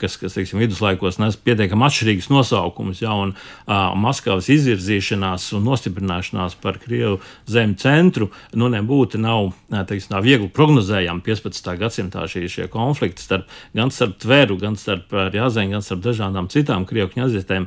kas, 0.00 0.18
kas 0.20 0.36
teiksim, 0.36 0.60
viduslaikos 0.62 1.20
nes 1.22 1.38
pietiekami 1.38 1.86
atšķirīgus 1.86 2.30
nosaukumus, 2.32 3.04
ja, 3.04 3.14
un 3.14 3.34
uh, 3.36 3.94
Maskavas 4.00 4.50
izvirzīšanās 4.52 5.48
un 5.56 5.66
nostiprināšanās 5.70 6.58
par 6.62 6.80
Krievu 6.82 7.20
zemi 7.50 7.76
centru, 7.80 8.30
nu 8.56 8.70
nebūtu 8.72 9.20
nav, 9.20 9.50
teiksim, 9.68 10.14
tā 10.14 10.20
viegli 10.24 10.48
prognozējami 10.52 11.22
15. 11.26 11.68
gadsimtā 11.80 12.24
šie, 12.30 12.46
šie 12.50 12.66
konflikti 12.72 13.24
starp, 13.24 13.50
gan 13.76 13.92
starp 13.92 14.16
Tveru, 14.22 14.56
gan 14.60 14.78
starp 14.80 15.12
Jāzēnu, 15.12 15.74
gan 15.76 15.84
starp 15.84 16.00
dažādām 16.06 16.48
citām 16.52 16.86
Krievijas 16.88 17.12
kņazistēm 17.14 17.66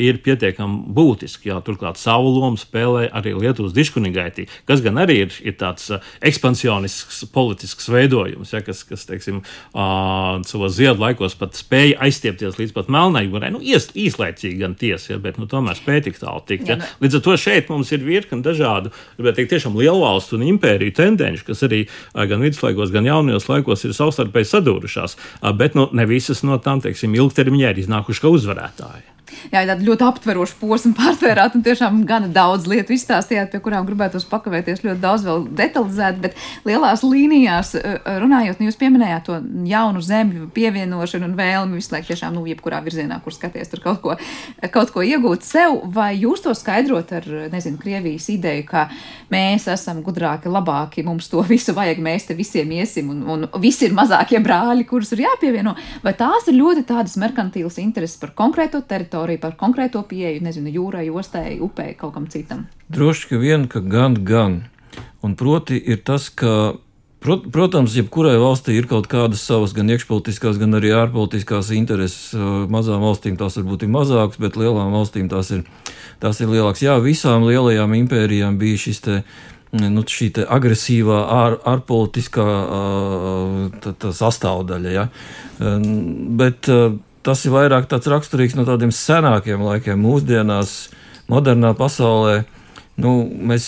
ir 0.00 0.20
pietiekami 0.24 0.92
būtiski. 0.94 1.50
Jā, 1.50 1.58
turklāt 1.66 1.98
savu 1.98 2.30
lomu 2.36 2.60
spēlē 2.60 3.08
arī 3.16 3.34
Lietuvas 3.34 3.74
diškunigaitī, 3.74 4.46
kas 4.68 4.84
gan 4.84 5.00
arī 5.02 5.18
ir, 5.24 5.34
ir 5.42 5.56
tāds 5.58 5.90
ekspansionisks 6.22 7.24
politisks 7.34 7.90
veidojums, 7.90 8.54
ja, 8.54 8.62
kas, 8.64 8.84
kas 8.86 9.06
teiksim, 9.08 9.42
savos 9.74 10.76
ziedu 10.78 11.02
laikos 11.02 11.34
pat 11.40 11.58
spēja 11.58 11.98
aizstiepties 12.06 12.60
līdz 12.60 12.76
pat 12.76 12.92
melnai 12.92 13.24
jūrai. 13.26 13.50
Nu, 13.56 13.62
ies, 13.64 13.90
īslaicīgi 13.98 14.62
gan 14.62 14.78
tiesa, 14.78 15.16
ja, 15.16 15.20
bet 15.22 15.40
nu, 15.42 15.50
tomēr 15.50 15.78
spēja 15.80 16.06
tik 16.06 16.22
tālu 16.22 16.44
tikt. 16.46 16.70
Ja. 16.70 16.78
Līdz 17.02 17.18
ar 17.18 17.26
to 17.26 17.36
šeit 17.40 17.72
mums 17.72 17.90
ir 17.96 18.06
virkni 18.06 18.44
dažādu, 18.46 18.94
bet 19.18 19.40
tiešām 19.40 19.74
lielvalstu 19.74 20.19
un 20.36 20.44
impēriju 20.48 20.96
tendenci, 20.96 21.46
kas 21.46 21.64
arī 21.66 21.84
gan 22.14 22.44
viduslaikos, 22.44 22.92
gan 22.94 23.08
jaunajos 23.08 23.48
laikos 23.50 23.86
ir 23.86 23.96
savstarpēji 23.96 24.50
sadūrušās. 24.52 25.16
Bet 25.56 25.78
nu, 25.78 25.88
ne 25.96 26.08
visas 26.10 26.44
no 26.46 26.58
tām, 26.62 26.82
teiksim, 26.84 27.16
ilgtermiņā 27.16 27.72
ir 27.72 27.82
iznākušas 27.84 28.24
kā 28.24 28.34
uzvarētāji 28.36 29.19
jā, 29.52 29.64
tādu 29.68 29.86
ļoti 29.88 30.06
aptverošu 30.06 30.58
posmu 30.60 30.94
pārtvērāt 30.98 31.56
un 31.58 31.64
tiešām 31.66 32.02
gana 32.08 32.30
daudz 32.32 32.68
lietu 32.70 32.94
izstāstījāt, 32.96 33.52
pie 33.52 33.60
kurām 33.64 33.86
gribētos 33.88 34.26
pakavēties 34.30 34.84
ļoti 34.84 35.00
daudz 35.02 35.26
vēl 35.26 35.46
detalizēt, 35.58 36.20
bet 36.22 36.38
lielās 36.68 37.04
līnijās 37.06 37.74
runājot, 38.22 38.60
nu, 38.60 38.68
jūs 38.68 38.78
pieminējāt 38.80 39.26
to 39.28 39.38
jaunu 39.70 40.02
zemļu 40.04 40.50
pievienošanu 40.56 41.30
un 41.30 41.36
vēlmi 41.38 41.80
visu 41.80 41.94
laiku 41.94 42.10
tiešām, 42.12 42.34
nu, 42.36 42.44
jebkurā 42.50 42.82
virzienā, 42.84 43.20
kur 43.24 43.34
skaties, 43.34 43.70
tur 43.72 43.82
kaut 43.84 44.02
ko, 44.04 44.16
kaut 44.74 44.92
ko 44.94 45.04
iegūt 45.06 45.46
sev, 45.46 45.80
vai 45.94 46.12
jūs 46.18 46.44
to 46.44 46.54
skaidrot 46.56 47.14
ar, 47.20 47.28
nezinu, 47.52 47.78
Krievijas 47.80 48.28
ideju, 48.32 48.66
ka 48.68 48.86
mēs 49.32 49.66
esam 49.72 50.02
gudrāki, 50.04 50.50
labāki, 50.52 51.04
mums 51.06 51.30
to 51.32 51.42
visu 51.48 51.74
vajag, 51.76 52.02
mēs 52.04 52.28
te 52.28 52.36
visiem 52.38 52.70
iesim 52.76 53.10
un, 53.12 53.22
un 53.30 53.46
visi 53.62 53.86
ir 53.88 53.96
mazākie 53.96 54.40
brāļi, 54.44 54.86
kurus 54.88 55.14
ir 55.14 55.24
jāpievieno, 55.24 55.74
vai 56.04 56.14
tās 56.18 56.48
ir 56.50 56.58
ļoti 56.58 56.84
tādas 56.88 57.16
merkantīlas 57.20 57.78
intereses 57.82 58.20
par 58.20 58.34
konkrēto 58.36 58.82
teritoriju, 58.86 59.19
teritoriju, 59.20 59.40
par 59.40 59.56
konkrēto 59.56 60.02
pieeju, 60.02 60.42
nezinu, 60.42 60.70
jūrai, 60.70 61.10
ostai, 61.10 61.58
upei, 61.60 61.94
kaut 61.94 62.14
kam 62.14 62.26
citam? 62.28 62.66
Droši, 62.88 63.38
vien, 63.38 63.68
ka 63.68 63.80
gan, 63.80 64.24
gan. 64.24 64.68
Un 65.22 65.36
proti 65.36 65.76
ir 65.76 66.00
tas, 66.02 66.30
ka 66.30 66.76
Protams, 67.20 67.92
jebkurai 67.92 68.38
valstī 68.40 68.78
ir 68.80 68.86
kaut 68.88 69.04
kādas 69.04 69.42
savas 69.44 69.74
gan 69.76 69.90
iekšpolitiskās, 69.92 70.56
gan 70.56 70.72
arī 70.78 70.94
ārpolitiskās 70.96 71.68
intereses. 71.76 72.30
Mazām 72.72 73.02
valstīm 73.04 73.36
tās 73.36 73.58
varbūt 73.58 73.84
ir 73.84 73.90
mazākas, 73.92 74.40
bet 74.40 74.56
lielām 74.56 74.88
valstīm 74.96 75.28
tās 75.28 75.50
ir, 75.52 75.66
tās 76.16 76.40
ir 76.40 76.48
lielākas. 76.48 76.80
Jā, 76.80 76.94
visām 77.04 77.44
lielajām 77.44 77.92
impērijām 77.98 78.56
bija 78.56 78.80
šis 78.80 79.04
te. 79.04 79.18
Nu, 79.70 80.00
šī 80.00 80.30
agresīvā, 80.48 81.20
ār, 81.30 81.58
ārpolitiskā 81.68 82.46
tā, 83.84 83.92
tā 84.00 84.16
sastāvdaļa. 84.16 84.96
Ja? 84.96 85.04
Bet 86.40 86.72
tas 87.26 87.44
ir 87.44 87.54
vairāk 87.54 87.90
raksturīgs 87.90 88.56
no 88.58 88.66
tādiem 88.68 88.94
senākiem 88.94 89.62
laikiem. 89.66 90.00
Mūsdienās, 90.00 90.90
modernā 91.30 91.74
pasaulē, 91.78 92.42
Nu, 93.00 93.12
mēs 93.24 93.64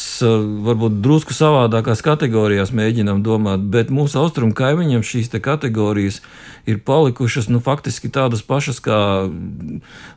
varbūt 0.67 0.99
drusku 1.05 1.35
savādākās 1.37 2.03
kategorijās 2.05 2.73
mēģinām 2.77 3.23
domāt, 3.25 3.63
bet 3.73 3.93
mūsu 3.95 4.19
austrumu 4.21 4.53
kaimiņiem 4.57 5.05
šīs 5.07 5.31
kategorijas 5.43 6.21
ir 6.69 6.81
palikušas 6.85 7.49
nu, 7.53 7.63
faktiski 7.65 8.11
tādas 8.13 8.43
pašas 8.45 8.83
kā 8.85 8.99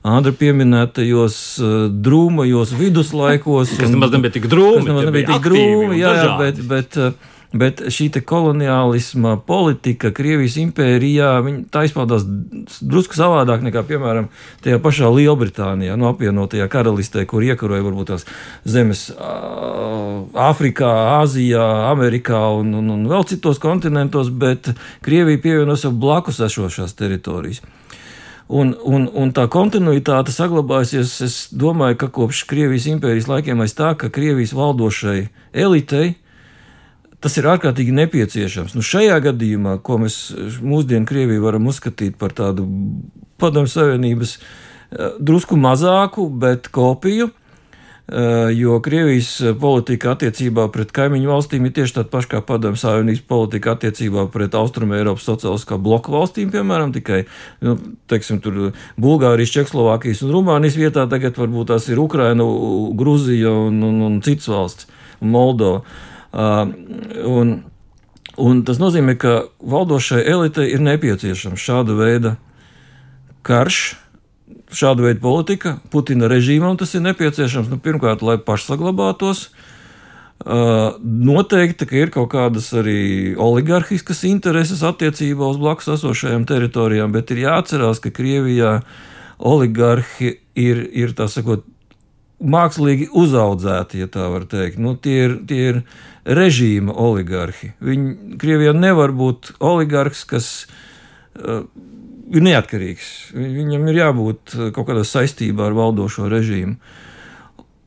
Andra 0.05 0.33
pieminētajos 0.35 1.37
drūmajos 2.05 2.73
viduslaikos. 2.75 3.77
Kas 3.79 3.93
nemaz 3.93 4.13
nebija 4.17 4.35
tik 4.35 4.49
drūmi. 4.51 4.83
Tas 4.83 4.91
nemaz 4.91 5.07
nebija 5.09 5.31
tik 5.31 5.47
drūmi, 5.47 6.01
jā, 6.01 6.13
jā, 6.19 6.27
bet, 6.41 6.61
bet 6.73 6.99
Bet 7.53 7.81
šī 7.93 8.09
koloniālisma 8.25 9.35
politika 9.47 10.11
Krievijas 10.15 10.57
impērijā 10.59 11.29
tā 11.71 11.85
izpaudās 11.87 12.25
drusku 12.81 13.17
savādāk 13.17 13.63
nekā, 13.65 13.83
piemēram, 13.87 14.27
tajā 14.65 14.79
pašā 14.83 15.11
Lielbritānijā, 15.13 15.95
no 15.99 16.09
apvienotajā 16.09 16.67
karalistē, 16.71 17.25
kur 17.29 17.45
iekaroja 17.45 17.85
varbūt 17.85 18.11
tās 18.13 18.27
zemes 18.65 19.07
Āfrikā, 19.15 20.91
Āzijā, 21.21 21.63
Amerikā 21.91 22.41
un, 22.59 22.73
un, 22.81 22.91
un 22.97 23.07
vēl 23.11 23.27
citos 23.29 23.61
kontinentos, 23.63 24.33
bet 24.33 24.73
Krievija 25.05 25.41
pievieno 25.43 25.77
sev 25.79 25.95
blakus 26.01 26.41
esošās 26.43 26.97
teritorijas. 26.97 27.63
Un, 28.45 28.75
un, 28.85 29.07
un 29.09 29.31
tā 29.33 29.47
kontinuitāte 29.49 30.29
saglabājusies. 30.33 31.15
Es 31.25 31.37
domāju, 31.49 31.97
ka 32.03 32.11
kopš 32.13 32.43
Krievijas 32.49 32.85
impērijas 32.91 33.29
laikiem 33.31 33.63
aiz 33.63 33.73
tā, 33.73 33.95
ka 33.97 34.11
Krievijas 34.13 34.53
valdošai 34.53 35.29
elitei 35.65 36.13
Tas 37.23 37.37
ir 37.39 37.47
ārkārtīgi 37.49 37.95
nepieciešams. 37.95 38.75
Nu, 38.75 38.83
šajā 38.85 39.15
gadījumā, 39.29 39.77
ko 39.85 39.99
mēs 40.03 40.19
mūsdienu 40.61 41.07
Krieviju 41.09 41.45
varam 41.45 41.71
uzskatīt 41.71 42.19
par 42.21 42.35
tādu 42.35 42.67
padomju 43.41 43.71
savienības 43.71 44.37
eh, 44.37 45.17
drusku 45.19 45.57
mazāku, 45.59 46.27
bet 46.29 46.67
kopiju, 46.75 47.29
eh, 47.31 48.51
jo 48.57 48.77
Krievijas 48.83 49.31
politika 49.61 50.11
attiecībā 50.13 50.67
pret 50.73 50.91
kaimiņu 50.95 51.31
valstīm 51.31 51.65
ir 51.65 51.75
tieši 51.77 51.97
tāda 51.99 52.11
paša 52.13 52.33
kā 52.35 52.41
padomju 52.45 52.81
savienības 52.83 53.23
politika 53.31 53.77
attiecībā 53.77 54.27
pret 54.33 54.57
Austrum 54.59 54.93
Eiropas 54.97 55.27
sociāliskā 55.29 55.79
bloku 55.81 56.13
valstīm, 56.17 56.51
piemēram, 56.53 56.93
tikai, 56.95 57.23
nu, 57.65 57.77
teiksim, 58.11 58.41
tur 58.43 58.73
Bulgārijas, 59.01 59.55
Čekslovākijas 59.55 60.25
un 60.27 60.35
Rumānijas 60.35 60.77
vietā 60.81 61.07
tagad 61.09 61.39
varbūt 61.39 61.71
tās 61.71 61.87
ir 61.89 62.03
Ukraina, 62.03 62.45
Gruzija 62.97 63.55
un, 63.69 63.79
un, 63.87 64.03
un 64.09 64.19
citas 64.25 64.51
valsts, 64.51 64.91
Moldova. 65.23 65.85
Un, 66.35 67.53
un 68.35 68.63
tas 68.67 68.79
nozīmē, 68.81 69.15
ka 69.19 69.35
valdošai 69.63 70.23
elitei 70.27 70.73
ir 70.73 70.83
nepieciešams 70.83 71.61
šāda 71.61 71.95
veida 71.95 72.35
karš, 73.45 73.95
šāda 74.75 75.05
veida 75.07 75.21
politika. 75.23 75.77
Putina 75.93 76.27
režīmam 76.31 76.75
tas 76.79 76.95
ir 76.97 77.05
nepieciešams 77.05 77.71
nu, 77.71 77.79
pirmkārt, 77.79 78.25
lai 78.25 78.37
pašsaglabātos. 78.41 79.47
Noteikti, 80.45 81.87
ka 81.87 81.95
ir 81.95 82.11
kaut 82.11 82.33
kādas 82.33 82.67
arī 82.75 83.33
oligarhiskas 83.39 84.25
intereses 84.27 84.83
attiecībā 84.83 85.47
uz 85.47 85.61
blakus 85.61 85.87
esošajām 85.95 86.43
teritorijām, 86.49 87.13
bet 87.15 87.31
ir 87.31 87.45
jāatcerās, 87.45 88.03
ka 88.03 88.11
Krievijā 88.13 88.81
oligarhi 89.39 90.35
ir, 90.59 90.83
ir 90.91 91.15
tā 91.15 91.29
sakot, 91.31 91.63
mākslīgi 92.43 93.07
uzaudzēti, 93.15 94.03
ja 94.03 94.09
tā 94.11 94.27
var 94.31 94.43
teikt. 94.51 94.79
Nu, 94.81 94.95
tie, 94.99 95.15
ir, 95.29 95.37
tie 95.47 95.61
ir 95.71 95.81
režīma 96.25 96.93
oligarhi. 96.93 97.71
Viņi 97.83 98.37
Krievijā 98.41 98.73
nevar 98.75 99.13
būt 99.15 99.53
oligarks, 99.63 100.23
kas 100.27 100.49
uh, 100.65 101.65
ir 102.33 102.45
neatkarīgs. 102.45 103.11
Viņam 103.35 103.89
ir 103.91 103.99
jābūt 104.01 104.55
uh, 104.55 104.69
kaut 104.75 104.89
kādā 104.89 105.05
saistībā 105.05 105.69
ar 105.69 105.77
valdošo 105.77 106.29
režīmu. 106.31 106.77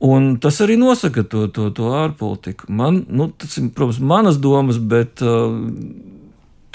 Un 0.09 0.37
tas 0.39 0.61
arī 0.63 0.77
nosaka 0.79 1.25
to, 1.27 1.49
to, 1.51 1.73
to 1.75 1.91
ārpolitiku. 1.99 2.69
Man, 2.71 3.03
nu, 3.11 3.33
tas 3.35 3.59
ir, 3.59 3.73
protams, 3.75 3.99
manas 3.99 4.39
domas, 4.39 4.79
bet 4.79 5.25
uh, 5.27 5.51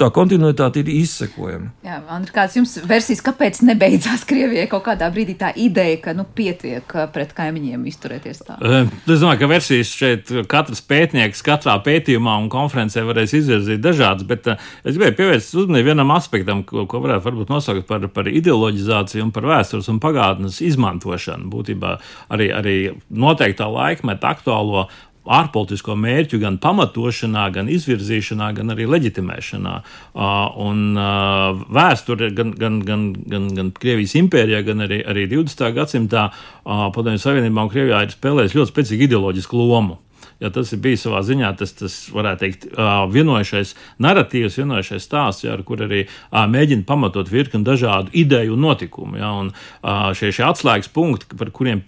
tā 0.04 0.10
kontinuitāte 0.14 0.82
ir 0.84 0.92
izsekojama. 0.92 1.72
Jā, 1.86 2.00
Andri, 2.12 2.34
kāds 2.36 2.58
jums 2.58 2.76
versijas, 2.88 3.24
kāpēc 3.26 3.62
nebeidzās 3.68 4.26
Krievijai 4.28 4.68
kaut 4.72 4.86
kādā 4.88 5.08
brīdī 5.14 5.36
tā 5.40 5.54
ideja, 5.60 6.00
ka 6.04 6.16
nu, 6.18 6.26
pietiek 6.36 6.96
uh, 6.98 7.08
pret 7.14 7.34
kaimiņiem 7.38 7.86
izturēties 7.92 8.44
tā? 8.48 8.58
Es 8.60 9.22
domāju, 9.22 9.42
ka 9.44 9.50
versijas 9.52 9.94
šeit 9.94 10.34
katrs 10.52 10.84
pētnieks 10.88 11.44
katrā 11.46 11.78
pētījumā 11.86 12.36
un 12.44 12.50
konferencē 12.54 13.06
varēs 13.08 13.36
izvirzīt 13.40 13.84
dažādas, 13.84 14.28
bet 14.28 14.50
uh, 14.52 14.68
es 14.84 14.98
gribēju 14.98 15.18
pievērst 15.22 15.58
uzmanību 15.64 15.94
vienam 15.94 16.14
aspektam, 16.18 16.66
ko, 16.68 16.88
ko 16.90 17.04
varētu 17.04 17.30
varbūt 17.30 17.54
nosaukt 17.54 17.88
par, 17.90 18.08
par 18.14 18.30
ideoloģizāciju 18.32 19.28
un 19.28 19.34
par 19.36 19.48
vēstures 19.54 19.90
un 19.94 20.02
pagātnes 20.04 20.60
izmantošanu. 20.66 21.50
Būtībā 21.54 21.98
arī, 22.34 22.52
arī 22.56 22.78
noteiktā 23.10 23.70
laikmeta 23.72 24.34
aktuālo 24.34 24.88
ārpolitisko 25.24 25.96
mērķu 26.00 26.40
gan 26.42 26.58
pamatošanā, 26.64 27.48
gan 27.56 27.72
izvirzīšanā, 27.72 28.52
gan 28.58 28.74
arī 28.76 28.88
leģitimēšanā. 28.92 29.76
Un 30.68 30.86
vēsture 31.80 32.32
gan, 32.36 32.54
gan, 32.60 32.80
gan, 32.86 33.10
gan, 33.16 33.50
gan 33.56 33.74
Krievijas 33.78 34.18
impērijā, 34.20 34.64
gan 34.68 34.88
arī, 34.88 35.02
arī 35.08 35.28
20. 35.32 35.68
gadsimtā 35.78 36.30
Padomju 36.64 37.22
Savienībā 37.24 37.68
un 37.68 37.72
Krievijā 37.72 38.04
ir 38.06 38.16
spēlējis 38.16 38.58
ļoti 38.60 38.76
spēcīgu 38.76 39.08
ideoloģisku 39.10 39.60
lomu. 39.60 40.00
Ja 40.44 40.50
tas 40.52 40.74
ir 40.76 40.80
bijis 40.84 41.06
savā 41.06 41.22
ziņā, 41.24 41.54
tas, 41.56 41.72
tas 41.78 41.94
varētu 42.12 42.42
teikt, 42.42 42.66
vienojušais 43.14 43.74
narratīvs, 44.04 44.58
vienojušais 44.60 45.06
stāsts, 45.06 45.46
ja, 45.46 45.54
ar 45.56 45.64
kur 45.64 45.86
arī 45.86 46.02
mēģina 46.32 46.84
pamatot 46.88 47.30
virkni 47.32 47.64
dažādu 47.64 48.12
ideju 48.12 48.58
un 48.58 48.66
notikumu. 48.68 49.20
Ja, 49.22 49.32
un 49.40 49.54
šie, 50.18 50.34
šie 50.36 50.44
atslēgas 50.50 50.92
punkti, 50.92 51.30
par 51.40 51.54
kuriem 51.56 51.84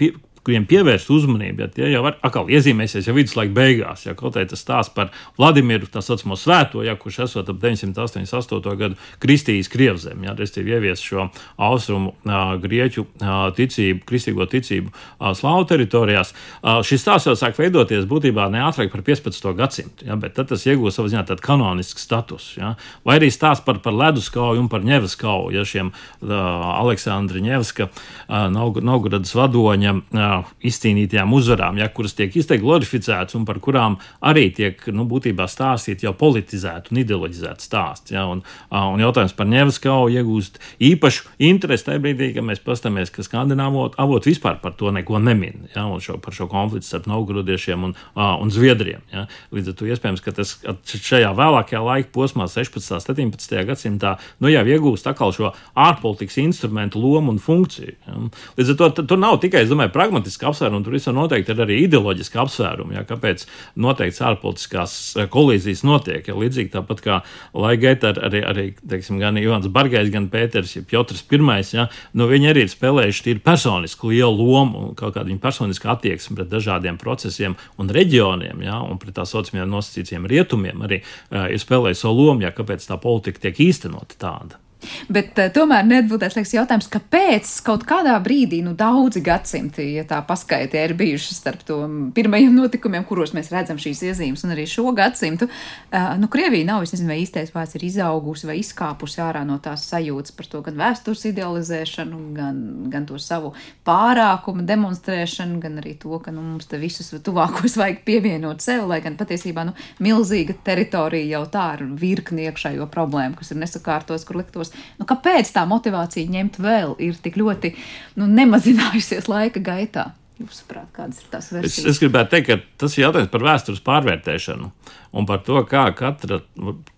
kuriem 0.46 0.66
pievērst 0.70 1.10
uzmanību, 1.10 1.64
ja 1.64 1.70
tie 1.74 1.88
jau 1.90 2.04
var, 2.06 2.20
atkal 2.26 2.50
iezīmēsies 2.54 3.08
jau 3.10 3.16
viduslaika 3.18 3.54
beigās. 3.56 4.06
Ja 4.06 4.14
kaut 4.18 4.36
kādā 4.36 4.52
tas 4.52 4.62
stāsts 4.62 4.94
par 4.94 5.10
Vladimiru, 5.40 5.90
tā 5.90 6.04
saucamo 6.06 6.38
svēto, 6.38 6.84
ja, 6.86 6.94
kurš 7.00 7.24
esot 7.26 7.50
ap 7.50 7.62
988. 7.64 8.76
gadu 8.78 9.00
kristījis 9.24 9.72
Krievzem, 9.74 10.22
ja, 10.28 10.36
respektīvi 10.38 10.76
ievies 10.78 11.02
šo 11.02 11.28
austrumu 11.58 12.14
uh, 12.14 12.54
grieķu 12.62 13.06
uh, 13.06 13.34
ticību, 13.58 14.04
kristīgo 14.06 14.46
ticību 14.52 14.92
uh, 14.94 15.32
slāvu 15.38 15.66
teritorijās. 15.72 16.36
Uh, 16.62 16.84
šis 16.86 17.02
stāsts 17.02 17.32
jau 17.32 17.36
sāk 17.40 17.58
veidoties 17.60 18.06
būtībā 18.10 18.46
neātrāk 18.54 18.94
par 18.94 19.06
15. 19.08 19.50
gadsimtu, 19.58 20.10
ja, 20.10 20.20
bet 20.20 20.38
tad 20.38 20.52
tas 20.54 20.68
iegūst 20.70 21.02
savā 21.02 21.14
ziņā 21.14 21.26
tādu 21.32 21.46
kanonisku 21.46 22.02
statusu. 22.02 22.60
Ja, 22.62 22.76
vai 23.08 23.18
arī 23.18 23.32
stāsts 23.34 23.66
par, 23.66 23.82
par 23.82 23.98
leduskauju 23.98 24.62
un 24.62 24.70
par 24.70 24.86
ņevaskauju, 24.86 25.56
ja 25.58 25.66
šiem 25.66 25.90
uh, 25.90 26.38
Aleksandra 26.76 27.42
Ņevska, 27.42 27.90
uh, 27.90 28.46
Novgorodas 28.54 29.34
vadoņa 29.36 29.96
uh, 29.96 30.35
izcīnītajām 30.66 31.34
uzvarām, 31.36 31.80
ja, 31.82 31.88
kuras 31.94 32.16
tiek 32.18 32.34
izteikti 32.36 32.64
glorificētas 32.66 33.38
un 33.38 33.46
par 33.48 33.60
kurām 33.64 33.98
arī 34.26 34.48
tiek 34.56 34.82
nu, 34.96 35.06
būtībā 35.10 35.48
stāstīt 35.52 36.06
jau 36.06 36.14
politizēti 36.18 36.94
un 36.94 37.02
ideoloģizēti 37.04 37.68
stāsti. 37.68 38.16
Ja, 38.18 38.26
un, 38.32 38.44
un 38.72 39.04
jautājums 39.04 39.36
par 39.38 39.50
Ņevas 39.50 39.80
kauju 39.84 40.20
iegūst 40.20 40.60
īpašu 40.84 41.30
interesi 41.50 41.88
tajā 41.90 42.02
brīdī, 42.04 42.32
kad 42.36 42.48
mēs 42.48 42.64
pastāmies, 42.66 43.14
ka 43.14 43.26
skandināvu 43.26 43.88
avotu 44.02 44.32
vispār 44.32 44.60
par 44.64 44.76
to 44.80 44.92
neko 44.96 45.22
nemin, 45.24 45.68
ja, 45.76 45.86
šo, 46.02 46.18
par 46.24 46.36
šo 46.36 46.50
konfliktu 46.52 46.90
starp 46.90 47.10
Novgorodiešiem 47.12 47.90
un, 47.90 47.96
un 48.16 48.54
Zviedriem. 48.54 49.04
Ja. 49.14 49.26
Līdz 49.56 49.72
ar 49.72 49.78
to 49.80 49.90
iespējams, 49.90 50.24
ka 50.26 50.34
tas 50.36 50.56
šajā 50.96 51.32
vēlākajā 51.38 51.82
laika 51.86 52.12
posmā, 52.16 52.48
16. 52.52 52.96
un 52.96 53.06
17. 53.06 53.56
gadsimtā, 53.70 54.16
nu, 54.44 54.50
jau 54.52 54.66
iegūst 54.68 55.08
atkal 55.10 55.34
šo 55.36 55.54
ārpolitikas 55.78 56.40
instrumentu 56.42 57.02
lomu 57.04 57.36
un 57.36 57.42
funkciju. 57.42 57.96
Ja. 58.08 58.20
Līdz 58.60 58.74
ar 58.74 58.80
to 58.82 59.06
tur 59.06 59.22
nav 59.22 59.40
tikai, 59.44 59.66
es 59.66 59.72
domāju, 59.72 59.94
pragmatiski 59.94 60.25
pragmatiski 60.26 60.46
apsvērumi, 60.46 60.84
tur 60.84 60.96
visam 60.96 61.16
noteikti 61.16 61.54
ir 61.54 61.62
arī 61.62 61.76
ideoloģiski 61.86 62.40
apsvērumi, 62.42 62.96
ja, 62.98 63.04
kāpēc 63.06 63.46
noteikts 63.78 64.22
ārpolitiskās 64.26 64.94
eh, 65.18 65.28
kolīzijas 65.30 65.84
notiek. 65.86 66.28
Ja, 66.28 66.36
līdzīgi 66.36 66.72
tāpat 66.74 67.02
kā 67.06 67.20
Laigēta, 67.54 68.16
arī, 68.26 68.42
arī 68.44 68.66
teiksim, 68.82 69.20
gan 69.22 69.38
Ivans 69.38 69.68
Bargais, 69.70 70.10
gan 70.14 70.30
Pēters, 70.30 70.76
ja 70.76 70.84
Piotrs 70.84 71.24
I, 71.30 71.62
ja, 71.76 71.88
nu, 72.14 72.28
viņi 72.28 72.50
arī 72.50 72.66
ir 72.66 72.74
spēlējuši 72.74 73.24
tīri 73.28 73.44
personisku 73.46 74.10
lielu 74.10 74.34
lomu 74.34 74.94
kaut 74.96 75.16
kādu 75.16 75.30
viņu 75.30 75.42
personisku 75.44 75.90
attieksmi 75.90 76.38
pret 76.40 76.50
dažādiem 76.50 76.98
procesiem 76.98 77.56
un 77.78 77.90
reģioniem, 77.90 78.66
ja, 78.66 78.82
un 78.82 78.98
pret 78.98 79.16
tā 79.16 79.26
saucamiem 79.26 79.70
nosacītiem 79.70 80.26
rietumiem 80.26 80.86
arī 80.86 81.02
uh, 81.04 81.48
ir 81.52 81.62
spēlējuši 81.62 82.02
savu 82.02 82.30
lomu, 82.30 82.46
ja 82.46 82.54
kāpēc 82.56 82.86
tā 82.88 83.00
politika 83.02 83.48
tiek 83.48 83.66
īstenota 83.70 84.18
tāda. 84.20 84.65
Bet 85.12 85.40
uh, 85.42 85.50
tomēr 85.54 85.86
tāds 86.16 86.38
liekas, 86.38 86.54
jautājums, 86.56 86.90
kāpēc 86.92 87.52
kaut 87.66 87.86
kādā 87.88 88.16
brīdī, 88.24 88.62
nu, 88.66 88.76
daudzi 88.78 89.22
gadsimti, 89.26 89.86
ja 89.98 90.06
tā 90.08 90.22
paskaitē, 90.26 90.86
ir 90.90 90.96
bijuši 90.98 91.38
starp 91.38 91.66
to 91.68 91.80
pirmajiem 92.16 92.56
notikumiem, 92.56 93.06
kuros 93.08 93.36
mēs 93.36 93.52
redzam 93.54 93.80
šīs 93.82 94.04
iezīmes, 94.10 94.46
un 94.46 94.56
arī 94.56 94.68
šo 94.70 94.90
gadsimtu, 94.96 95.50
uh, 95.50 96.14
nu, 96.22 96.30
Krievija 96.32 96.68
nav, 96.72 96.86
es 96.86 96.96
nezinu, 96.96 97.12
vai 97.14 97.20
īstais 97.24 97.54
vārds 97.56 97.78
ir 97.78 97.86
izaugusi 97.88 98.50
vai 98.50 98.58
izkāpusi 98.62 99.22
ārā 99.24 99.46
no 99.48 99.58
tās 99.64 99.86
sajūtas 99.92 100.36
par 100.36 100.50
to 100.52 100.62
gan 100.66 100.78
vēstures 100.80 101.26
idealizēšanu, 101.32 102.22
gan, 102.36 102.62
gan 102.94 103.08
to 103.10 103.20
savu 103.22 103.54
pārākumu 103.88 104.66
demonstrēšanu, 104.68 105.60
gan 105.64 105.80
arī 105.82 105.96
to, 106.02 106.20
ka, 106.24 106.34
nu, 106.36 106.44
mums 106.44 106.70
te 106.70 106.80
visus 106.82 107.14
tuvākos 107.26 107.78
vajag 107.82 108.04
pievienot 108.08 108.64
sev, 108.66 108.86
lai 108.90 109.02
gan 109.06 109.18
patiesībā, 109.20 109.66
nu, 109.70 109.76
milzīga 110.04 110.58
teritorija 110.66 111.38
jau 111.38 111.44
tā 111.52 111.66
ir 111.78 111.86
virkni 112.00 112.50
iekšējo 112.50 112.90
problēmu, 112.94 113.40
kas 113.40 113.54
ir 113.54 113.62
nesakārtos, 113.62 114.26
kur 114.28 114.42
liktos 114.42 114.74
Nu, 115.00 115.08
kāpēc 115.10 115.52
tā 115.56 115.66
motivācija 115.70 116.32
ņemt 116.32 116.60
vēl 116.64 116.96
ir 117.04 117.18
tik 117.24 117.40
ļoti 117.42 117.74
nu, 118.20 118.30
nemazinājusies 118.30 119.30
laika 119.32 119.64
gaitā? 119.64 120.10
Jūsuprāt, 120.36 120.90
kādas 120.96 121.22
ir 121.22 121.30
tās 121.32 121.48
versijas? 121.54 121.78
Es, 121.80 121.94
es 121.96 122.02
gribētu 122.02 122.34
teikt, 122.34 122.50
ka 122.50 122.84
tas 122.84 122.98
ir 122.98 123.06
jautājums 123.06 123.32
par 123.32 123.46
vēstures 123.46 123.84
pārvērtēšanu 123.86 124.72
un 125.16 125.28
par 125.30 125.46
to, 125.48 125.62
kā 125.70 125.86
katra 125.96 126.42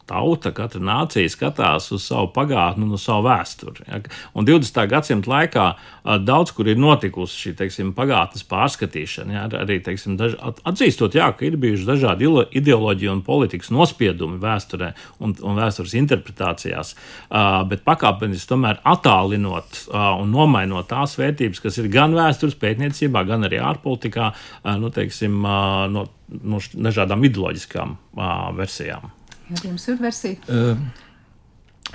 tauta, 0.07 0.51
katra 0.55 0.81
nācija 0.83 1.29
skatās 1.31 1.91
uz 1.95 2.05
savu 2.07 2.29
pagātni 2.35 2.85
un 2.87 2.95
uz 2.97 3.03
savu 3.07 3.27
vēsturi. 3.27 3.85
Ja? 3.87 3.99
Un 4.37 4.47
20. 4.47 4.79
gadsimta 4.91 5.31
laikā 5.31 5.67
daudz 6.23 6.53
kur 6.55 6.69
ir 6.69 6.79
notikusi 6.79 7.41
šī 7.43 7.53
teiksim, 7.61 7.93
pagātnes 7.97 8.45
pārskatīšana. 8.47 9.35
Ja? 9.35 9.45
Arī 9.61 9.79
teiksim, 9.83 10.17
daž, 10.19 10.37
atzīstot, 10.67 11.17
jā, 11.17 11.29
ka 11.37 11.47
ir 11.47 11.59
bijuši 11.61 11.87
dažādi 11.87 12.29
ideoloģiju 12.59 13.13
un 13.17 13.23
politikas 13.27 13.71
nospiedumi 13.73 14.39
vēsturē 14.41 14.93
un, 15.23 15.35
un 15.41 15.59
vēstures 15.59 15.95
interpretācijās, 15.99 16.93
bet 17.69 17.83
pakāpeniski 17.87 18.51
tomēr 18.51 18.81
attālinot 18.87 19.83
un 19.91 20.31
nomainot 20.33 20.89
tās 20.91 21.17
vērtības, 21.19 21.61
kas 21.63 21.81
ir 21.81 21.91
gan 21.93 22.15
vēstures 22.17 22.57
pētniecībā, 22.59 23.25
gan 23.27 23.47
arī 23.47 23.61
ārpolitikā, 23.63 24.31
nu, 24.81 24.91
teiksim, 24.93 25.41
no, 25.43 26.07
no 26.27 26.63
dažādām 26.73 27.27
ideoloģiskām 27.27 27.97
versijām. 28.57 29.16
Jums 29.47 29.87
ir 29.87 29.99
versija? 30.01 30.39
Uh, 30.51 30.75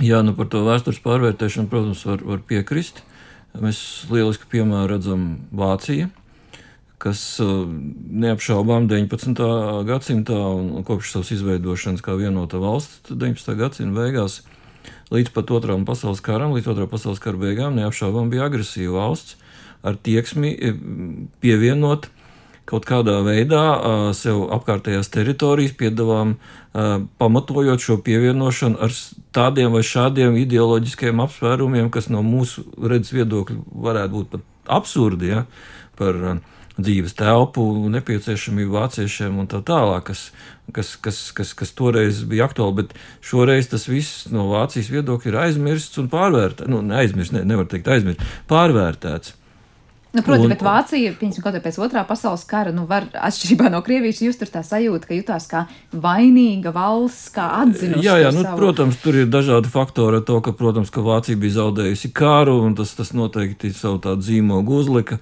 jā, 0.01 0.23
nu 0.25 0.33
par 0.37 0.49
to 0.53 0.63
vēstures 0.65 1.03
pārvērtēšanu, 1.05 1.69
protams, 1.73 2.05
var, 2.09 2.23
var 2.25 2.41
piekrist. 2.49 3.03
Mēs 3.61 3.79
lieliski 4.09 4.49
piemēru 4.49 4.95
redzam 4.95 5.27
Vāciju, 5.53 6.09
kas 7.03 7.21
uh, 7.45 7.67
neapšaubām 8.25 8.89
19. 8.89 9.43
gadsimtā 9.89 10.39
un 10.39 10.87
kopš 10.89 11.13
savas 11.13 11.35
izveidošanas 11.37 12.05
kā 12.05 12.17
vienota 12.17 12.63
valsts 12.63 13.13
19. 13.13 13.53
gadsimta 13.61 13.99
beigās 14.01 14.41
līdz 15.13 15.35
pat 15.35 15.53
otram 15.53 15.85
pasaules 15.85 16.25
karam, 16.25 16.57
līdz 16.57 16.73
otrā 16.73 16.89
pasaules 16.89 17.21
kara 17.21 17.37
beigām 17.37 17.77
neapšaubām 17.77 18.33
bija 18.33 18.49
agresīva 18.49 19.03
valsts 19.03 19.37
ar 19.85 19.99
tieksmi 20.01 20.55
pievienot 21.43 22.09
uh, 22.09 22.22
kaut 22.69 22.87
kādā 22.89 23.19
veidā 23.27 23.63
sev 24.17 24.45
apkārtējās 24.55 25.11
teritorijas 25.13 25.75
piedāvām, 25.79 26.37
pamatojot 27.19 27.83
šo 27.83 27.99
pievienošanu 28.05 28.81
ar 28.83 28.95
tādiem 29.37 29.75
vai 29.75 29.83
šādiem 29.87 30.39
ideoloģiskiem 30.45 31.21
apsvērumiem, 31.25 31.91
kas 31.93 32.09
no 32.13 32.23
mūsu 32.27 32.65
redzes 32.79 33.15
viedokļa 33.17 33.59
varētu 33.89 34.17
būt 34.17 34.33
pat 34.37 34.49
absurdi, 34.81 35.33
ja, 35.35 35.45
par 35.99 36.19
dzīves 36.79 37.17
telpu, 37.19 37.65
nepieciešamību 37.93 38.77
vāciešiem 38.79 39.43
un 39.43 39.49
tā 39.51 39.61
tālāk, 39.67 40.07
kas, 40.09 40.25
kas, 40.73 40.95
kas, 40.97 41.21
kas, 41.37 41.53
kas 41.59 41.75
toreiz 41.77 42.23
bija 42.29 42.47
aktuāli, 42.49 42.83
bet 42.83 42.97
šoreiz 43.25 43.69
tas 43.73 43.85
viss 43.91 44.27
no 44.33 44.49
Vācijas 44.53 44.91
viedokļa 44.93 45.33
ir 45.33 45.39
aizmirsts 45.47 46.01
un 46.01 46.09
pārvērtēts. 46.13 46.71
Nu, 46.73 46.81
neaizmirsts, 46.87 47.35
ne, 47.37 47.45
nevar 47.49 47.69
teikt 47.71 47.91
aizmirsts, 47.93 48.41
pārvērtēts. 48.51 49.37
Nu, 50.13 50.21
proti, 50.21 50.45
un, 50.45 50.51
bet 50.53 50.61
Vācija, 50.61 51.15
piemēram, 51.17 51.41
kaut 51.41 51.55
pēc 51.65 51.77
otrā 51.81 52.03
pasaules 52.05 52.43
kara, 52.45 52.73
nu, 52.75 52.83
var 52.89 53.07
atšķirībā 53.17 53.71
no 53.73 53.79
Krievijas 53.85 54.19
just 54.21 54.43
tur 54.43 54.51
tā 54.53 54.61
sajūta, 54.67 55.09
ka 55.09 55.17
jutās 55.17 55.47
kā 55.49 55.63
vainīga 55.97 56.69
valsts, 56.75 57.31
kā 57.33 57.47
atzinusi. 57.63 58.05
Jā, 58.05 58.19
jā, 58.21 58.33
nu, 58.37 58.43
savu... 58.45 58.59
protams, 58.61 58.99
tur 59.01 59.17
ir 59.23 59.31
dažādi 59.33 59.73
faktori 59.73 60.21
ar 60.21 60.27
to, 60.29 60.37
ka, 60.45 60.53
protams, 60.59 60.93
ka 60.93 61.05
Vācija 61.07 61.41
bija 61.41 61.57
zaudējusi 61.63 62.13
kāru, 62.13 62.59
un 62.67 62.77
tas, 62.77 62.93
tas 62.99 63.15
noteikti 63.17 63.73
savu 63.73 64.03
tādu 64.05 64.29
zīmogu 64.29 64.83
uzlika. 64.83 65.19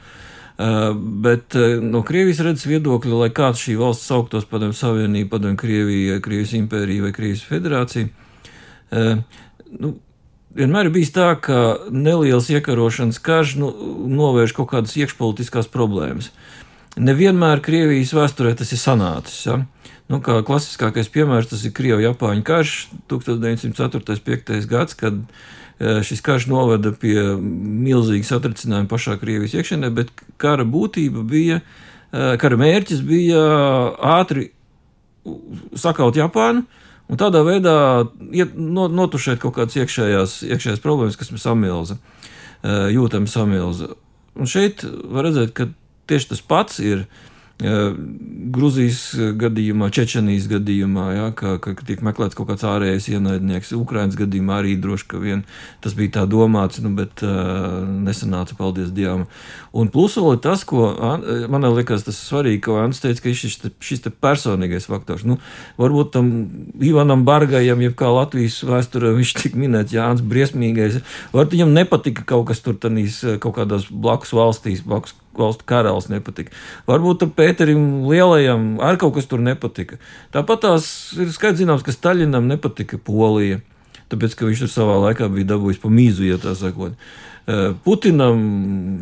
Uh, 0.61 0.91
bet 0.99 1.55
uh, 1.55 1.79
no 1.81 2.03
Krievijas 2.05 2.43
redzes 2.45 2.67
viedokļa, 2.69 3.23
lai 3.23 3.31
kāds 3.33 3.63
šī 3.63 3.79
valsts 3.79 4.11
sauktos 4.11 4.45
padomju 4.51 4.75
Savienību, 4.77 5.31
padomju 5.31 5.63
Krieviju, 5.63 6.19
Krievijas 6.27 6.59
impēriju 6.59 7.07
vai 7.07 7.15
Krievijas 7.17 7.47
federāciju, 7.47 8.11
uh, 8.11 9.47
nu, 9.79 9.95
vienmēr 10.57 10.89
ir 10.89 10.95
bijis 10.95 11.13
tā, 11.15 11.33
ka 11.43 11.61
neliels 11.91 12.51
iekarošanas 12.53 13.21
karš 13.23 13.57
nu, 13.61 13.71
novērš 14.11 14.55
kaut 14.57 14.71
kādas 14.73 14.97
iekšpolitiskās 14.99 15.71
problēmas. 15.73 16.31
Nevienmēr 16.99 17.63
Krievijas 17.63 18.15
vēsturē 18.17 18.57
tas 18.59 18.73
ir 18.75 18.81
sanācis. 18.83 19.45
Ja? 19.47 19.61
Nu, 20.11 20.19
kā 20.25 20.41
klasiskākais 20.47 21.11
piemērs 21.15 21.53
tas 21.53 21.63
ir 21.67 21.75
Krievijas-Japāņu 21.77 22.43
karš 22.47 22.75
1904.5. 23.13 24.57
gads, 24.71 24.97
kad 24.99 25.21
e, 25.23 26.01
šis 26.07 26.25
karš 26.27 26.49
noveda 26.51 26.91
pie 26.99 27.15
milzīga 27.39 28.27
satricinājuma 28.33 28.91
pašā 28.91 29.15
Krievijas 29.21 29.55
iekšienē, 29.61 29.93
bet 29.95 30.11
kara 30.43 30.67
būtība 30.67 31.23
bija, 31.31 31.61
e, 32.11 32.27
kara 32.43 32.59
mērķis 32.59 33.05
bija 33.07 33.45
ātri 34.19 34.51
sakaut 35.79 36.19
Japānu, 36.19 36.67
Un 37.11 37.19
tādā 37.19 37.43
veidā 37.43 37.75
iet, 38.31 38.55
notušēt 38.55 39.41
kaut 39.43 39.57
kādas 39.57 39.75
iekšējās, 39.81 40.37
iekšējās 40.47 40.83
problēmas, 40.85 41.19
kas 41.19 41.33
mums 41.33 41.43
samilza, 41.43 41.97
jūtam 42.95 43.27
samilza. 43.31 43.95
Un 44.39 44.51
šeit 44.51 44.85
var 44.87 45.27
redzēt, 45.27 45.51
ka 45.57 45.67
tieši 46.11 46.31
tas 46.31 46.45
pats 46.47 46.79
ir 46.83 47.09
Grūzijas 47.61 49.01
gadījumā, 49.37 49.91
Čečenijas 49.93 50.47
gadījumā, 50.49 51.07
ja, 51.13 51.27
ka, 51.37 51.59
ka 51.61 51.75
tiek 51.77 52.01
meklēts 52.05 52.39
kaut 52.39 52.49
kāds 52.49 52.65
ārējais 52.65 53.11
ienaidnieks. 53.13 53.75
Ukraiņas 53.77 54.17
gadījumā 54.17 54.63
arī 54.63 54.77
droši 54.81 55.21
vien 55.21 55.43
tas 55.85 55.93
bija 55.97 56.15
tā 56.21 56.25
domāts, 56.31 56.81
nu, 56.81 56.95
bet 56.97 57.21
uh, 57.27 57.85
nesanāca, 57.85 58.57
paldies 58.57 58.95
Dievam. 58.97 59.27
Un 59.77 59.93
plus 59.93 60.17
vēl 60.17 60.41
tas, 60.43 60.65
ko 60.65 60.89
man 61.53 61.69
liekas, 61.77 62.07
tas 62.09 62.19
svarīgi, 62.31 62.63
ko 62.65 62.81
Ants 62.81 63.03
teica, 63.05 63.27
ka 63.27 63.37
šis, 63.37 63.61
šis 63.85 64.05
te 64.07 64.15
personīgais 64.15 64.89
faktors. 64.89 65.27
Nu, 65.29 65.37
varbūt 65.81 66.15
tam 66.17 66.33
Ivanam 66.81 67.27
Bargajam, 67.29 67.85
jeb 67.85 67.97
kā 68.01 68.09
Latvijas 68.09 68.63
vēsturē 68.67 69.13
viņš 69.21 69.37
tik 69.43 69.61
minēts, 69.61 69.95
Jānis 69.95 70.25
Briesmīgais, 70.25 71.03
varbūt 71.35 71.59
viņam 71.59 71.77
nepatika 71.77 72.25
kaut 72.25 72.49
kas 72.51 72.65
tur 72.65 72.81
tanīs 72.81 73.21
kaut 73.43 73.59
kādās 73.61 73.91
blakus 73.93 74.33
valstīs, 74.37 74.87
blakus 74.87 75.20
valstu 75.39 75.67
karalis 75.69 76.09
nepatika. 76.11 76.55
Varbūt 76.89 77.27
Pēterim 77.37 78.07
Lielajam 78.11 78.79
arī 78.83 79.01
kaut 79.01 79.17
kas 79.17 79.29
tur 79.31 79.43
nepatika. 79.45 80.01
Tāpat 80.35 80.65
tās 80.67 80.87
ir 81.19 81.31
skaidrs 81.35 81.63
zināms, 81.63 81.85
ka 81.87 81.95
Staļinam 81.95 82.49
nepatika 82.51 82.99
Polija, 82.99 83.61
tāpēc, 84.13 84.37
ka 84.37 84.49
viņš 84.49 84.65
tur 84.65 84.73
savā 84.73 84.99
laikā 85.07 85.31
bija 85.33 85.53
dabūjis 85.55 85.83
pa 85.83 85.93
mīzu, 85.93 86.27
ja 86.29 86.41
tā 86.43 86.57
sakot. 86.59 86.99
Eh, 87.49 87.73
Putinam 87.85 88.41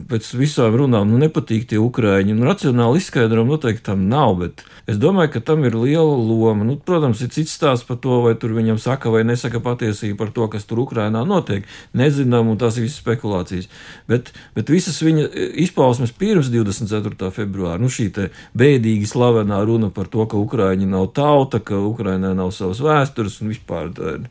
pēc 0.08 0.28
visām 0.38 0.76
runām 0.78 1.08
nu, 1.10 1.18
nepatīk 1.20 1.66
tie 1.68 1.78
ukrāņi. 1.82 2.36
Nu, 2.36 2.46
racionāli 2.46 3.00
izskaidrojumu 3.02 3.56
noteikti 3.56 3.84
tam 3.90 4.04
nav, 4.08 4.36
bet 4.38 4.62
es 4.88 5.00
domāju, 5.00 5.32
ka 5.34 5.42
tam 5.50 5.66
ir 5.66 5.74
liela 5.74 6.14
loma. 6.14 6.64
Nu, 6.64 6.76
protams, 6.78 7.20
ir 7.24 7.32
cits 7.34 7.56
stāsts 7.58 7.86
par 7.88 7.98
to, 8.04 8.20
vai 8.24 8.36
tur 8.38 8.54
viņam 8.56 8.78
saka 8.80 9.10
vai 9.12 9.24
nesaka 9.26 9.60
patiesību 9.64 10.16
par 10.20 10.30
to, 10.36 10.46
kas 10.52 10.68
tur 10.70 10.84
Ukrainā 10.84 11.24
notiek. 11.26 11.66
Nezinām, 11.98 12.52
un 12.52 12.60
tās 12.60 12.78
ir 12.78 12.86
visas 12.86 13.02
spekulācijas. 13.02 13.66
Bet, 14.08 14.30
bet 14.56 14.70
visas 14.72 15.00
viņa 15.02 15.26
izpausmes 15.66 16.14
pirms 16.14 16.52
24. 16.54 17.32
februāra, 17.34 17.80
nu, 17.82 17.90
šī 17.92 18.08
bēdīgi 18.56 19.10
slavenā 19.10 19.60
runa 19.66 19.90
par 19.92 20.08
to, 20.08 20.24
ka 20.30 20.38
Ukrāņi 20.38 20.88
nav 20.88 21.10
tauta, 21.18 21.60
ka 21.60 21.82
Ukrainā 21.90 22.32
nav 22.38 22.54
savas 22.56 22.80
vēstures 22.84 23.42
un 23.42 23.52
vispār 23.52 23.92
tāda 23.98 24.30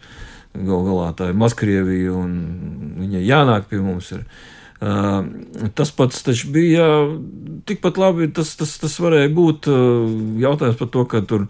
Galu 0.58 0.84
galā 0.88 1.10
tā 1.18 1.30
ir 1.32 1.38
Maskrievija 1.38 2.14
un 2.18 2.32
viņai 3.02 3.24
jānāk 3.28 3.68
pie 3.70 3.82
mums. 3.84 4.12
Ir. 4.16 4.24
Tas 4.78 5.90
pats 5.98 6.22
bija 6.54 6.86
tikpat 7.66 7.98
labi. 7.98 8.28
Tas, 8.30 8.52
tas, 8.60 8.76
tas 8.78 8.98
varēja 9.02 9.32
būt 9.34 9.70
jautājums 10.44 10.78
par 10.78 10.92
to, 10.94 11.06
ka 11.10 11.22
tur 11.26 11.48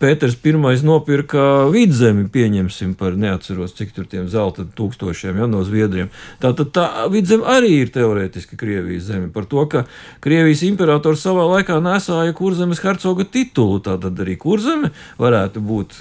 Pēters 0.00 0.36
I 0.44 0.54
nopirka 0.86 1.66
vidzemi, 1.68 2.28
pieņemsim 2.32 2.94
par 2.94 3.18
neatceros, 3.20 3.74
cik 3.76 3.92
tur 3.92 4.06
tiem 4.08 4.28
zelta 4.32 4.64
tūkstošiem 4.64 5.40
ja, 5.42 5.48
no 5.50 5.64
Zviedriem. 5.66 6.08
Tātad 6.40 6.70
tā 6.72 6.86
vidzeme 7.12 7.44
arī 7.44 7.82
ir 7.82 7.92
teorētiski 7.92 8.56
Krievijas 8.56 9.10
zeme. 9.10 9.28
Par 9.34 9.44
to, 9.50 9.66
ka 9.68 9.84
Krievijas 10.24 10.62
imperators 10.64 11.24
savā 11.26 11.44
laikā 11.56 11.80
nesāja 11.84 12.32
kurzemes 12.36 12.80
hercoga 12.84 13.26
titulu, 13.28 13.82
tātad 13.84 14.16
arī 14.24 14.38
kurzeme 14.40 14.92
varētu 15.20 15.60
būt 15.64 15.98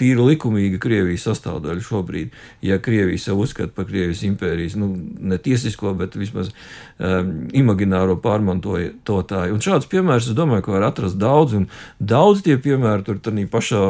tīri 0.00 0.28
likumīga 0.32 0.80
Krievijas 0.80 1.28
sastāvdaļa 1.28 1.84
šobrīd, 1.84 2.32
ja 2.64 2.80
Krievija 2.80 3.26
sev 3.26 3.42
uzskata 3.44 3.74
par 3.74 3.90
Krievijas 3.90 4.24
impērijas, 4.28 4.78
nu, 4.80 4.92
ne 4.96 5.38
to, 5.90 5.98
bet 5.98 6.16
vismaz 6.18 6.54
um, 6.98 7.48
imagināro 7.52 8.16
iedzīvotāji. 8.22 9.54
Un 9.54 9.64
šādus 9.64 9.90
piemērus, 9.90 10.30
es 10.30 10.38
domāju, 10.38 10.66
ka 10.66 10.76
var 10.76 10.88
atrast 10.90 11.18
daudz, 11.20 11.56
un 11.58 11.68
daudz 11.98 12.44
tie 12.46 12.56
piemēri 12.60 13.06
tur 13.06 13.20
tādā 13.22 13.46
pašā 13.50 13.80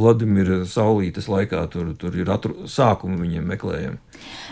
Vladimira 0.00 0.64
Saulītes 0.64 1.28
laikā, 1.28 1.66
tur, 1.72 1.94
tur 1.98 2.16
ir 2.16 2.30
atru, 2.30 2.66
sākumi 2.66 3.20
viņiem 3.22 3.52
meklējami. 3.52 4.00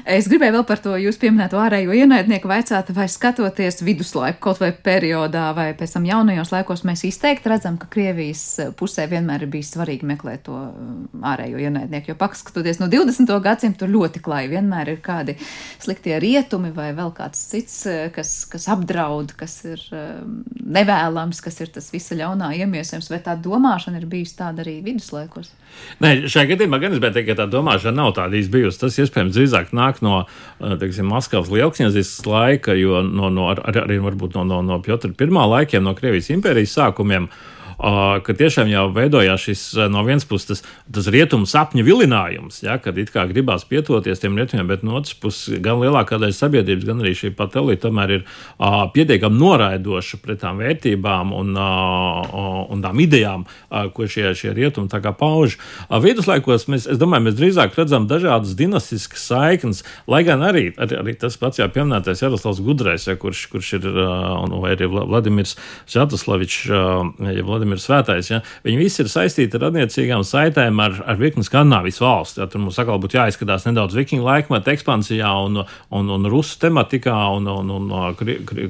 Es 0.04 0.26
gribēju 0.28 0.56
vēl 0.58 0.64
par 0.68 0.80
to 0.84 0.96
jūs 1.00 1.16
pieminēto 1.20 1.56
ārējo 1.56 1.94
ienaidnieku 1.96 2.48
vaicāt, 2.50 2.90
vai 2.96 3.06
skatoties 3.08 3.80
viduslaiku 3.86 4.42
kaut 4.48 4.60
vai 4.60 4.68
periodā 4.74 5.46
vai 5.56 5.70
pēc 5.78 5.94
tam 5.96 6.08
jaunajos 6.08 6.50
laikos, 6.52 6.82
mēs 6.84 7.06
izteikti 7.08 7.48
redzam, 7.48 7.78
ka 7.80 7.88
Krievijas 7.92 8.42
pusē 8.76 9.06
vienmēr 9.08 9.46
ir 9.46 9.52
bijis 9.54 9.72
svarīgi 9.76 10.08
meklēt 10.10 10.44
to 10.48 10.58
um, 10.58 11.06
ārējo 11.24 11.62
ienaidnieku, 11.62 12.12
jo 12.12 12.18
paskatoties 12.20 12.82
no 12.82 12.90
20. 12.92 13.32
gadsimta, 13.44 13.88
ļoti 13.88 14.20
klāji 14.24 14.52
vienmēr 14.52 14.92
ir 14.92 15.00
kādi 15.04 15.38
sliktie 15.80 16.18
rietumi 16.20 16.74
vai 16.74 16.90
vēl 16.96 17.14
kāds 17.16 17.40
cits, 17.54 17.78
eh, 17.88 18.04
kas, 18.14 18.34
kas 18.50 18.68
apdraud, 18.74 19.32
kas 19.38 19.56
ir 19.68 19.80
um, 19.94 20.42
nevēlams, 20.64 21.40
kas 21.44 21.62
ir 21.64 21.72
tas 21.72 21.88
visa 21.94 22.18
ļaunā 22.18 22.52
iemiesojums, 22.60 23.08
vai 23.12 23.22
tā 23.24 23.38
domāšana 23.40 24.02
ir 24.02 24.08
bijusi 24.10 24.36
tāda 24.42 24.66
arī 24.66 24.80
viduslaikos? 24.84 25.54
Nē, 26.02 26.26
šajā 26.30 26.52
gadījumā 26.52 26.78
gan 26.82 26.92
es 26.92 26.98
gribēju 26.98 27.16
teikt, 27.16 27.30
ka 27.30 27.38
tā 27.42 27.46
domāšana 27.50 27.96
nav 27.98 28.12
tāda 28.18 28.38
īsti 28.38 28.52
bijusi. 28.52 28.80
Tas 28.82 28.98
iespējams 29.02 29.34
drīzāk 29.36 29.53
nāk 29.76 30.02
no 30.04 30.24
eh, 30.24 30.76
teiksim, 30.80 31.08
Maskavas 31.10 31.52
lielkņazijas 31.54 32.14
laika, 32.26 32.76
jo 32.78 33.02
no, 33.06 33.30
no, 33.32 33.48
ar, 33.54 33.62
arī 33.86 34.00
varbūt 34.02 34.38
no, 34.38 34.46
no, 34.48 34.62
no 34.66 34.80
Piotra 34.84 35.10
I 35.14 35.30
laikiem, 35.30 35.84
no 35.86 35.94
Krievijas 35.94 36.32
impērijas 36.34 36.78
sākumiem. 36.78 37.30
Uh, 37.30 37.53
ka 37.78 38.36
tiešām 38.36 38.70
jau 38.70 38.86
veidojās 38.94 39.44
šis 39.48 39.62
no 39.92 40.04
vienas 40.06 40.26
puses 40.28 40.48
tas, 40.48 40.62
tas 40.94 41.08
rietumu 41.12 41.48
sapņu 41.48 41.84
vilinājums, 41.86 42.62
ja, 42.64 42.78
kad 42.82 42.98
it 43.00 43.12
kā 43.14 43.26
gribās 43.30 43.66
pietoties 43.68 44.22
tiem 44.22 44.38
rietumiem, 44.38 44.68
bet 44.70 44.84
no 44.86 44.98
otras 44.98 45.16
puses 45.18 45.60
gan 45.64 45.80
lielākā 45.82 46.18
daļa 46.22 46.36
sabiedrības, 46.36 46.86
gan 46.88 47.02
arī 47.02 47.14
šī 47.18 47.32
pat 47.36 47.56
elite 47.60 47.84
tomēr 47.84 48.16
ir 48.18 48.22
uh, 48.24 48.84
pietiekami 48.94 49.40
noraidoša 49.40 50.20
pret 50.22 50.42
tām 50.44 50.60
vērtībām 50.62 51.34
un, 51.36 51.52
uh, 51.58 52.62
un 52.72 52.84
tām 52.84 53.02
idejām, 53.04 53.46
uh, 53.46 53.88
ko 53.94 54.08
šie, 54.10 54.30
šie 54.38 54.54
rietumi 54.56 54.90
pauž. 55.18 55.58
Uh, 55.88 55.98
viduslaikos 56.02 56.68
mēs, 56.70 56.88
domāju, 57.00 57.28
mēs 57.28 57.38
drīzāk 57.38 57.76
redzam 57.78 58.08
dažādas 58.10 58.54
dinastiskas 58.58 59.26
saiknes, 59.30 59.84
lai 60.10 60.22
gan 60.26 60.44
arī, 60.46 60.70
arī, 60.78 61.00
arī 61.00 61.16
tas 61.18 61.36
pats 61.40 61.60
jau 61.60 61.68
pieminētais 61.72 62.22
Jaroslavs 62.24 62.62
Gudrais, 62.64 63.08
ja, 63.08 63.16
kurš, 63.20 63.46
kurš 63.52 63.74
ir, 63.80 63.88
uh, 63.90 64.44
vai 64.62 64.74
arī 64.76 64.88
Vladimirs 64.90 65.56
Šatoslavičs, 65.90 66.60
uh, 66.70 67.12
ja 67.24 67.44
Vladimirs 67.44 67.63
Svētais, 67.80 68.30
ja, 68.30 68.40
viņi 68.64 68.80
visi 68.80 69.02
ir 69.02 69.10
saistīti 69.10 69.58
ar 69.58 69.68
attiecīgām 69.70 70.24
saitēm 70.26 70.80
ar, 70.84 70.98
ar 71.08 71.18
virkni 71.20 71.44
Skandinavijas 71.46 72.00
valsts. 72.02 72.38
Ja, 72.40 72.46
tur 72.50 72.62
mums 72.62 72.78
atkal 72.80 73.00
būtu 73.02 73.18
jāizskatās 73.18 73.66
nedaudz 73.68 73.96
vikingu 73.98 74.26
laikmeta 74.26 74.72
ekspansijā 74.74 75.30
un, 75.46 75.62
un, 75.94 76.12
un 76.16 76.28
rusu 76.32 76.58
tematikā 76.62 77.14
un, 77.36 77.48
un, 77.50 77.72
un, 77.74 77.90
un 77.90 78.18
kri, 78.18 78.38
kri, 78.46 78.68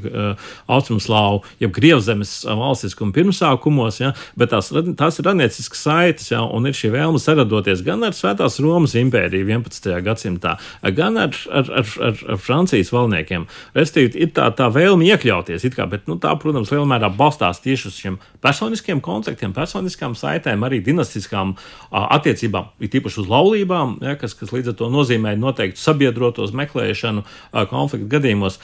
austrumslāvu, 0.70 1.42
jeb 1.62 1.74
krievzemes 1.76 2.36
valstiskuma 2.46 3.14
pirmsākumos, 3.16 4.00
ja, 4.02 4.12
bet 4.38 4.52
tās, 4.54 4.70
tās 4.98 5.20
ir 5.20 5.30
attiecīgas 5.32 5.84
saites, 5.84 6.30
ja, 6.32 6.42
un 6.44 6.68
ir 6.68 6.76
šī 6.76 6.92
vēlme 6.94 7.20
saradoties 7.22 7.84
gan 7.86 8.04
ar 8.06 8.16
Svētās 8.16 8.60
Romas 8.62 8.96
impēriju 8.98 9.48
11. 9.48 9.90
gadsimtā, 10.04 10.56
gan 10.96 11.18
ar, 11.20 11.36
ar, 11.50 11.70
ar, 11.82 11.94
ar, 12.08 12.24
ar 12.34 12.40
Francijas 12.40 12.92
valdniekiem. 12.94 13.48
Restīvi, 13.76 14.14
ir 14.26 14.32
tā, 14.36 14.50
tā 14.56 14.70
vēlme 14.72 15.08
iekļauties, 15.10 15.66
kā, 15.74 15.88
bet 15.90 16.08
nu, 16.10 16.18
tā, 16.22 16.34
protams, 16.40 16.72
lielā 16.72 16.86
mērā 16.88 17.10
balstās 17.14 17.62
tieši 17.64 17.90
uz 17.90 17.98
šiem 18.00 18.18
personiskiem 18.44 18.83
kontaktiem, 19.04 19.52
personiskām 19.56 20.14
saitēm, 20.18 20.64
arī 20.66 20.80
dinastiskām 20.84 21.54
attiecībām, 21.90 22.70
ir 22.84 22.90
tīpaši 22.92 23.22
uz 23.22 23.30
laulībām, 23.30 23.96
ja, 24.04 24.14
kas, 24.20 24.36
kas 24.38 24.52
līdz 24.54 24.72
ar 24.72 24.76
to 24.78 24.90
nozīmē 24.92 25.34
noteikti 25.40 25.80
sabiedrotos 25.80 26.52
meklēšanu 26.56 27.24
konfliktu 27.70 28.08
gadījumos. 28.12 28.60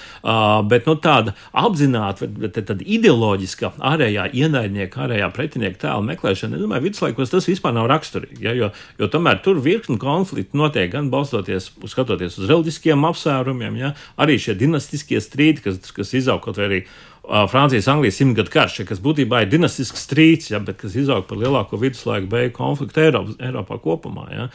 Bet 0.71 0.89
nu, 0.91 0.97
tāda 1.01 1.35
apzināta, 1.57 2.29
tāda 2.55 2.85
ideoloģiska 2.85 3.73
ārējā 3.91 4.29
ienaidnieka, 4.37 5.07
ārējā 5.07 5.31
pretinieka 5.35 5.85
tēla 5.87 6.07
meklēšana, 6.13 6.59
es 6.59 6.65
domāju, 6.65 6.87
viduslaikos 6.89 7.33
tas 7.33 7.49
vispār 7.49 7.77
nav 7.77 7.89
raksturīgi. 7.91 8.43
Ja, 8.45 8.55
jo, 8.57 8.71
jo 9.01 9.11
tomēr 9.11 9.41
tur 9.45 9.63
virkni 9.65 9.99
konflikti 10.01 10.59
notiek 10.59 10.93
gan 10.93 11.11
balstoties, 11.13 11.71
skatoties 11.91 12.39
uz 12.41 12.51
reliģiskiem 12.51 13.07
apsvērumiem, 13.11 13.79
ja, 13.81 13.95
arī 14.21 14.39
šie 14.43 14.57
dinastiskie 14.59 15.21
strīdi, 15.23 15.65
kas, 15.65 15.81
kas 15.95 16.15
izaug 16.19 16.43
kaut 16.45 16.61
vai 16.61 16.69
arī 16.69 16.83
Francijas-Anglijas 17.29 18.17
simtgadu 18.17 18.51
karš, 18.51 18.81
kas 18.89 19.01
būtībā 19.03 19.43
ir 19.45 19.51
dinastisks 19.53 20.07
strīds, 20.07 20.49
ja, 20.51 20.59
bet 20.65 20.81
kas 20.81 20.97
izauga 20.99 21.27
par 21.29 21.39
lielāko 21.39 21.79
viduslaiku 21.79 22.31
beigu 22.33 22.55
konfliktu 22.57 23.03
Eiropas, 23.05 23.37
Eiropā 23.45 23.77
kopumā. 23.83 24.25
Ja. 24.33 24.47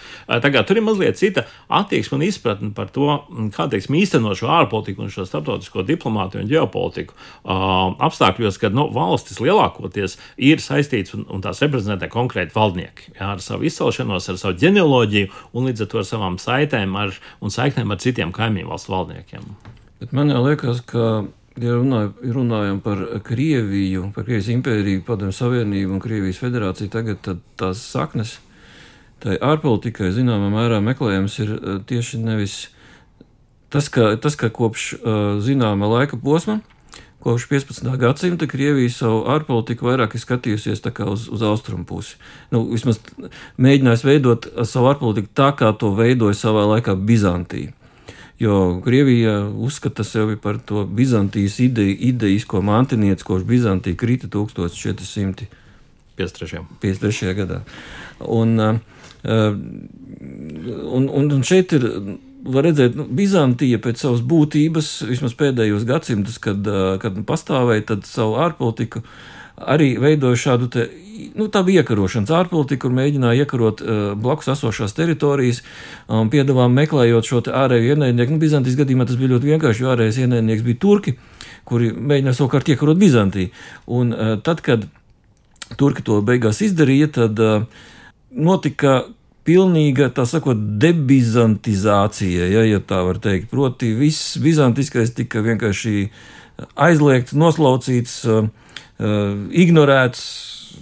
Tagad 0.43 0.67
tur 0.67 0.81
ir 0.81 0.85
mazliet 0.85 1.19
cita 1.19 1.45
attieksme 1.69 2.17
un 2.17 2.25
izpratne 2.25 2.71
par 2.75 2.89
to, 2.95 3.07
kā 3.55 3.67
teiksim, 3.71 3.95
īstenot 4.01 4.39
šo 4.39 4.49
ārpolitiku 4.57 5.05
un 5.05 5.13
šo 5.13 5.27
starptautisko 5.29 5.85
diplomātiju 5.87 6.43
un 6.43 6.49
ģeopolitiku 6.51 7.15
uh, 7.15 7.93
apstākļos, 8.09 8.59
kad 8.61 8.75
nu, 8.75 8.89
valstis 8.95 9.39
lielākoties 9.43 10.17
ir 10.35 10.63
saistīts 10.63 11.15
un, 11.15 11.23
un 11.31 11.45
tās 11.45 11.61
reprezentē 11.63 12.09
konkrēti 12.11 12.57
valdnieki 12.57 13.15
ja, 13.15 13.31
ar 13.35 13.45
savu 13.45 13.69
izcelšanos, 13.69 14.29
ar 14.33 14.41
savu 14.41 14.59
ģenealoģiju 14.65 15.31
un 15.53 15.69
līdz 15.69 15.85
ar 15.85 15.93
to 15.93 16.01
ar 16.01 16.09
savām 16.11 16.41
saitēm 16.41 16.99
ar, 16.99 17.15
un 17.45 17.53
saiknēm 17.53 17.93
ar 17.93 18.03
citiem 18.03 18.35
kaimiņu 18.35 18.73
valstu 18.73 18.97
valdniekiem. 18.97 19.49
Bet 20.01 20.11
man 20.15 20.33
liekas, 20.33 20.81
ka 20.83 21.23
Ja 21.55 21.71
runāj, 21.77 22.09
runājam 22.35 22.81
par 22.83 22.99
Krieviju, 23.23 24.09
par 24.15 24.25
Krievijas 24.27 24.49
impēriju, 24.51 25.05
Padomju 25.07 25.35
Savienību 25.37 25.95
un 25.95 26.01
Krievijas 26.03 26.41
federāciju, 26.43 26.91
tagad 26.91 27.29
tās 27.55 27.83
saknes 27.93 28.33
tai 29.23 29.37
ārpolitikai 29.39 30.11
zināmā 30.11 30.49
mērā 30.51 30.81
meklējams 30.83 31.37
ir 31.45 31.53
eh, 31.55 31.77
tieši 31.87 32.19
nevis 32.25 32.57
tas, 33.71 33.87
ka, 33.87 34.11
tas, 34.19 34.35
ka 34.35 34.51
kopš 34.51 34.89
eh, 34.97 35.21
zināma 35.45 35.87
laika 35.93 36.19
posma, 36.19 36.59
kopš 37.23 37.47
15. 37.53 37.87
gadsimta 38.03 38.51
Krievija 38.51 38.91
savu 38.91 39.23
ārpolitiku 39.31 39.87
vairāk 39.87 40.17
ir 40.17 40.25
skatījusies 40.25 40.83
uz, 41.07 41.29
uz 41.31 41.47
austrumu 41.53 41.87
pusi. 41.87 42.19
Nu, 42.51 42.65
vismaz 42.67 42.99
mēģinājis 43.55 44.05
veidot 44.05 44.51
savu 44.67 44.91
ārpolitiku 44.91 45.31
tā, 45.31 45.53
kā 45.55 45.71
to 45.79 45.95
veidoja 45.95 46.35
savā 46.35 46.67
laikā 46.75 46.99
Bizantija 46.99 47.71
jo 48.39 48.81
Krievija 48.83 49.39
uzskata 49.47 50.03
sevi 50.03 50.37
par 50.37 50.57
to 50.65 50.85
Bizantijas 50.85 51.59
ideju, 51.59 51.97
idejisko 51.99 52.61
mantinieci, 52.61 53.23
kopš 53.23 53.43
Bizantija 53.43 53.95
krita 53.95 54.27
1453. 54.27 55.45
53. 56.81 57.33
gadā. 57.35 57.61
Un, 58.19 58.59
uh, 58.59 58.75
un, 60.91 61.09
un, 61.09 61.31
un 61.31 61.43
šeit 61.43 61.73
ir 61.75 61.89
var 62.45 62.63
redzēt, 62.67 62.95
nu, 62.95 63.07
Bizantija 63.09 63.79
pēc 63.83 64.03
savas 64.05 64.21
būtības, 64.25 64.91
vismaz 65.09 65.33
pēdējos 65.37 65.85
gadsimtus, 65.87 66.37
kad, 66.41 66.67
uh, 66.69 66.95
kad 67.01 67.17
pastāvēja, 67.27 67.87
tad 67.93 68.05
savu 68.07 68.37
ārpolitiku 68.43 69.03
arī 69.57 69.95
veidoja 70.01 70.41
šādu 70.47 70.71
te 70.71 70.87
nu, 71.35 71.47
tā 71.51 71.61
bija 71.65 71.83
iekarošanas 71.83 72.33
ārpolitika, 72.35 72.85
kur 72.85 72.95
mēģināja 72.95 73.45
iekarot 73.45 73.81
uh, 73.83 74.03
blakus 74.19 74.49
esošās 74.55 74.95
teritorijas 74.97 75.61
um, 76.07 76.29
piedāvām 76.31 76.75
meklējot 76.75 77.29
šo 77.29 77.41
ārējo 77.55 77.95
ienaidnieku. 77.95 78.35
Nu, 78.35 78.41
Bizantijas 78.41 78.77
gadījumā 78.79 79.07
tas 79.07 79.19
bija 79.19 79.35
ļoti 79.35 79.51
vienkārši, 79.53 79.83
jo 79.83 79.91
ārējais 79.93 80.21
ienaidnieks 80.25 80.65
bija 80.65 80.81
turki, 80.81 81.15
kuri 81.67 81.91
mēģināja 81.95 82.39
savukārt 82.39 82.71
iekarot 82.73 83.01
Bizantiju. 83.01 83.51
Un 83.99 84.15
uh, 84.15 84.33
tad, 84.45 84.63
kad 84.65 84.87
turki 85.79 86.05
to 86.05 86.21
beigās 86.25 86.61
izdarīja, 86.65 87.11
tad 87.21 87.43
uh, 87.43 87.85
notika 88.35 89.03
pilnīga, 89.45 90.09
tā 90.15 90.25
sakot, 90.27 90.57
debizantizācija, 90.81 92.49
ja, 92.49 92.65
ja 92.65 92.81
tā 92.81 93.03
var 93.05 93.21
teikt. 93.21 93.51
Proti, 93.51 93.93
viss 93.97 94.39
bizantiskais 94.41 95.13
tika 95.15 95.43
vienkārši 95.45 96.09
aizliegts, 96.81 97.35
noslaucīts, 97.37 98.21
uh, 98.29 98.49
ignorēts, 98.99 100.23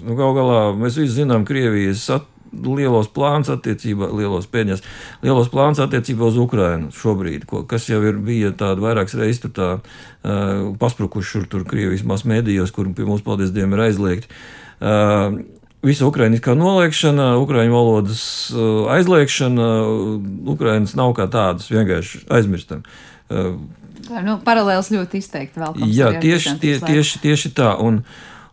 nu, 0.04 0.18
gal 0.20 0.36
galā 0.38 0.60
mēs 0.78 1.00
visi 1.02 1.22
zinām 1.22 1.48
Krievijas 1.48 2.06
at, 2.14 2.30
lielos 2.54 3.10
plānus 3.14 3.50
attiecībā, 3.54 4.10
lielos 4.14 4.46
pēļņas, 4.52 4.84
lielos 5.26 5.50
plānus 5.50 5.82
attiecībā 5.84 6.28
uz 6.28 6.38
Ukrainu 6.38 6.92
šobrīd, 6.94 7.48
ko, 7.50 7.64
kas 7.70 7.88
jau 7.90 8.02
ir 8.06 8.20
bija 8.22 8.54
tāda 8.58 8.84
vairākas 8.84 9.18
reizes 9.18 9.42
tur 9.44 9.54
tā 9.58 9.70
uh, 9.80 10.70
pasprukuši 10.80 11.32
šur 11.32 11.50
tur 11.50 11.66
Krievijas 11.70 12.06
mas 12.06 12.26
mēdījos, 12.30 12.74
kur 12.76 12.90
pie 12.94 13.08
mums, 13.08 13.26
paldies 13.26 13.54
Dievam, 13.56 13.74
ir 13.78 13.86
aizliegti. 13.90 14.32
Uh, 14.80 15.42
Visa 15.84 16.06
ukrainiskā 16.08 16.54
noliekšana, 16.56 17.34
ukraiņu 17.44 17.74
valodas 17.74 18.22
uh, 18.56 18.86
aizliekšana, 18.94 19.66
Ukrainas 20.54 20.94
nav 20.96 21.12
kā 21.18 21.26
tādas, 21.28 21.68
vienkārši 21.74 22.22
aizmirstam. 22.32 22.86
Uh, 23.28 23.58
nu, 24.26 24.38
paralēls 24.44 24.92
ļoti 24.94 25.24
izteikti 25.24 25.64
vēl. 25.64 25.82
Jā, 25.94 26.14
tieši, 26.20 26.58
tie, 26.62 26.78
tieši, 26.84 27.24
tieši 27.24 27.54
tā. 27.58 27.74
Un, 27.80 28.04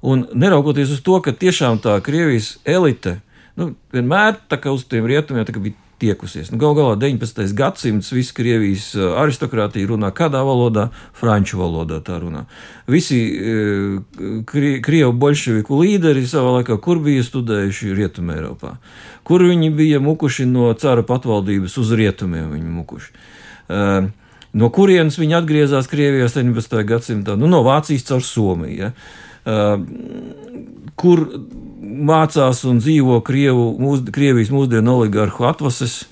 Un 0.01 0.24
neraugoties 0.32 0.94
uz 0.94 1.03
to, 1.05 1.18
ka 1.20 1.32
tiešām 1.36 1.80
tā 1.84 1.98
Krievijas 2.01 2.55
elite 2.64 3.18
nu, 3.61 3.74
vienmēr 3.92 4.38
uz 4.72 4.84
tiem 4.88 5.05
rietumiem 5.05 5.44
bija 5.61 5.76
tiekusies. 6.01 6.48
Nu, 6.48 6.57
Galu 6.57 6.78
galā 6.78 6.94
19. 6.96 7.53
gadsimts 7.53 8.09
visa 8.12 8.32
Krievijas 8.32 8.94
aristokrātija 8.96 9.90
runā 9.90 10.09
kādā 10.16 10.40
valodā, 10.46 10.88
franču 11.12 11.61
valodā 11.61 12.01
tā 12.01 12.16
runā. 12.22 12.46
Visi 12.88 13.18
kri, 14.48 14.78
krievu 14.80 15.12
bolševiku 15.12 15.82
līderi 15.82 16.24
savā 16.24 16.57
laikā, 16.61 16.78
kur 16.80 17.03
bija 17.05 17.26
studējuši 17.26 17.92
Rietumē 17.98 18.38
Eiropā, 18.38 18.78
kur 19.28 19.44
viņi 19.44 19.68
bija 19.76 20.01
mukuši 20.01 20.48
no 20.48 20.72
cara 20.80 21.05
patvaldības 21.05 21.76
uz 21.76 21.92
rietumiem, 22.01 22.48
viņi 22.57 22.72
mukuši. 22.78 23.12
Uh, 23.70 24.09
No 24.53 24.70
kurienes 24.74 25.18
viņi 25.20 25.36
atgriezās 25.38 25.88
Krievijā 25.90 26.26
17. 26.30 26.80
gadsimtā? 26.88 27.36
Nu, 27.38 27.51
no 27.51 27.62
Vācijas 27.66 28.07
caur 28.09 28.24
Somiju. 28.26 28.76
Ja? 28.86 28.92
Uh, 29.46 29.84
kur 31.01 31.22
mācās 31.80 32.64
un 32.68 32.80
dzīvo 32.82 33.20
Krievu, 33.26 33.70
mūs, 33.80 34.03
Krievijas 34.12 34.51
mūsdienu 34.55 34.98
oligarhu 34.98 35.46
atvases 35.48 36.03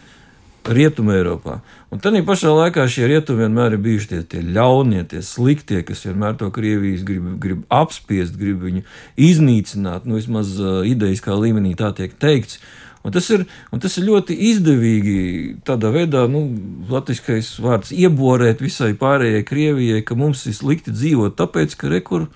Rietumē 0.69 1.15
Eiropā. 1.17 1.61
Un 1.89 2.01
tad 2.05 2.17
pašā 2.29 2.51
laikā 2.53 2.85
šie 2.93 3.07
rietumi 3.09 3.47
vienmēr 3.47 3.77
ir 3.77 3.81
bijuši 3.85 4.09
tie, 4.11 4.19
tie 4.35 4.43
ļaunie, 4.45 5.01
tie 5.09 5.23
sliktie, 5.25 5.81
kas 5.87 6.05
vienmēr 6.05 6.37
to 6.37 6.51
Krievijas 6.53 7.07
grib, 7.09 7.31
grib 7.41 7.63
apspiest, 7.73 8.37
grib 8.37 8.61
viņu 8.67 8.85
iznīcināt, 9.17 10.05
nu 10.05 10.19
vismaz 10.19 10.59
uh, 10.61 10.83
idejas 10.85 11.25
kā 11.25 11.37
līmenī 11.39 11.73
tā 11.79 11.95
tiek 11.97 12.13
teikts. 12.21 12.61
Un 13.07 13.15
tas, 13.15 13.29
ir, 13.31 13.45
un 13.73 13.83
tas 13.83 13.95
ir 13.99 14.09
ļoti 14.09 14.35
izdevīgi 14.51 15.19
tādā 15.67 15.93
veidā, 15.95 16.25
nu, 16.31 16.43
latviskais 16.91 17.55
vārds, 17.63 17.93
ieborēt 17.95 18.63
visai 18.65 18.91
pārējai 18.99 19.45
Krievijai, 19.47 20.03
ka 20.07 20.19
mums 20.19 20.45
ir 20.51 20.57
slikti 20.59 20.95
dzīvot, 20.95 21.37
tāpēc, 21.39 21.77
ka 21.79 21.93
rekur 21.93 22.27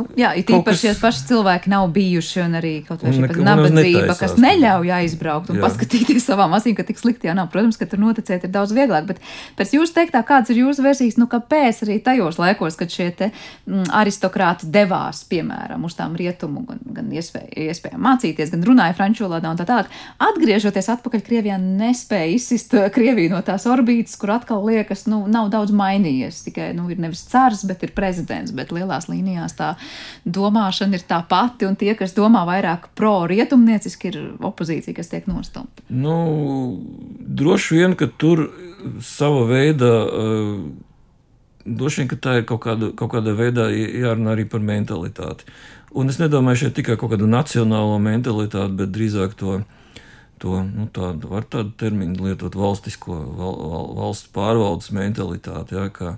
Nu, 0.00 0.06
jā, 0.16 0.30
it 0.38 0.48
īpaši, 0.48 0.86
ja 0.88 0.94
paši 0.96 1.26
cilvēki 1.28 1.70
nav 1.72 1.90
bijuši 1.92 2.40
un 2.46 2.56
arī 2.56 2.72
kaut 2.86 3.02
šī 3.04 3.28
nabadzība, 3.44 4.14
kas 4.16 4.36
neļauj 4.40 4.92
aizbraukt 5.00 5.50
un 5.52 5.58
jā. 5.58 5.64
paskatīties 5.66 6.24
savām 6.24 6.54
asīm, 6.56 6.76
ka 6.78 6.86
tik 6.88 7.00
slikti 7.00 7.28
jau 7.28 7.34
nav. 7.36 7.50
Protams, 7.52 7.76
ka 7.80 7.88
tur 7.90 8.00
noticēt 8.00 8.46
ir 8.46 8.52
daudz 8.54 8.72
vieglāk, 8.76 9.08
bet 9.10 9.20
pēc 9.58 9.74
jūsu 9.76 9.96
teiktā, 9.98 10.22
kāds 10.26 10.52
ir 10.52 10.62
jūsu 10.62 10.84
versijas, 10.86 11.18
nu 11.20 11.28
kāpēc 11.30 11.82
arī 11.84 11.98
tajos 12.04 12.40
laikos, 12.40 12.78
kad 12.80 12.92
šie 12.92 13.10
te 13.18 13.28
mm, 13.30 13.90
aristokrāti 14.00 14.70
devās, 14.72 15.22
piemēram, 15.28 15.84
uz 15.84 15.98
tām 15.98 16.16
rietumu, 16.16 16.64
gan, 16.68 16.80
gan 17.00 17.12
iespēja, 17.12 17.50
iespējām 17.68 18.00
mācīties, 18.06 18.54
gan 18.54 18.64
runāja 18.70 18.96
franču 18.96 19.26
valodā 19.26 19.52
un 19.52 19.60
tā 19.60 19.68
tālāk, 19.68 19.90
atgriežoties 20.30 20.90
atpakaļ 20.96 21.24
Krievijā, 21.26 21.58
nespēja 21.60 22.32
izsist 22.38 22.76
uh, 22.78 22.88
Krieviju 22.94 23.34
no 23.34 23.42
tās 23.44 23.66
orbītas, 23.68 24.16
kur 24.20 24.32
atkal 24.38 24.64
liekas, 24.64 25.04
nu, 25.10 25.22
nav 25.30 25.50
daudz 25.52 25.74
mainījies. 25.76 26.44
Tikai, 26.46 26.70
nu, 26.78 26.88
ir 26.92 27.02
nevis 27.02 27.26
cars, 27.28 27.66
bet 27.68 27.84
ir 27.84 27.92
prezidents, 27.96 28.54
bet 28.56 28.72
lielās 28.74 29.10
līnijās 29.10 29.58
tā 29.58 29.74
domāšana 30.24 30.98
ir 30.98 31.06
tā 31.08 31.20
pati, 31.28 31.66
un 31.68 31.78
tie, 31.80 31.94
kas 31.98 32.14
domā 32.16 32.44
vairāk 32.48 32.90
pro-rietumnieciski, 32.98 34.12
ir 34.12 34.20
opozīcija, 34.50 34.96
kas 34.96 35.12
tiek 35.12 35.26
nostumta? 35.30 35.84
Nu, 35.88 36.14
droši 37.40 37.80
vien, 37.80 37.98
ka 37.98 38.10
tur 38.20 38.48
sava 39.04 39.44
veida. 39.50 39.96
Uh, 40.06 40.86
Droši 41.60 42.00
vien, 42.00 42.06
ka 42.08 42.16
tā 42.16 42.32
ir 42.38 42.46
kaut 42.48 42.62
kāda, 42.64 42.88
kaut 42.96 43.10
kāda 43.12 43.34
veidā 43.36 43.66
jārunā 43.68 44.32
arī 44.32 44.46
par 44.48 44.62
mentalitāti. 44.64 45.44
Un 45.92 46.08
es 46.08 46.16
nedomāju 46.16 46.62
šeit 46.62 46.76
tikai 46.78 46.96
kaut 46.98 47.12
kādu 47.12 47.26
nacionālo 47.28 47.98
mentalitāti, 48.02 48.76
bet 48.78 48.92
drīzāk 48.94 49.34
to, 49.38 49.58
to 50.40 50.62
nu, 50.64 50.86
tādu, 50.94 51.28
var 51.32 51.44
tādu 51.52 51.74
terminu 51.80 52.28
lietot, 52.28 52.56
valstisko, 52.56 53.16
val, 53.38 53.56
val, 53.72 53.88
valsts 53.98 54.30
pārvaldes 54.34 54.88
mentalitāti. 54.96 55.76
Ja, 55.76 55.88
kā, 55.92 56.14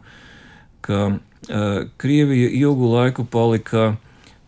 ka 0.86 1.00
Krievija 1.98 2.50
ilgu 2.54 2.92
laiku 2.92 3.24
palika 3.24 3.96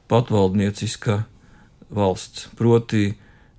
patvaldnieciska 0.09 1.22
valsts. 1.95 2.49
Proti, 2.59 3.14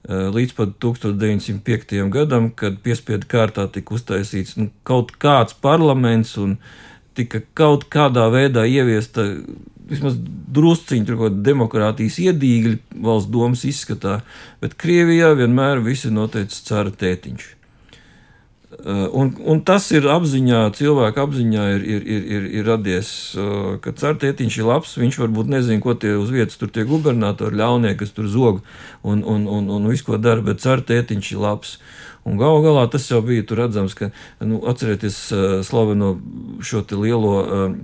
līdz 0.08 0.56
pat 0.56 0.76
1905. 0.80 2.10
gadam, 2.14 2.50
kad 2.56 2.78
piespiedu 2.86 3.28
kārtā 3.30 3.68
tika 3.72 3.96
uztaisīts 3.98 4.56
nu, 4.60 4.70
kaut 4.88 5.16
kāds 5.22 5.58
parlaments 5.62 6.36
un 6.38 6.58
tika 7.16 7.42
kaut 7.58 7.88
kādā 7.92 8.28
veidā 8.32 8.66
ieviesta 8.70 9.26
vismaz 9.90 10.18
drusciņš, 10.56 11.06
tur 11.08 11.20
kaut 11.20 11.42
demokrātijas 11.46 12.18
iedīgļa 12.24 13.02
valsts 13.06 13.32
domas 13.32 13.66
izskatā, 13.68 14.20
bet 14.62 14.78
Krievijā 14.82 15.34
vienmēr 15.38 15.84
viss 15.86 16.08
ir 16.08 16.16
noteicis 16.16 16.64
cara 16.66 16.94
tētiņš. 16.94 17.55
Uh, 18.76 19.08
un, 19.16 19.30
un 19.48 19.62
tas 19.64 19.86
ir 19.96 20.08
apziņā, 20.12 20.60
cilvēka 20.76 21.24
apziņā 21.24 21.66
ir, 21.78 21.84
ir, 21.96 22.08
ir, 22.16 22.24
ir, 22.36 22.48
ir 22.60 22.68
radies, 22.68 23.10
uh, 23.40 23.78
ka 23.82 23.94
Cārtiņš 23.96 24.58
ir 24.60 24.68
labs. 24.68 24.96
Viņš 25.00 25.20
varbūt 25.22 25.52
nezina, 25.54 25.80
ko 25.84 25.96
tie 25.96 26.16
uz 26.20 26.34
vietas 26.34 26.60
tur 26.60 26.74
tie 26.74 26.84
gubernatori 26.88 27.56
ļaunie, 27.62 27.94
kas 28.00 28.12
tur 28.16 28.28
zog 28.32 28.60
un, 29.04 29.24
un, 29.24 29.48
un, 29.48 29.70
un 29.78 29.88
visu 29.88 30.10
ko 30.10 30.20
dara, 30.20 30.44
bet 30.44 30.64
Cārtiņš 30.66 31.32
ir 31.32 31.44
labs. 31.46 31.78
Un 32.26 32.40
galu 32.42 32.64
galā 32.64 32.88
tas 32.90 33.04
jau 33.06 33.20
bija 33.22 33.44
redzams, 33.54 33.94
ka, 33.94 34.08
nu, 34.42 34.58
atcerieties, 34.66 35.18
slaveno 35.68 36.16
šo 36.66 36.82
lielo 36.98 37.36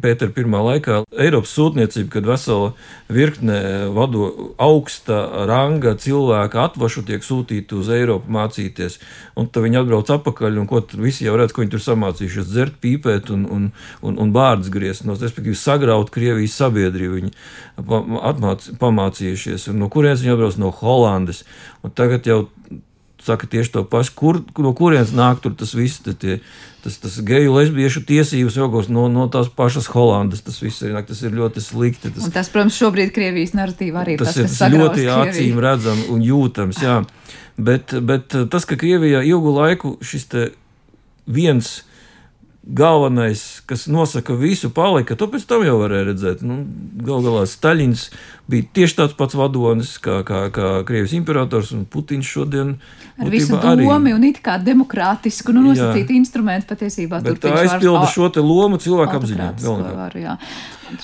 Pētera 0.02 0.34
pirmā 0.34 0.64
laikā 0.66 1.04
Eiropas 1.14 1.54
sūtniecību, 1.54 2.10
kad 2.10 2.26
vesela 2.26 2.72
virkne 3.06 3.60
vado 3.94 4.32
augsta 4.58 5.46
ranga 5.46 5.94
cilvēka 5.94 6.66
atvašu 6.72 7.06
tiek 7.06 7.22
sūtīti 7.22 7.78
uz 7.78 7.94
Eiropu 7.94 8.34
mācīties. 8.34 8.98
Un 9.38 9.46
tad 9.46 9.68
viņi 9.68 9.84
atbrauc 9.84 10.10
atpakaļ, 10.18 10.58
un 10.64 10.70
ko 10.74 10.82
visi 10.98 11.30
jau 11.30 11.38
redz, 11.38 11.54
ko 11.54 11.62
viņi 11.62 11.76
tur 11.76 11.86
samācījušies, 11.86 12.50
dzert, 12.50 12.82
pīpēt 12.82 13.30
un, 13.38 13.46
un, 13.46 13.72
un, 14.02 14.22
un 14.26 14.34
bārdas 14.34 14.74
griezt, 14.74 15.06
no, 15.06 15.22
respektīvi 15.22 15.54
sagraut 15.60 16.10
Krievijas 16.10 16.58
sabiedrību. 16.58 17.22
Viņi 17.22 17.36
atmāc, 18.26 18.72
pamācījušies, 18.82 19.70
un 19.70 19.84
no 19.86 19.94
kurienes 19.94 20.26
viņi 20.26 20.34
atbrauc 20.34 20.58
no 20.66 20.74
Holandes. 20.82 21.46
Un 21.86 21.94
tagad 21.94 22.26
jau 22.26 22.48
saka 23.26 23.48
tieši 23.50 23.74
to 23.76 23.84
pašu, 23.88 24.14
kur, 24.18 24.42
no 24.62 24.74
kurienes 24.78 25.14
nāk 25.16 25.44
tas 25.44 25.74
viss, 25.78 26.02
tie, 26.06 26.40
tas, 26.84 26.98
tas 27.02 27.20
geju 27.26 27.54
lesbiešu 27.56 28.04
tiesības 28.10 28.58
augos 28.64 28.90
no, 28.90 29.08
no 29.12 29.28
tās 29.32 29.52
pašas 29.54 29.90
Holandas. 29.94 30.44
Tas 30.46 30.58
viss 30.64 30.82
ir, 30.86 30.98
tas 31.08 31.22
ir 31.26 31.36
ļoti 31.38 31.64
slikti. 31.64 32.14
Tas, 32.16 32.26
un 32.28 32.34
tas, 32.36 32.50
protams, 32.54 32.80
šobrīd 32.80 33.14
Krievijas 33.16 33.56
narratīva 33.58 34.04
arī 34.06 34.18
tas, 34.22 34.34
tas 34.34 34.42
ir 34.42 34.50
tas 34.50 34.74
ļoti 34.74 35.08
acīm 35.18 35.62
redzams 35.62 36.10
un 36.14 36.26
jūtams. 36.26 36.82
Jā. 36.82 37.02
Bet, 37.62 37.94
bet 38.02 38.34
tas, 38.52 38.66
ka 38.66 38.80
Krievijā 38.80 39.22
ilgu 39.28 39.54
laiku 39.60 39.96
šis 40.06 40.30
viens 41.30 41.82
galvenais, 42.64 43.62
kas 43.66 43.88
nosaka 43.88 44.36
visu, 44.38 44.70
palika. 44.70 45.16
To 45.18 45.28
pēc 45.32 45.48
tam 45.50 45.64
jau 45.66 45.80
varēja 45.82 46.08
redzēt. 46.12 46.44
Nu, 46.46 46.62
Galu 47.02 47.24
galā 47.26 47.46
Staļins 47.50 48.10
bija 48.52 48.68
tieši 48.78 48.98
tāds 49.00 49.16
pats 49.18 49.38
vadonis 49.38 49.96
kā, 50.02 50.20
kā, 50.28 50.44
kā 50.54 50.74
Krievijas 50.86 51.16
imperators 51.18 51.72
un 51.74 51.88
Putins 51.90 52.28
šodien. 52.30 52.76
Ar 53.18 53.32
visu 53.34 53.58
domu 53.58 53.98
arī. 53.98 54.14
un 54.14 54.28
it 54.30 54.42
kā 54.46 54.60
demokrātisku, 54.62 55.56
nu, 55.58 55.66
nosacītu 55.72 56.14
instrumentu 56.18 56.70
patiesībā. 56.76 57.24
Bet 57.26 57.42
tā 57.42 57.56
aizpilda 57.64 58.06
šo 58.14 58.30
te 58.34 58.46
lomu 58.46 58.78
cilvēku 58.82 59.22
apziņā. 59.22 59.52
Varu, 59.66 60.26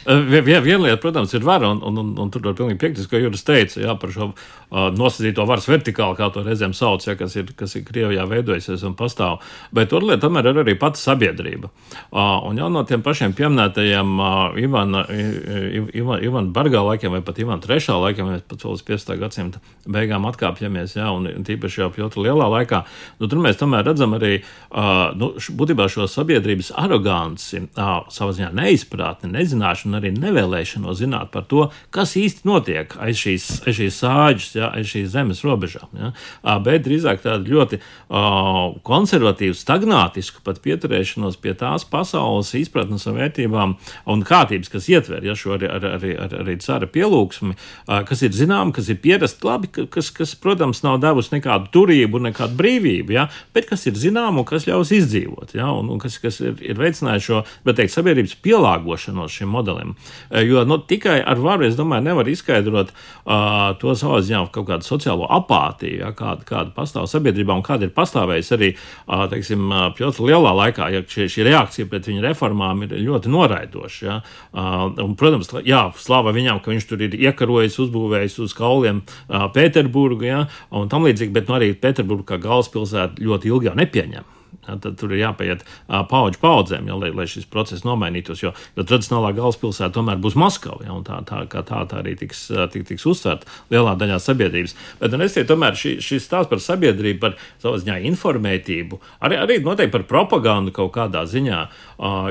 Viena 0.05 0.83
lieta, 0.83 0.99
protams, 1.01 1.33
ir 1.37 1.45
vara, 1.47 1.69
un, 1.71 1.81
un, 1.83 1.97
un, 2.01 2.13
un 2.23 2.31
tur 2.33 2.43
var 2.45 2.55
pilnīgi 2.57 2.79
piekrist, 2.81 3.09
ko 3.11 3.19
Juris 3.21 3.45
teica 3.47 3.81
jā, 3.81 3.95
par 3.99 4.11
šo 4.13 4.29
uh, 4.31 4.87
nosacīto 4.95 5.45
varas 5.47 5.67
vertikāli, 5.69 6.17
kā 6.19 6.29
to 6.33 6.43
reizēm 6.45 6.75
sauc, 6.77 7.05
ja, 7.07 7.15
kas, 7.19 7.35
ir, 7.39 7.51
kas 7.57 7.75
ir 7.79 7.85
Krievijā 7.87 8.25
veidojusies 8.29 8.83
un 8.87 8.95
pastāv. 8.99 9.41
Bet 9.75 9.93
otra 9.95 10.11
lieta 10.11 10.25
tomēr 10.27 10.51
ir 10.51 10.61
arī 10.63 10.75
pati 10.79 11.01
sabiedrība. 11.01 11.71
Uh, 12.11 12.47
un 12.49 12.59
jau 12.59 12.69
no 12.73 12.83
tiem 12.87 13.03
pašiem 13.05 13.35
pieminētajiem 13.37 14.13
uh, 14.19 14.59
Ivana, 14.59 15.05
Ivana, 15.07 16.19
Ivana 16.25 16.53
Bargā 16.55 16.83
laikiem 16.91 17.17
vai 17.17 17.23
pat 17.25 17.41
Ivana 17.43 17.63
trešā 17.63 17.97
laikiem, 18.01 18.33
mēs 18.33 18.45
pat 18.49 18.65
vēl 18.65 18.77
uz 18.77 18.85
15. 18.87 19.15
gadsimta 19.21 19.63
beigām 19.87 20.27
atkāpjamies, 20.29 20.97
jā, 20.99 21.07
un, 21.15 21.29
tīpaši 21.47 21.83
jau 21.83 21.91
Pjotra 21.95 22.27
lielā 22.27 22.49
laikā, 22.57 22.83
nu, 23.21 23.29
tur 23.31 23.41
mēs 23.43 23.59
tomēr 23.59 23.85
redzam 23.87 24.15
arī, 24.17 24.41
uh, 24.41 25.15
nu, 25.17 25.33
būtībā 25.61 25.87
šo 25.91 26.09
sabiedrības 26.11 26.73
aroganci, 26.77 27.63
uh, 27.69 27.93
savā 28.13 28.35
ziņā 28.35 28.51
neizpratni, 28.57 29.31
nezināšanu 29.37 29.76
zināšanu, 29.77 29.97
arī 29.97 30.11
nevēlēšanos 30.17 30.97
zināt 30.97 31.31
par 31.31 31.45
to, 31.47 31.69
kas 31.91 32.15
īsti 32.17 32.45
notiek 32.47 32.93
aiz 32.99 33.17
šīs, 33.17 33.63
aiz 33.67 33.77
šīs 33.77 33.99
sāģes, 34.01 34.55
ja, 34.55 34.71
aiz 34.73 34.87
šīs 34.87 35.11
zemes 35.11 35.43
robežām. 35.43 35.87
Ja, 35.97 36.11
bet 36.59 36.85
drīzāk 36.85 37.21
tādu 37.21 37.53
ļoti 37.53 37.79
uh, 37.79 38.77
konservatīvu, 38.83 39.55
stagnātisku 39.55 40.41
pat 40.43 40.61
pieturēšanos 40.61 41.37
pie 41.41 41.53
tās 41.57 41.85
pasaules 41.85 42.53
izpratnes 42.57 43.05
un 43.07 43.17
vērtībām 43.17 43.75
un 44.07 44.23
kārtības, 44.23 44.69
kas 44.69 44.89
ietver 44.89 45.23
ja, 45.25 45.35
šo 45.35 45.55
arī, 45.57 45.69
arī, 45.69 46.13
arī, 46.17 46.37
arī 46.41 46.57
cara 46.63 46.87
pielūgsmi, 46.87 47.55
uh, 47.55 48.01
kas 48.07 48.23
ir 48.23 48.33
zinām, 48.33 48.73
kas 48.75 48.89
ir 48.89 48.99
pierast 49.01 49.43
labi, 49.45 49.69
kas, 49.69 50.11
kas, 50.11 50.35
protams, 50.35 50.83
nav 50.85 50.99
devusi 51.03 51.35
nekādu 51.37 51.71
turību, 51.73 52.21
nekādu 52.29 52.57
brīvību, 52.57 53.15
ja, 53.15 53.27
bet 53.53 53.69
kas 53.69 53.85
ir 53.89 53.97
zinām 53.97 54.41
un 54.41 54.47
kas 54.47 54.67
ļaus 54.69 54.93
izdzīvot, 54.95 55.55
ja, 55.57 55.69
un, 55.73 55.91
un 55.93 56.01
kas, 56.01 56.19
kas 56.21 56.41
ir, 56.43 56.57
ir 56.63 56.79
veicinājuši 56.79 57.27
šo, 57.27 57.43
bet 57.67 57.79
teikt, 57.79 57.93
sabiedrības 57.93 58.37
pielāgošanos 58.43 59.33
šim 59.37 59.51
modelim 59.51 59.66
modelim. 59.67 59.95
Eh, 60.29 60.41
jo 60.41 60.63
nu, 60.65 60.77
tikai 60.77 61.21
ar 61.25 61.39
varu, 61.39 61.65
es 61.67 61.75
domāju, 61.75 62.03
nevar 62.03 62.27
izskaidrot 62.27 62.91
uh, 62.91 63.75
to 63.79 63.93
savā 63.95 64.21
ziņā 64.23 64.45
kaut 64.53 64.67
kādu 64.69 64.87
sociālo 64.87 65.27
apātiju, 65.37 66.01
ja, 66.01 66.11
kāda, 66.15 66.45
kāda 66.47 66.73
pastāv 66.75 67.07
sabiedrībā 67.11 67.55
un 67.55 67.63
kāda 67.65 67.87
ir 67.87 67.93
pastāvējusi 67.95 68.53
arī, 68.57 68.71
uh, 69.07 69.25
teiksim, 69.31 69.67
Pjotra 69.97 70.27
lielā 70.27 70.53
laikā, 70.61 70.89
ja 70.93 71.03
šī, 71.07 71.27
šī 71.31 71.47
reakcija 71.47 71.89
pret 71.91 72.07
viņa 72.07 72.23
reformām 72.29 72.85
ir 72.85 72.95
ļoti 73.01 73.31
noraidoša. 73.33 74.05
Ja. 74.07 74.19
Uh, 74.53 74.87
un, 75.03 75.15
protams, 75.19 75.51
jā, 75.67 75.87
slāva 75.99 76.33
viņam, 76.35 76.61
ka 76.63 76.71
viņš 76.73 76.87
tur 76.89 77.03
ir 77.07 77.17
iekarojis, 77.17 77.79
uzbūvējis 77.83 78.39
uz 78.45 78.55
kauliem 78.57 79.03
uh, 79.03 79.47
Pēterburgu, 79.53 80.27
ja, 80.27 80.45
un 80.71 80.89
tam 80.91 81.07
līdzīgi, 81.07 81.35
bet 81.35 81.51
nu, 81.51 81.57
arī 81.59 81.73
Pēterburgu 81.77 82.27
kā 82.27 82.41
galvaspilsētu 82.41 83.23
ļoti 83.27 83.53
ilgi 83.53 83.71
jau 83.71 83.77
nepieņem. 83.77 84.33
Tad 84.67 84.97
tur 84.99 85.13
ir 85.15 85.23
jāpaiet 85.23 85.63
paudžu 85.87 86.41
paudzēm, 86.41 86.89
ja, 86.89 86.97
lai, 86.99 87.11
lai 87.15 87.27
šis 87.29 87.47
process 87.51 87.85
nomainītos. 87.87 88.43
Jo, 88.43 88.53
tradicionālā 88.77 89.33
galvaspilsēta 89.37 89.93
tomēr 89.95 90.19
būs 90.21 90.37
Maskava, 90.39 90.83
ja, 90.85 90.93
un 90.95 91.05
tā, 91.07 91.21
tā, 91.27 91.43
tā, 91.47 91.63
tā, 91.63 91.83
arī 92.01 92.17
tiks, 92.19 92.47
tiks, 92.73 92.87
tiks 92.91 93.07
uztverta 93.09 93.47
lielā 93.73 93.95
daļā 93.99 94.19
sabiedrības. 94.23 94.75
Bet 95.01 95.15
nu, 95.15 95.23
es 95.25 95.37
teiktu, 95.37 95.53
tomēr 95.53 95.77
šī, 95.79 95.97
šis 96.03 96.27
stāsts 96.27 96.51
par 96.51 96.61
sabiedrību, 96.63 97.19
par 97.23 97.37
savā 97.63 97.79
ziņā 97.81 97.99
informētību, 98.11 98.99
arī, 99.23 99.39
arī 99.45 99.59
noteikti 99.65 99.95
par 99.95 100.07
propagandu 100.09 100.75
kaut 100.75 100.93
kādā 100.97 101.23
ziņā. 101.29 101.61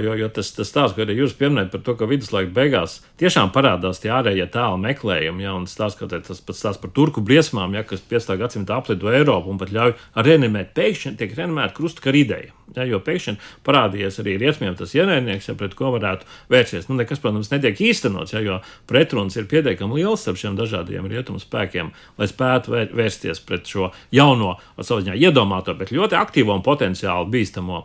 Jo, 0.05 0.13
jo 0.15 0.29
tas, 0.31 0.53
tas 0.55 0.69
stāsts, 0.71 0.95
ko 0.95 1.03
arī 1.03 1.17
jūs 1.19 1.35
pieminējat 1.39 1.73
par 1.73 1.83
to, 1.83 1.97
ka 1.99 2.07
viduslaika 2.07 2.53
beigās 2.55 3.01
tiešām 3.19 3.51
parādās 3.55 3.99
tie 4.03 4.13
ārējie 4.15 4.47
tēlu 4.55 4.79
meklējumi, 4.85 5.43
ja, 5.43 5.57
un 5.59 5.67
stāsts, 5.71 5.99
ka 5.99 6.07
tas 6.13 6.43
pats 6.45 6.61
stāsts 6.63 6.83
par 6.83 6.93
turku 6.95 7.25
briesmām, 7.25 7.75
ja, 7.75 7.83
kas 7.87 8.05
15. 8.07 8.37
gadsimta 8.39 8.77
aplido 8.79 9.11
Eiropu 9.11 9.51
un 9.51 9.59
pat 9.59 9.73
ļauj 9.75 9.97
reanimēt, 10.27 10.71
pēkšņi 10.77 11.17
tiek 11.19 11.35
reanimēta 11.35 11.75
krustkara 11.75 12.21
ideja. 12.27 12.53
Ja, 12.77 12.85
jo 12.85 13.01
pēkšņi 13.01 13.37
parādījās 13.67 14.21
arī 14.21 14.37
rietumiem 14.41 14.77
tas 14.77 14.93
ienaidnieks, 14.97 15.49
ja 15.49 15.57
pret 15.59 15.75
ko 15.79 15.93
varētu 15.95 16.29
vērsties. 16.53 16.89
Nu, 16.91 16.99
nekas, 16.99 17.21
protams, 17.23 17.51
netiek 17.53 17.81
īstenots, 17.89 18.35
ja, 18.35 18.43
jo 18.45 18.59
pretruns 18.91 19.37
ir 19.39 19.49
pietiekami 19.51 20.01
liels 20.01 20.25
starp 20.25 20.41
šiem 20.41 20.59
dažādiem 20.59 21.09
rietumu 21.11 21.41
spēkiem, 21.41 21.93
lai 22.21 22.29
spētu 22.29 22.75
vērsties 22.97 23.41
pret 23.47 23.69
šo 23.71 23.91
jauno, 24.15 24.57
savā 24.77 25.03
ziņā 25.07 25.17
iedomāto, 25.29 25.75
bet 25.79 25.95
ļoti 25.95 26.19
aktīvo 26.19 26.55
un 26.57 26.65
potenciāli 26.67 27.31
bīstamo, 27.33 27.83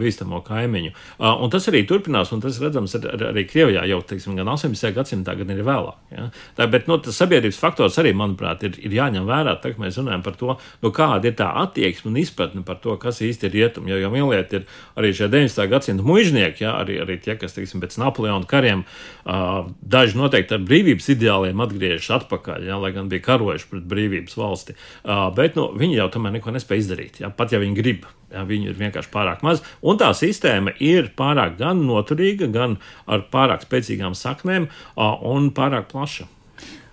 bīstamo 0.00 0.42
kaimiņu. 0.46 0.94
Un 1.22 1.52
tas 1.52 1.68
arī 1.70 1.84
turpinās, 1.88 2.32
un 2.34 2.42
tas 2.42 2.58
redzams 2.62 2.96
arī 2.98 3.46
Krievijā 3.48 3.84
jau 3.90 4.00
teiksim, 4.06 4.34
gan 4.38 4.50
18. 4.52 4.92
gadsimtā, 4.96 5.36
gan 5.38 5.54
arī 5.54 5.66
vēlāk. 5.66 5.98
Ja. 6.12 6.28
Tā, 6.58 6.66
bet 6.70 6.90
nu, 6.90 6.98
tas 7.02 7.18
sabiedrības 7.22 7.60
faktors 7.62 7.98
arī, 8.02 8.14
manuprāt, 8.16 8.64
ir, 8.66 8.76
ir 8.82 8.98
jāņem 8.98 9.26
vērā, 9.28 9.56
tad, 9.62 9.76
kad 9.76 9.84
mēs 9.84 9.98
runājam 10.00 10.26
par 10.26 10.38
to, 10.40 10.56
nu, 10.82 10.92
kāda 10.94 11.30
ir 11.30 11.38
tā 11.38 11.48
attieksme 11.62 12.10
un 12.12 12.20
izpratne 12.22 12.64
par 12.66 12.80
to, 12.82 12.96
kas 13.00 13.22
īsti 13.24 13.48
ir 13.48 13.56
rietumi. 13.56 13.92
Jo, 13.92 14.00
jo 14.02 14.12
lieta 14.32 14.58
ir 14.58 14.64
arī 14.98 15.12
šie 15.16 15.28
19. 15.32 15.66
gadsimta 15.70 16.06
mužnieki, 16.06 16.64
ja, 16.64 16.74
arī, 16.80 16.98
arī 17.04 17.18
tie, 17.22 17.36
kas 17.40 17.56
teiksim, 17.56 17.82
pēc 17.82 17.98
Napoleona 18.02 18.48
kariem 18.48 18.84
uh, 18.84 19.68
daži 19.80 20.18
noteikti 20.20 20.56
ar 20.56 20.64
brīvības 20.66 21.10
ideāliem 21.14 21.62
atgriežas 21.64 22.10
atpakaļ, 22.18 22.66
ja, 22.68 22.80
lai 22.82 22.92
gan 22.96 23.10
bija 23.12 23.26
karojuši 23.28 23.70
pret 23.70 23.86
brīvības 23.92 24.36
valsti. 24.38 24.76
Uh, 25.04 25.28
bet 25.36 25.58
nu, 25.58 25.68
viņi 25.78 26.00
jau 26.00 26.10
tomēr 26.16 26.38
neko 26.38 26.56
nespēja 26.56 26.86
izdarīt, 26.86 27.22
ja, 27.22 27.32
pat 27.34 27.54
ja 27.54 27.62
viņi 27.62 27.78
grib. 27.78 28.10
Ja, 28.32 28.46
viņi 28.48 28.70
ir 28.70 28.76
vienkārši 28.78 29.10
pārāk 29.12 29.42
maz, 29.44 29.58
un 29.84 29.98
tā 30.00 30.06
sistēma 30.16 30.72
ir 30.80 31.10
pārāk 31.18 31.58
gan 31.58 31.82
noturīga, 31.84 32.46
gan 32.48 32.78
ar 33.04 33.26
pārāk 33.28 33.66
spēcīgām 33.66 34.16
saknēm 34.16 34.70
uh, 34.70 35.18
un 35.28 35.50
pārāk 35.52 35.90
plaša. 35.92 36.24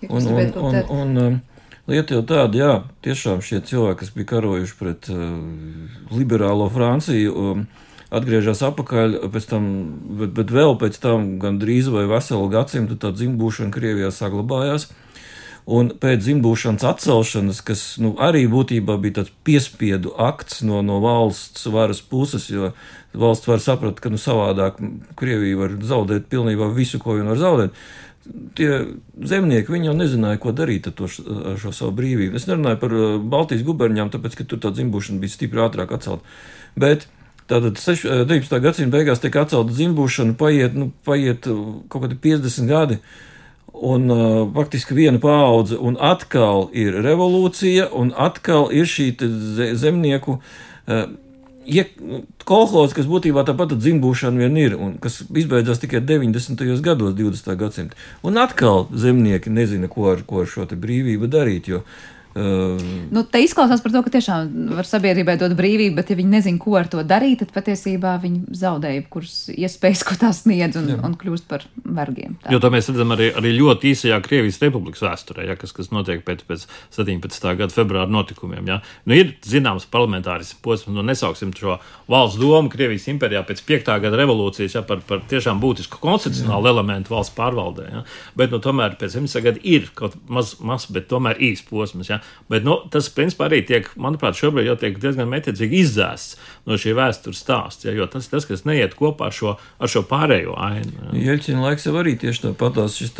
Un, 0.08 0.26
un, 0.26 0.52
un, 0.56 0.76
un, 0.76 1.16
un, 1.16 1.40
Lieta 1.90 2.14
jau 2.14 2.22
tāda, 2.22 2.54
jā, 2.54 2.72
tiešām 3.02 3.40
šie 3.42 3.58
cilvēki, 3.66 3.98
kas 4.04 4.10
bija 4.14 4.28
karojuši 4.36 4.74
pret 4.78 5.08
uh, 5.10 5.24
liberālo 6.14 6.68
Franciju, 6.70 7.32
um, 7.34 7.64
atgriežas 8.14 8.62
atpakaļ, 8.68 9.16
tam, 9.50 9.64
bet, 10.20 10.30
bet 10.36 10.52
vēl 10.54 10.76
pēc 10.78 11.00
tam 11.02 11.32
gandrīz 11.42 11.90
vai 11.90 12.04
veselu 12.10 12.46
gadsimtu 12.52 12.94
tā 13.00 13.10
dzimbūšana 13.16 13.74
Krievijā 13.74 14.12
saglabājās. 14.14 14.86
Un 15.70 15.90
pēc 16.02 16.22
dzimbūšanas 16.24 16.86
atcelšanas, 16.88 17.58
kas 17.66 17.82
nu, 18.02 18.14
arī 18.22 18.44
būtībā 18.50 18.94
bija 19.02 19.20
tāds 19.20 19.34
piespiedu 19.46 20.14
akts 20.18 20.62
no, 20.66 20.80
no 20.86 21.00
valsts 21.02 21.66
varas 21.70 22.00
puses, 22.02 22.46
jo 22.50 22.70
valsts 23.18 23.50
var 23.50 23.62
saprast, 23.62 23.98
ka 24.02 24.14
nu, 24.14 24.18
savādāk 24.18 24.78
Krievija 25.18 25.58
var 25.58 25.74
zaudēt 25.90 26.30
pilnībā 26.30 26.70
visu, 26.74 27.02
ko 27.02 27.18
vien 27.18 27.30
var 27.30 27.42
zaudēt 27.42 27.82
tie 28.58 28.70
zemnieki 29.16 29.80
jau 29.84 29.94
nezināja, 29.96 30.40
ko 30.40 30.52
darīt 30.56 30.90
ar, 30.90 30.94
to, 30.96 31.08
šo 31.08 31.72
savu 31.72 31.94
brīvību. 31.96 32.36
Es 32.36 32.46
nerunāju 32.50 32.80
par 32.82 32.94
uh, 32.96 33.06
Baltijas 33.32 33.64
guberņām, 33.66 34.12
tāpēc, 34.12 34.36
ka 34.38 34.46
tur 34.48 34.60
tā 34.62 34.74
dzimbūšana 34.76 35.22
bija 35.22 35.34
stipri 35.34 35.62
ātrāk 35.64 35.94
atcelta. 35.96 36.36
Bet 36.78 37.08
tātad 37.50 37.80
19. 37.80 38.52
Uh, 38.52 38.60
gadsimta 38.62 38.98
beigās 38.98 39.22
tiek 39.22 39.40
atcelta 39.40 39.74
dzimbūšana, 39.74 40.36
paiet, 40.40 40.76
nu, 40.76 40.90
paiet 41.06 41.48
uh, 41.50 41.80
kaut 41.92 42.06
kādi 42.06 42.20
50 42.28 42.70
gadi. 42.70 43.00
Un 43.70 44.12
uh, 44.12 44.44
faktiski 44.52 44.96
viena 44.98 45.22
paudze, 45.22 45.78
un 45.80 45.96
atkal 45.96 46.68
ir 46.76 47.00
revolūcija, 47.00 47.88
un 47.96 48.12
atkal 48.12 48.68
ir 48.74 48.88
šī 48.90 49.14
zemnieku 49.80 50.36
uh, 50.36 51.06
ja, 51.70 51.84
kolhoz, 52.48 52.94
kas 52.96 53.08
būtībā 53.10 53.44
tāpat 53.48 53.74
dzimbūšana 53.78 54.42
vien 54.44 54.56
ir, 54.60 54.76
un 54.78 54.96
kas 55.02 55.20
izbeidzās 55.28 55.82
tikai 55.82 56.02
90. 56.04 56.64
gados, 56.84 57.14
20. 57.18 57.50
gadsimta. 57.60 57.98
Un 58.26 58.40
atkal 58.42 58.88
zemnieki 58.92 59.52
nezina, 59.54 59.90
ko 59.90 60.10
ar, 60.14 60.24
ko 60.26 60.44
ar 60.44 60.50
šo 60.50 60.66
brīvību 60.70 61.30
darīt, 61.30 61.70
jo 61.70 61.84
nu, 62.34 63.22
te 63.26 63.40
izklausās 63.42 63.82
par 63.82 63.92
to, 63.94 64.02
ka 64.06 64.12
tiešām 64.14 64.74
var 64.78 64.86
sabiedrībai 64.86 65.34
dot 65.40 65.56
brīvību, 65.58 65.96
bet, 65.96 66.12
ja 66.12 66.18
viņi 66.18 66.30
nezina, 66.30 66.60
ko 66.62 66.76
ar 66.78 66.86
to 66.90 67.02
darīt, 67.06 67.40
tad 67.42 67.50
patiesībā 67.56 68.12
viņi 68.22 68.54
zaudēja 68.60 69.02
kuras 69.10 69.34
iespējas, 69.50 70.04
ko 70.06 70.14
tās 70.20 70.44
sniedz 70.44 70.78
un, 70.78 70.86
Jā. 70.92 70.98
un 71.06 71.16
kļūst 71.18 71.48
par 71.50 71.64
vergiem. 71.82 72.36
Tā. 72.44 72.52
Jo 72.54 72.60
to 72.62 72.70
mēs 72.70 72.90
redzam 72.92 73.14
arī, 73.16 73.32
arī 73.34 73.52
ļoti 73.56 73.90
īsajā 73.90 74.20
Krievijas 74.22 74.60
republikas 74.62 75.02
vēsturē, 75.02 75.48
ja, 75.50 75.56
kas, 75.58 75.74
kas 75.74 75.90
notiek 75.90 76.22
pēc, 76.26 76.44
pēc 76.46 76.68
17. 76.94 77.48
gada 77.58 77.74
februāra 77.74 78.10
notikumiem. 78.10 78.70
Ja. 78.70 78.78
Nu, 79.10 79.18
ir 79.18 79.34
zināms 79.46 79.88
parlamentāris 79.90 80.52
posms, 80.62 80.94
nu 80.94 81.04
nesauksim 81.06 81.50
šo 81.56 81.80
valsts 82.10 82.38
domu 82.38 82.70
Krievijas 82.70 83.08
impērijā 83.10 83.42
pēc 83.48 83.64
5. 83.66 83.92
gada 84.06 84.22
revolūcijas 84.22 84.78
ja, 84.78 84.84
par, 84.86 85.02
par 85.06 85.24
tiešām 85.30 85.58
būtisku 85.62 85.98
konstitucionālu 86.02 86.70
Jā. 86.70 86.76
elementu 86.76 87.16
valsts 87.16 87.34
pārvaldē. 87.34 87.90
Ja. 87.90 88.06
Bet 88.38 88.54
nu, 88.54 88.62
tomēr 88.62 88.94
pēc 89.00 89.18
17. 89.18 89.44
gada 89.50 89.66
ir 89.66 89.90
kaut 89.98 90.14
maz, 90.30 90.54
maz 90.62 90.86
bet 90.94 91.10
tomēr 91.10 91.42
īs 91.50 91.66
posms. 91.66 92.12
Ja. 92.12 92.19
Bet 92.50 92.64
nu, 92.66 92.76
tas, 92.90 93.08
principā, 93.14 93.46
arī 93.48 93.60
tiek, 93.66 93.86
manuprāt, 94.00 94.38
šobrīd 94.38 94.68
jau 94.70 94.76
tiek 94.80 94.98
diezgan 95.00 95.30
metiecīgi 95.30 95.80
izzēsts 95.84 96.38
no 96.66 96.78
šī 96.80 96.94
vēstures 96.98 97.42
stāsta. 97.44 97.88
Ja, 97.88 97.96
jo 98.00 98.08
tas 98.10 98.26
ir 98.26 98.34
tas, 98.34 98.48
kas 98.48 98.66
neiet 98.68 98.96
kopā 98.98 99.30
ar 99.30 99.36
šo, 99.36 99.54
ar 99.78 99.92
šo 99.92 100.02
pārējo 100.10 100.56
ainu. 100.60 101.12
Jeļķina 101.16 101.64
laiks 101.64 101.86
jau 101.88 101.94
arī 102.00 102.16
tieši 102.20 102.48
tāpatās. 102.48 102.98
Šis 103.00 103.14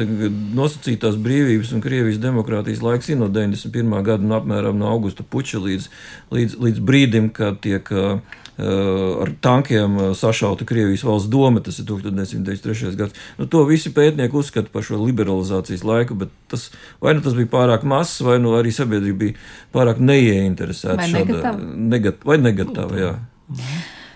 nosacītās 0.56 1.18
brīvības 1.20 1.74
un 1.76 1.84
Krievijas 1.84 2.20
demokrātijas 2.22 2.84
laiks 2.84 3.10
ir 3.12 3.20
no 3.20 3.30
91. 3.32 3.96
gada 4.06 4.26
no 4.26 4.38
apmēram 4.40 4.78
no 4.80 4.90
augusta 4.90 5.26
puča 5.26 5.62
līdz, 5.62 5.90
līdz, 6.34 6.60
līdz 6.66 6.84
brīdim, 6.90 7.30
kad 7.36 7.62
tiek 7.64 7.90
uh, 7.94 8.38
ar 9.22 9.30
tankiem 9.40 9.96
eh, 9.98 10.10
sašauta 10.16 10.66
Krievijas 10.68 11.04
valsts 11.06 11.30
doma, 11.32 11.62
tas 11.64 11.78
ir 11.78 11.86
1993. 11.88 12.96
gads. 12.98 13.16
Nu, 13.38 13.46
to 13.50 13.62
visi 13.68 13.92
pētnieki 13.94 14.36
uzskata 14.36 14.72
par 14.72 14.84
šo 14.86 15.00
liberalizācijas 15.04 15.84
laiku, 15.86 16.18
bet 16.20 16.34
tas 16.50 16.68
vai 17.00 17.14
nu 17.16 17.24
tas 17.24 17.36
bija 17.38 17.50
pārāk 17.52 17.86
mazs, 17.88 18.20
vai 18.26 18.40
nu 18.42 18.56
arī 18.58 18.74
sabiedrība 18.74 19.22
bija 19.24 19.38
pārāk 19.76 20.02
neieinteresēta 20.02 21.00
vai 21.00 21.08
šādā 21.14 21.54
negat, 21.94 22.26
vai 22.26 22.40
negatīvā. 22.42 23.00
Jā. 23.00 23.14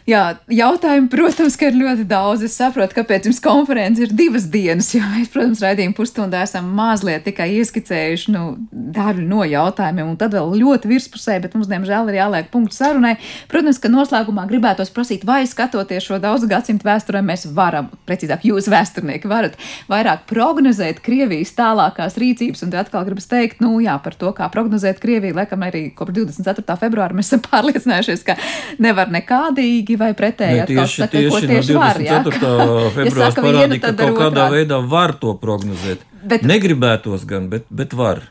Jā, 0.05 0.35
jautājumu, 0.53 1.07
protams, 1.09 1.55
ka 1.57 1.71
ir 1.71 1.79
ļoti 1.81 2.03
daudz. 2.05 2.43
Es 2.45 2.59
saprotu, 2.59 2.93
kāpēc 2.99 3.25
jums 3.25 3.39
konference 3.41 4.03
ir 4.05 4.11
divas 4.13 4.45
dienas, 4.53 4.91
jo 4.93 5.01
mēs, 5.01 5.31
protams, 5.33 5.63
raidījuma 5.65 5.97
pusstundā 5.97 6.43
esam 6.45 6.67
mazliet 6.77 7.23
tikai 7.25 7.47
ieskicējuši 7.55 8.35
nu, 8.35 8.43
daļu 8.69 9.25
no 9.25 9.47
jautājumiem, 9.49 10.11
un 10.13 10.19
tad 10.21 10.37
vēl 10.37 10.53
ļoti 10.61 10.91
virspusē, 10.91 11.39
bet 11.41 11.57
mums, 11.57 11.71
diemžēl, 11.71 12.11
ir 12.13 12.19
jāliek 12.19 12.51
punkts 12.53 12.83
sarunai. 12.83 13.15
Protams, 13.49 13.81
ka 13.81 13.89
noslēgumā 13.89 14.45
gribētos 14.51 14.93
prasīt, 14.93 15.25
vai 15.25 15.39
skatoties 15.49 16.05
šo 16.05 16.21
daudzu 16.21 16.51
gadsimtu 16.53 16.85
vēsturē, 16.85 17.25
mēs 17.25 17.47
varam, 17.57 17.89
precīzāk, 18.05 18.45
jūs 18.45 18.69
vēsturnieki 18.69 19.33
varat 19.33 19.57
vairāk 19.89 20.29
prognozēt 20.29 21.01
Krievijas 21.09 21.55
tālākās 21.57 22.21
rīcības, 22.21 22.67
un 22.67 22.77
te 22.77 22.83
atkal 22.83 23.09
gribas 23.09 23.31
teikt, 23.33 23.65
nu 23.65 23.81
jā, 23.81 23.97
par 24.05 24.21
to, 24.21 24.37
kā 24.37 24.53
prognozēt 24.53 25.01
Krieviju, 25.01 25.41
laikam 25.41 25.65
arī 25.65 25.87
kopš 25.97 26.21
24. 26.21 26.79
februāra 26.85 27.17
mēs 27.17 27.33
esam 27.33 27.47
pārliecinājušies, 27.49 28.29
ka 28.29 28.37
nevar 28.85 29.09
nekādīgi 29.17 29.94
pretīgi 29.95 30.01
vai 30.01 30.15
pretēji. 30.15 30.61
Ne, 30.61 30.67
tieši 30.67 31.03
saka, 31.03 31.19
tieši 31.19 31.75
no 31.75 31.81
var, 31.81 32.01
24. 32.01 32.91
februārs 32.99 33.37
ja 33.37 33.45
parādīja, 33.45 33.81
ka 33.81 33.93
kaut 33.93 34.19
kādā 34.19 34.49
otrādi. 34.49 34.59
veidā 34.59 34.81
var 34.89 35.15
to 35.21 35.37
prognozēt. 35.39 36.11
Bet, 36.25 36.41
Negribētos 36.49 37.27
gan, 37.29 37.51
bet, 37.53 37.67
bet 37.69 37.93
var. 37.93 38.23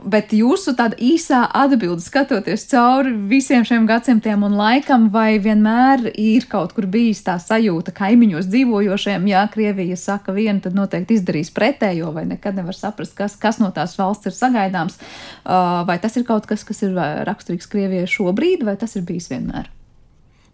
Bet 0.00 0.30
jūsu 0.30 0.76
tāda 0.78 0.94
īsā 1.02 1.40
atbilde, 1.50 1.98
skatoties 2.00 2.62
cauri 2.70 3.10
visiem 3.26 3.66
šiem 3.66 3.88
gadsimtiem 3.88 4.44
un 4.46 4.54
laikam, 4.54 5.08
vai 5.10 5.40
vienmēr 5.42 6.12
ir 6.14 6.46
kaut 6.50 6.76
kur 6.76 6.86
bijis 6.86 7.24
tā 7.26 7.34
sajūta 7.42 7.90
kaimiņos 7.96 8.46
dzīvojošiem, 8.52 9.26
ja 9.32 9.42
Krievija 9.50 9.98
saka 9.98 10.30
vienu, 10.36 10.62
tad 10.62 10.78
noteikti 10.78 11.18
izdarīs 11.18 11.50
pretējo, 11.50 12.14
vai 12.14 12.24
nekad 12.30 12.54
nevar 12.54 12.78
saprast, 12.78 13.16
kas, 13.18 13.34
kas 13.34 13.58
no 13.58 13.72
tās 13.74 13.98
valsts 13.98 14.30
ir 14.30 14.38
sagaidāms, 14.38 15.00
uh, 15.02 15.82
vai 15.90 15.98
tas 15.98 16.14
ir 16.16 16.28
kaut 16.30 16.46
kas, 16.46 16.62
kas 16.64 16.86
ir 16.86 16.94
raksturīgs 17.26 17.68
Krievijai 17.74 18.06
šobrīd, 18.14 18.62
vai 18.70 18.78
tas 18.78 18.94
ir 18.94 19.02
bijis 19.10 19.26
vienmēr? 19.34 19.72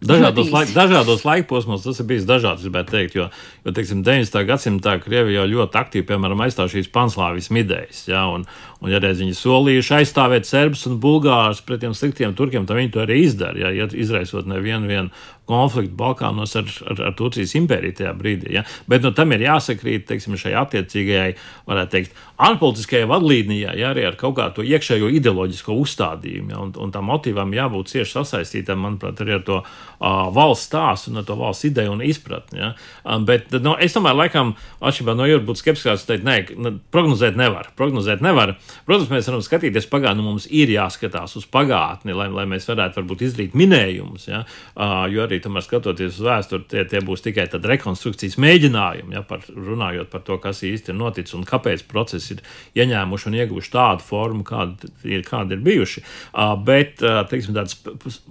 Dažādos, 0.05 0.51
laik, 0.53 0.73
dažādos 0.77 1.23
laikposmos 1.25 1.85
tas 1.87 2.03
ir 2.03 2.07
bijis 2.11 2.27
dažāds, 2.29 2.67
gribētu 2.67 2.93
teikt, 2.93 3.15
jo, 3.17 3.31
jo 3.65 3.73
teiksim, 3.73 4.03
19. 4.05 4.43
gadsimtā 4.45 4.99
Krievija 5.01 5.41
jau 5.41 5.47
ļoti 5.55 5.81
aktīvi, 5.81 6.05
piemēram, 6.11 6.43
aizstāv 6.45 6.69
šīs 6.75 6.91
panslāvismu 6.93 7.63
idejas, 7.63 8.03
ja, 8.11 8.27
un, 8.29 8.45
un 8.83 8.93
ja 8.93 9.01
reiz 9.03 9.23
viņi 9.23 9.37
solījuši 9.39 9.95
aizstāvēt 10.01 10.49
serbus 10.49 10.85
un 10.91 10.99
bulgārus 11.01 11.63
pret 11.65 11.81
tiem 11.85 11.95
sliktiem 11.97 12.35
turkiem, 12.37 12.67
tad 12.69 12.81
viņi 12.81 12.93
to 12.95 13.03
arī 13.05 13.23
izdara, 13.25 13.73
ja, 13.73 13.89
izraisot 13.89 14.49
nevienu 14.51 14.91
vienu 14.91 15.25
konfliktu 15.47 15.95
Balkānos 15.97 16.57
ar, 16.59 16.67
ar, 16.91 17.01
ar 17.09 17.15
Turcijas 17.17 17.55
impēriju 17.59 17.97
tajā 18.01 18.13
brīdī. 18.19 18.51
Ja? 18.57 18.65
Bet 18.91 19.05
nu, 19.07 19.13
tam 19.15 19.33
ir 19.35 19.45
jāsakrīt 19.47 20.07
teiksim, 20.09 20.35
šai 20.41 20.57
attiecīgajai, 20.59 21.37
varētu 21.71 21.93
teikt, 21.93 22.23
ārpolitiskajai 22.49 23.09
vadlīnijai, 23.11 23.77
ja? 23.79 23.93
arī 23.95 24.09
ar 24.09 24.19
kaut 24.19 24.37
kādu 24.41 24.67
ideoloģisko 24.67 25.77
uzstādījumu. 25.85 26.51
Ja? 26.51 26.63
Un, 26.67 26.75
un 26.83 26.95
tam 26.95 27.07
motīvam 27.13 27.55
jābūt 27.55 27.95
cieši 27.95 28.19
sasaistītam, 28.19 28.83
manuprāt, 28.83 29.23
arī 29.23 29.39
ar 29.39 29.47
to 29.47 29.61
uh, 30.01 30.27
valsts 30.35 30.69
stāstu 30.71 31.13
un 31.13 31.21
ar 31.21 31.27
to 31.29 31.37
valsts 31.39 31.67
ideju 31.69 31.95
un 31.95 32.03
izpratni. 32.05 32.61
Ja? 32.61 32.73
Um, 33.05 33.25
bet 33.29 33.53
no, 33.63 33.77
es 33.83 33.97
tomēr, 33.97 34.17
laikam, 34.17 34.55
atšķirībā 34.81 35.15
no 35.17 35.29
jūras, 35.29 35.47
būtu 35.47 35.63
skeptiskāks, 35.63 36.07
teikt, 36.09 36.27
nē, 36.27 36.37
nu, 36.63 36.73
prognozēt 36.95 37.39
nevar. 37.39 37.71
Prognozēt 37.79 38.25
nevar. 38.25 38.57
Protams, 38.89 39.11
mēs 39.13 39.31
varam 39.31 39.45
skatīties 39.45 39.89
pagātnē, 39.93 40.21
nu, 40.21 40.31
mums 40.33 40.49
ir 40.51 40.73
jāskatās 40.73 41.37
uz 41.39 41.47
pagātni, 41.53 42.17
lai, 42.17 42.29
lai 42.33 42.47
mēs 42.51 42.69
varētu 42.71 43.01
varbūt 43.01 43.27
izdarīt 43.29 43.57
minējumus. 43.59 44.29
Ja? 44.31 44.43
Uh, 44.75 45.07
jo 45.13 45.25
arī 45.27 45.41
tomēr 45.45 45.65
skatoties 45.67 46.21
uz 46.21 46.27
vēsturi, 46.27 46.67
tie, 46.73 46.87
tie 46.91 47.03
būs 47.05 47.25
tikai 47.27 47.49
rekonstrukcijas 47.57 48.39
mēģinājumi, 48.43 49.17
ja? 49.17 49.25
par, 49.27 49.45
runājot 49.51 50.13
par 50.13 50.25
to, 50.27 50.39
kas 50.43 50.65
īsti 50.67 50.93
ir 50.93 51.01
noticis 51.01 51.37
un 51.37 51.47
kāpēc 51.49 51.87
procesi 51.91 52.37
ir 52.37 52.43
ieņēmuši 52.83 53.31
un 53.31 53.39
ieguvuši 53.41 53.73
tādu 53.73 54.07
formu, 54.07 54.45
kāda 54.47 54.91
ir, 55.07 55.25
kāda 55.27 55.57
ir 55.57 55.65
bijuši. 55.67 56.03
Uh, 56.33 56.55
bet, 56.67 57.01
uh, 57.05 57.23
teiksim, 57.31 57.57
tādas 57.57 57.77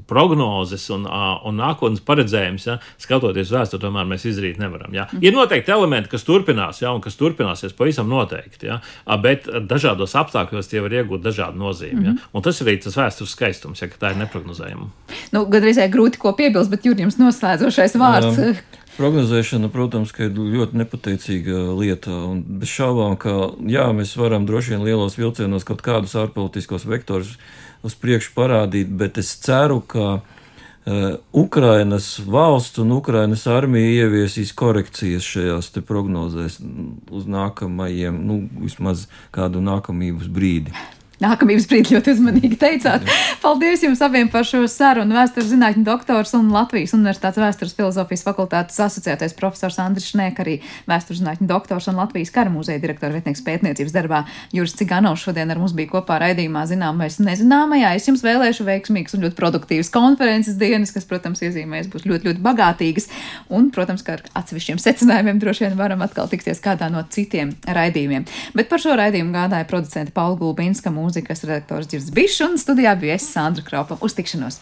prognozes 0.10 0.88
un, 0.94 1.08
uh, 1.10 1.38
un 1.48 1.55
nākotnes 1.58 2.04
paredzējums, 2.06 2.68
ja, 2.70 2.78
skatoties 3.02 3.54
vēsturē, 3.54 3.82
tomēr 3.86 4.08
mēs 4.10 4.28
izdarīt 4.30 4.60
nevaram. 4.62 4.94
Ja. 4.96 5.08
Ir 5.22 5.36
noteikti 5.36 5.74
elementi, 5.76 6.12
kas 6.12 6.28
turpinās, 6.28 6.82
ja, 6.84 6.94
un 6.96 7.04
kas 7.04 7.18
turpināsies 7.20 7.76
pavisam 7.78 8.10
noteikti, 8.12 8.70
ja, 8.72 8.80
bet 9.22 9.50
dažādos 9.70 10.16
apstākļos 10.20 10.72
tie 10.72 10.84
var 10.86 10.96
iegūt 11.02 11.26
dažādu 11.26 11.62
nozīmi. 11.62 12.00
Mm. 12.00 12.06
Ja. 12.06 12.16
Mhm. 12.16 12.32
Un 12.36 12.46
tas 12.46 12.62
ir 12.62 12.70
arī 12.70 12.80
tas 12.84 12.98
vēstures 13.00 13.36
skaistums, 13.36 13.84
ja 13.84 13.92
tā 13.92 14.14
ir 14.14 14.22
neparedzējama. 14.24 14.90
Nu, 15.36 15.46
Gan 15.52 15.68
arī 15.68 15.90
grūti 15.92 16.20
ko 16.22 16.34
piebilst, 16.38 16.72
bet 16.74 16.88
Jurijams 16.88 17.20
noslēdzošais 17.22 17.96
vārds. 18.02 18.42
Um. 18.42 18.82
Prognozēšana, 18.96 19.68
protams, 19.74 20.14
ir 20.24 20.32
ļoti 20.32 20.80
nepateicīga 20.80 21.66
lieta. 21.76 22.14
Bez 22.62 22.72
šaubām, 22.72 23.18
ka 23.20 23.52
jā, 23.68 23.90
mēs 23.92 24.14
varam 24.16 24.46
droši 24.48 24.76
vien 24.76 24.86
lielos 24.88 25.18
vilcienos 25.20 25.68
kaut 25.68 25.84
kādus 25.84 26.16
ārpolitiskos 26.16 26.88
vektorus 26.88 27.34
uz 27.86 27.96
priekšu 28.00 28.32
parādīt, 28.38 28.94
bet 28.96 29.20
es 29.20 29.34
ceru, 29.44 29.82
ka 29.84 30.22
Ukrainas 31.34 32.20
valsts 32.30 32.78
un 32.78 32.92
Ukrainas 32.94 33.48
armija 33.50 34.06
ieviesīs 34.06 34.52
korekcijas 34.54 35.26
šajās 35.26 35.72
prognozēs 35.82 36.60
uz 37.10 37.26
nākamajiem, 37.26 38.20
nu, 38.28 38.44
vismaz 38.62 39.08
kādu 39.34 39.64
nākamības 39.66 40.30
brīdi. 40.30 40.76
Nākamības 41.24 41.68
brīdī 41.70 41.96
ļoti 41.96 42.12
uzmanīgi 42.16 42.58
teicāt. 42.60 43.06
Paldies 43.44 43.84
jums 43.86 44.02
abiem 44.04 44.28
par 44.32 44.44
šo 44.48 44.66
sarunu. 44.72 45.16
Vēstures 45.16 45.52
zinātņu 45.54 45.86
doktors 45.88 46.34
un 46.36 46.50
Latvijas 46.52 46.96
Universitātes 46.98 47.40
vēstures 47.40 47.76
filozofijas 47.78 48.26
fakultātes 48.26 48.80
asociētais 48.84 49.36
profesors 49.38 49.80
Andris 49.80 50.10
Šnēk, 50.12 50.42
arī 50.44 50.58
vēstures 50.90 51.22
zinātņu 51.22 51.48
doktors 51.48 51.88
un 51.92 52.00
Latvijas 52.02 52.34
kara 52.36 52.52
muzeja 52.52 52.82
direktora 52.84 53.16
vietnieks 53.16 53.44
pētniecības 53.46 53.96
darbā 53.96 54.26
Juris 54.56 54.76
Ciganovs 54.76 55.24
šodien 55.24 55.52
ar 55.52 55.62
mums 55.62 55.76
bija 55.78 55.94
kopā 55.94 56.20
raidījumā 56.22 56.66
zinām 56.70 57.00
vai 57.00 57.08
nezināmajā. 57.08 57.94
Es 57.96 58.10
jums 58.10 58.24
vēlēšu 58.26 58.68
veiksmīgas 58.68 59.16
un 59.16 59.26
ļoti 59.26 59.40
produktīvas 59.40 59.92
konferences 59.94 60.60
dienas, 60.60 60.92
kas, 60.96 61.08
protams, 61.08 61.44
iezīmēs 61.46 61.90
būs 61.92 62.06
ļoti, 62.10 62.30
ļoti 62.30 62.44
bagātīgas. 62.46 63.10
Un, 63.56 63.70
protams, 63.76 64.04
ka 64.06 64.18
ar 64.18 64.26
atsevišķiem 64.42 64.82
secinājumiem 64.82 65.40
droši 65.42 65.68
vien 65.68 65.80
varam 65.80 66.04
atkal 66.06 66.30
tikties 66.32 66.62
kādā 66.64 66.90
no 66.92 67.04
citiem 67.12 67.56
raidījumiem. 67.66 68.28
Bet 68.58 68.70
par 68.72 68.84
šo 68.84 68.98
raidījumu 69.00 69.36
gādāja 69.36 69.68
producente 69.70 70.14
Paula 70.16 70.38
Gulbinska 70.40 70.94
mūzikas 71.06 71.46
redaktors 71.46 71.90
Girds 71.92 72.12
Bišs 72.16 72.42
un 72.46 72.60
studijā 72.62 72.96
bija 73.00 73.18
es 73.20 73.28
Sandra 73.30 73.66
Kropa. 73.66 74.00
Uz 74.06 74.18
tikšanos! 74.18 74.54